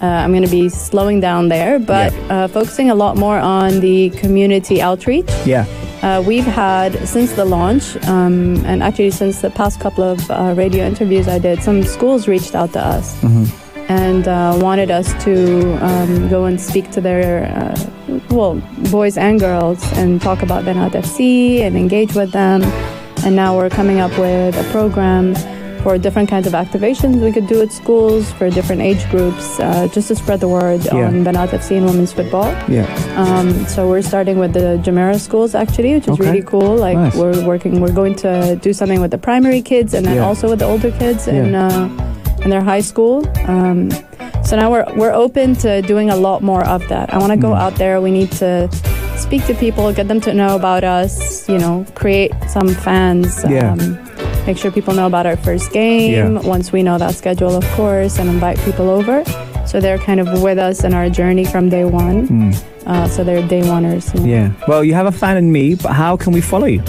uh, 0.05 0.23
I'm 0.23 0.33
going 0.33 0.45
to 0.45 0.51
be 0.51 0.69
slowing 0.69 1.21
down 1.21 1.49
there, 1.49 1.79
but 1.79 2.13
uh, 2.31 2.49
focusing 2.49 2.91
a 2.91 2.95
lot 2.95 3.17
more 3.17 3.39
on 3.39 3.81
the 3.81 4.11
community 4.11 4.83
outreach. 4.83 5.31
Yeah. 5.47 5.65
Uh, 6.03 6.23
we've 6.27 6.45
had 6.45 6.93
since 7.09 7.33
the 7.33 7.47
launch, 7.47 7.97
um, 8.07 8.63
and 8.67 8.83
actually 8.83 9.11
since 9.11 9.41
the 9.41 9.51
past 9.51 9.81
couple 9.81 10.05
of 10.05 10.19
uh, 10.31 10.53
radio 10.57 10.85
interviews 10.85 11.27
I 11.27 11.39
did, 11.39 11.63
some 11.63 11.83
schools 11.85 12.29
reached 12.29 12.55
out 12.55 12.75
to 12.75 12.81
us 12.81 13.07
and 13.89 14.29
uh, 14.29 14.59
wanted 14.61 14.91
us 14.91 15.09
to 15.25 15.35
um, 15.83 16.29
go 16.29 16.45
and 16.45 16.61
speak 16.61 16.91
to 16.91 17.01
their, 17.01 17.47
uh, 17.47 18.21
well, 18.29 18.61
boys 18.91 19.17
and 19.17 19.41
girls 19.41 19.81
and 19.95 20.21
talk 20.21 20.43
about 20.43 20.65
Banaat 20.65 20.93
FC 20.93 21.61
and 21.61 21.77
engage 21.77 22.15
with 22.15 22.33
them. 22.33 22.63
And 23.25 23.35
now 23.35 23.57
we're 23.57 23.71
coming 23.71 24.01
up 24.01 24.13
with 24.19 24.55
a 24.57 24.65
program 24.71 25.35
for 25.85 25.99
different 25.99 26.29
kinds 26.31 26.47
of 26.49 26.55
activations 26.55 27.21
we 27.23 27.31
could 27.31 27.47
do 27.47 27.61
at 27.63 27.71
schools 27.71 28.33
for 28.33 28.49
different 28.49 28.81
age 28.83 29.05
groups, 29.11 29.61
uh, 29.61 29.87
just 29.93 30.09
to 30.09 30.15
spread 30.17 30.41
the 30.41 30.49
word 30.49 30.81
Yeah. 30.87 31.07
on 31.09 31.23
Banaat 31.27 31.51
FC 31.53 31.77
and 31.77 31.85
women's 31.87 32.13
football. 32.19 32.51
Yeah. 32.69 32.87
Um, 33.23 33.67
so 33.67 33.87
we're 33.87 34.03
starting 34.03 34.39
with 34.39 34.53
the 34.55 34.81
Jumeirah 34.85 35.21
schools 35.21 35.55
actually, 35.55 35.93
which 35.95 36.09
is 36.09 36.15
Okay. 36.19 36.25
really 36.27 36.43
cool. 36.43 36.75
Like 36.87 36.97
Nice. 36.97 37.15
we're 37.15 37.39
working, 37.47 37.81
we're 37.83 37.93
going 38.03 38.15
to 38.27 38.57
do 38.67 38.73
something 38.73 39.01
with 39.05 39.11
the 39.13 39.19
primary 39.29 39.61
kids 39.63 39.93
and 39.95 40.03
then 40.07 40.17
Yeah. 40.17 40.27
also 40.29 40.49
with 40.49 40.59
the 40.65 40.67
older 40.73 40.91
kids 40.91 41.29
in 41.29 41.53
Yeah. 41.53 41.69
uh, 41.69 41.89
in 42.45 42.49
their 42.51 42.65
high 42.73 42.81
school. 42.91 43.23
Um, 43.47 43.91
so 44.43 44.57
now 44.57 44.69
we're 44.73 44.87
we're 44.97 45.13
open 45.25 45.55
to 45.65 45.71
doing 45.93 46.09
a 46.11 46.17
lot 46.17 46.41
more 46.43 46.65
of 46.75 46.81
that. 46.89 47.13
I 47.15 47.19
want 47.19 47.33
to 47.37 47.41
go 47.49 47.53
Mm. 47.53 47.61
out 47.65 47.75
there. 47.77 48.01
We 48.01 48.11
need 48.21 48.33
to 48.45 48.69
speak 49.25 49.43
to 49.51 49.55
people, 49.55 49.93
get 49.93 50.09
them 50.09 50.21
to 50.29 50.33
know 50.41 50.53
about 50.57 50.83
us. 50.85 51.45
You 51.53 51.59
know, 51.59 51.85
create 51.95 52.33
some 52.49 52.69
fans. 52.87 53.45
Yeah. 53.49 53.73
Um, 53.73 53.99
make 54.47 54.57
sure 54.59 54.71
people 54.71 54.95
know 54.95 55.07
about 55.07 55.27
our 55.27 55.37
first 55.37 55.73
game. 55.73 56.13
Yeah. 56.13 56.41
Once 56.41 56.73
we 56.73 56.83
know 56.83 56.99
that 56.99 57.15
schedule, 57.15 57.55
of 57.57 57.65
course, 57.73 58.19
and 58.19 58.29
invite 58.29 58.59
people 58.61 58.91
over. 58.91 59.25
So 59.67 59.81
they're 59.81 59.99
kind 59.99 60.21
of 60.21 60.43
with 60.43 60.59
us 60.59 60.85
in 60.85 60.93
our 60.95 61.09
journey 61.09 61.45
from 61.45 61.69
day 61.69 61.85
one. 61.85 62.53
Uh, 62.87 63.09
so 63.09 63.25
they're 63.25 63.47
day 63.49 63.63
oneers. 63.63 64.13
you 64.15 64.21
know. 64.21 64.27
Mm. 64.27 64.31
Yeah. 64.59 64.67
Well, 64.69 64.85
you 64.85 64.93
have 64.95 65.07
a 65.07 65.13
fan 65.13 65.37
in 65.39 65.51
me, 65.51 65.75
but 65.75 65.93
how 65.93 66.17
can 66.17 66.33
we 66.33 66.41
follow 66.43 66.67
you? 66.67 66.83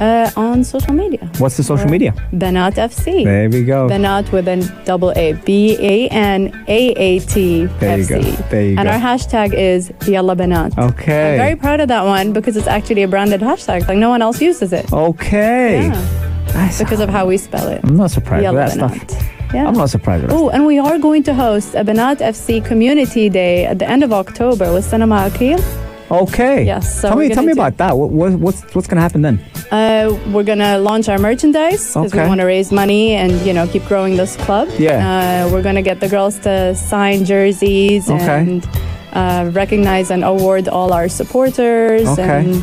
Uh, 0.00 0.28
on 0.36 0.64
social 0.64 0.92
media. 0.94 1.30
What's 1.38 1.56
the 1.58 1.62
social 1.62 1.86
Or 1.86 1.90
media? 1.90 2.12
Banaat 2.32 2.74
FC. 2.74 3.22
There 3.22 3.48
we 3.48 3.62
go. 3.62 3.88
Banaat 3.88 4.32
with 4.32 4.48
a 4.48 4.56
double 4.84 5.12
A. 5.16 5.34
B 5.44 5.76
A 5.78 6.08
N 6.08 6.64
A 6.66 6.88
A 7.06 7.20
T 7.20 7.66
There 7.78 7.98
you 7.98 8.06
go. 8.08 8.20
There 8.50 8.62
you 8.64 8.76
and 8.78 8.88
go. 8.88 8.90
our 8.90 8.98
hashtag 8.98 9.54
is 9.54 9.92
Yalla 10.08 10.34
Banaat. 10.34 10.76
Okay. 10.76 11.32
I'm 11.34 11.38
very 11.38 11.54
proud 11.56 11.78
of 11.78 11.86
that 11.88 12.04
one 12.04 12.32
because 12.32 12.56
it's 12.56 12.66
actually 12.66 13.04
a 13.04 13.08
branded 13.08 13.42
hashtag. 13.42 13.86
Like 13.86 13.98
no 13.98 14.08
one 14.08 14.22
else 14.22 14.40
uses 14.40 14.72
it. 14.72 14.92
Okay. 14.92 15.84
Yeah, 15.86 16.31
because 16.78 17.00
of 17.00 17.08
how 17.08 17.26
we 17.26 17.36
spell 17.36 17.68
it. 17.68 17.80
I'm 17.84 17.96
not 17.96 18.10
surprised 18.10 18.44
with 18.46 18.54
that 18.54 18.78
Banaat. 18.78 19.10
stuff. 19.10 19.54
Yeah. 19.54 19.66
I'm 19.66 19.74
not 19.74 19.90
surprised. 19.90 20.26
Oh, 20.30 20.48
and 20.50 20.64
we 20.66 20.78
are 20.78 20.98
going 20.98 21.22
to 21.24 21.34
host 21.34 21.74
a 21.74 21.84
Banaat 21.84 22.18
FC 22.20 22.64
Community 22.64 23.28
Day 23.28 23.66
at 23.66 23.78
the 23.78 23.88
end 23.88 24.02
of 24.02 24.12
October 24.12 24.72
with 24.72 24.84
Cinema 24.84 25.26
Akil. 25.26 25.58
Okay. 26.10 26.64
Yes, 26.64 27.00
so 27.00 27.08
tell 27.08 27.16
me, 27.18 27.28
tell 27.30 27.42
me 27.44 27.52
about 27.52 27.78
that. 27.78 27.96
What, 27.96 28.10
what, 28.10 28.32
what's 28.34 28.60
what's 28.74 28.86
gonna 28.86 29.00
happen 29.00 29.22
then? 29.22 29.38
Uh, 29.70 30.12
we're 30.30 30.42
gonna 30.44 30.76
launch 30.78 31.08
our 31.08 31.18
merchandise 31.18 31.88
because 31.88 32.12
Okay. 32.12 32.22
we 32.22 32.28
want 32.28 32.40
to 32.40 32.44
raise 32.46 32.70
money 32.70 33.12
and 33.14 33.32
you 33.46 33.54
know 33.54 33.66
keep 33.66 33.84
growing 33.86 34.16
this 34.18 34.36
club. 34.36 34.68
Yeah. 34.78 35.46
Uh, 35.46 35.50
we're 35.52 35.62
gonna 35.62 35.80
get 35.80 36.00
the 36.00 36.08
girls 36.08 36.38
to 36.40 36.74
sign 36.74 37.24
jerseys 37.24 38.10
Okay. 38.10 38.40
and 38.40 38.62
uh, 39.12 39.50
recognize 39.52 40.10
and 40.10 40.24
award 40.24 40.68
all 40.68 40.92
our 40.92 41.08
supporters 41.08 42.06
Okay. 42.08 42.40
and 42.40 42.54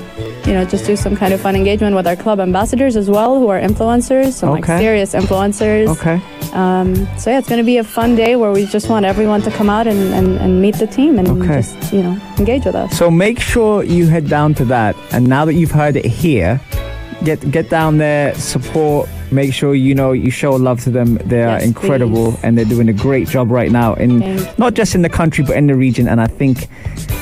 you 0.47 0.53
know 0.53 0.65
just 0.65 0.85
do 0.85 0.95
some 0.95 1.15
kind 1.15 1.33
of 1.33 1.39
fun 1.41 1.55
engagement 1.55 1.95
with 1.95 2.07
our 2.07 2.15
club 2.15 2.39
ambassadors 2.39 2.95
as 2.95 3.09
well, 3.09 3.37
who 3.39 3.47
are 3.49 3.59
influencers, 3.59 4.33
some 4.33 4.49
like 4.51 4.65
serious 4.65 5.13
influencers. 5.13 5.87
Okay. 5.97 6.19
Um, 6.53 6.95
so 7.19 7.29
yeah, 7.29 7.37
it's 7.37 7.47
gonna 7.49 7.63
be 7.63 7.77
a 7.77 7.83
fun 7.83 8.15
day 8.15 8.35
where 8.35 8.51
we 8.51 8.65
just 8.65 8.89
want 8.89 9.05
everyone 9.05 9.41
to 9.43 9.51
come 9.51 9.69
out 9.69 9.85
and, 9.85 9.99
and, 10.13 10.37
and 10.39 10.61
meet 10.61 10.75
the 10.75 10.87
team 10.87 11.19
and 11.19 11.27
Okay. 11.27 11.61
just 11.61 11.93
you 11.93 12.01
know 12.01 12.19
engage 12.39 12.65
with 12.65 12.75
us. 12.75 12.97
So 12.97 13.11
make 13.11 13.39
sure 13.39 13.83
you 13.83 14.07
head 14.07 14.27
down 14.27 14.53
to 14.55 14.65
that. 14.65 14.95
And 15.11 15.27
now 15.27 15.45
that 15.45 15.53
you've 15.53 15.71
heard 15.71 15.95
it 15.95 16.05
here, 16.05 16.59
get 17.23 17.39
get 17.51 17.69
down 17.69 17.97
there, 17.99 18.33
support. 18.35 19.07
Make 19.31 19.53
sure 19.53 19.75
you 19.75 19.93
know 19.93 20.11
you 20.11 20.31
show 20.31 20.51
love 20.55 20.79
to 20.85 20.89
them. 20.89 21.15
They 21.25 21.43
are 21.43 21.59
Yes, 21.59 21.63
incredible, 21.65 22.31
please. 22.31 22.43
and 22.43 22.57
they're 22.57 22.65
doing 22.65 22.89
a 22.89 22.93
great 22.93 23.27
job 23.27 23.51
right 23.51 23.71
now 23.71 23.93
in 23.93 24.21
Thank 24.21 24.57
not 24.59 24.73
just 24.73 24.95
in 24.95 25.01
the 25.03 25.09
country 25.09 25.43
but 25.43 25.55
in 25.55 25.67
the 25.67 25.75
region. 25.75 26.07
And 26.07 26.19
I 26.19 26.27
think 26.27 26.67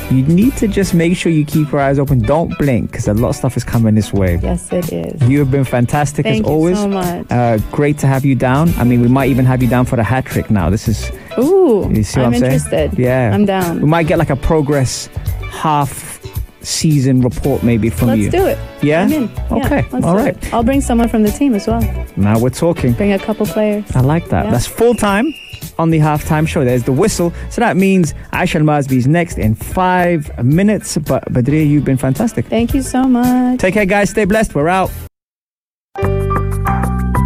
you 0.10 0.24
need 0.24 0.56
to 0.58 0.68
just 0.70 0.94
make 0.94 1.18
sure 1.18 1.32
you 1.32 1.44
keep 1.44 1.70
your 1.72 1.82
eyes 1.82 2.00
open. 2.00 2.20
Don't 2.20 2.58
blink 2.58 2.92
because 2.92 3.08
a 3.10 3.14
lot 3.14 3.30
of 3.30 3.36
stuff 3.36 3.58
is 3.58 3.64
coming 3.66 3.96
this 3.96 4.14
way. 4.14 4.40
Yes, 4.42 4.72
it 4.72 4.94
is. 4.94 5.22
You 5.30 5.40
have 5.40 5.52
been 5.52 5.66
fantastic 5.66 6.24
Thank 6.26 6.46
as 6.46 6.48
you 6.50 6.54
always. 6.56 6.78
so 6.78 6.88
much. 6.88 7.26
Uh, 7.30 7.58
great 7.72 7.98
to 8.00 8.08
have 8.08 8.24
you 8.24 8.34
down. 8.36 8.70
I 8.78 8.86
mean, 8.86 9.02
we 9.02 9.10
might 9.10 9.30
even 9.30 9.44
have 9.46 9.62
you 9.62 9.68
down 9.68 9.86
for 9.86 9.98
the 9.98 10.04
hat 10.04 10.26
trick 10.26 10.50
now. 10.50 10.70
This 10.70 10.88
is 10.88 11.12
Ooh, 11.38 11.92
You 11.94 12.04
see 12.04 12.20
what 12.22 12.28
I'm 12.28 12.34
I'm 12.36 12.40
saying? 12.40 12.54
interested. 12.54 12.98
Yeah. 12.98 13.32
I'm 13.34 13.46
down. 13.46 13.82
we 13.82 13.88
might 13.88 14.08
get 14.08 14.18
like 14.18 14.30
a 14.30 14.36
progress 14.38 15.08
half 15.52 16.17
season 16.62 17.22
report 17.22 17.64
maybe 17.64 17.90
from 17.90 18.10
you. 18.16 18.30
Let's 18.30 18.36
do 18.36 18.46
it. 18.48 18.58
Yeah? 18.84 19.04
I'm 19.04 19.12
in. 19.14 19.30
Yeah, 19.30 19.48
Okay, 19.66 19.82
let's 19.92 20.06
all 20.06 20.14
do 20.18 20.24
right. 20.24 20.38
it. 20.38 20.54
I'll 20.54 20.64
bring 20.64 20.82
someone 20.82 21.08
from 21.10 21.24
the 21.24 21.32
team 21.32 21.54
as 21.56 21.68
well. 21.68 21.82
Now 22.18 22.40
we're 22.40 22.50
talking. 22.50 22.94
Bring 22.94 23.14
a 23.14 23.20
couple 23.20 23.46
players. 23.46 23.86
I 23.96 24.02
like 24.02 24.30
that. 24.30 24.46
Yeah. 24.46 24.52
That's 24.52 24.68
full 24.68 24.94
time 24.96 25.34
on 25.80 25.90
the 25.92 26.00
halftime 26.00 26.48
show. 26.48 26.66
There's 26.66 26.84
the 26.84 26.92
whistle. 26.92 27.32
So 27.50 27.62
that 27.62 27.78
means 27.78 28.14
Aisha 28.34 28.62
Masbi's 28.64 29.08
next 29.08 29.38
in 29.38 29.56
five 29.56 30.44
minutes. 30.44 30.98
But 30.98 31.24
Budreya, 31.32 31.68
you've 31.68 31.86
been 31.86 31.98
fantastic. 31.98 32.46
Thank 32.48 32.74
you 32.74 32.82
so 32.82 33.04
much. 33.04 33.60
Take 33.60 33.74
care, 33.76 33.86
guys. 33.86 34.10
Stay 34.10 34.26
blessed. 34.26 34.56
We're 34.56 34.68
out. 34.68 34.92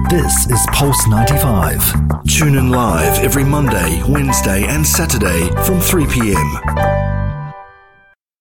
This 0.09 0.45
is 0.51 0.59
Pulse 0.73 1.07
95. 1.07 1.93
Tune 2.27 2.57
in 2.57 2.69
live 2.69 3.23
every 3.23 3.45
Monday, 3.45 4.01
Wednesday, 4.09 4.65
and 4.67 4.85
Saturday 4.85 5.47
from 5.65 5.79
3 5.79 6.05
p.m. 6.07 6.57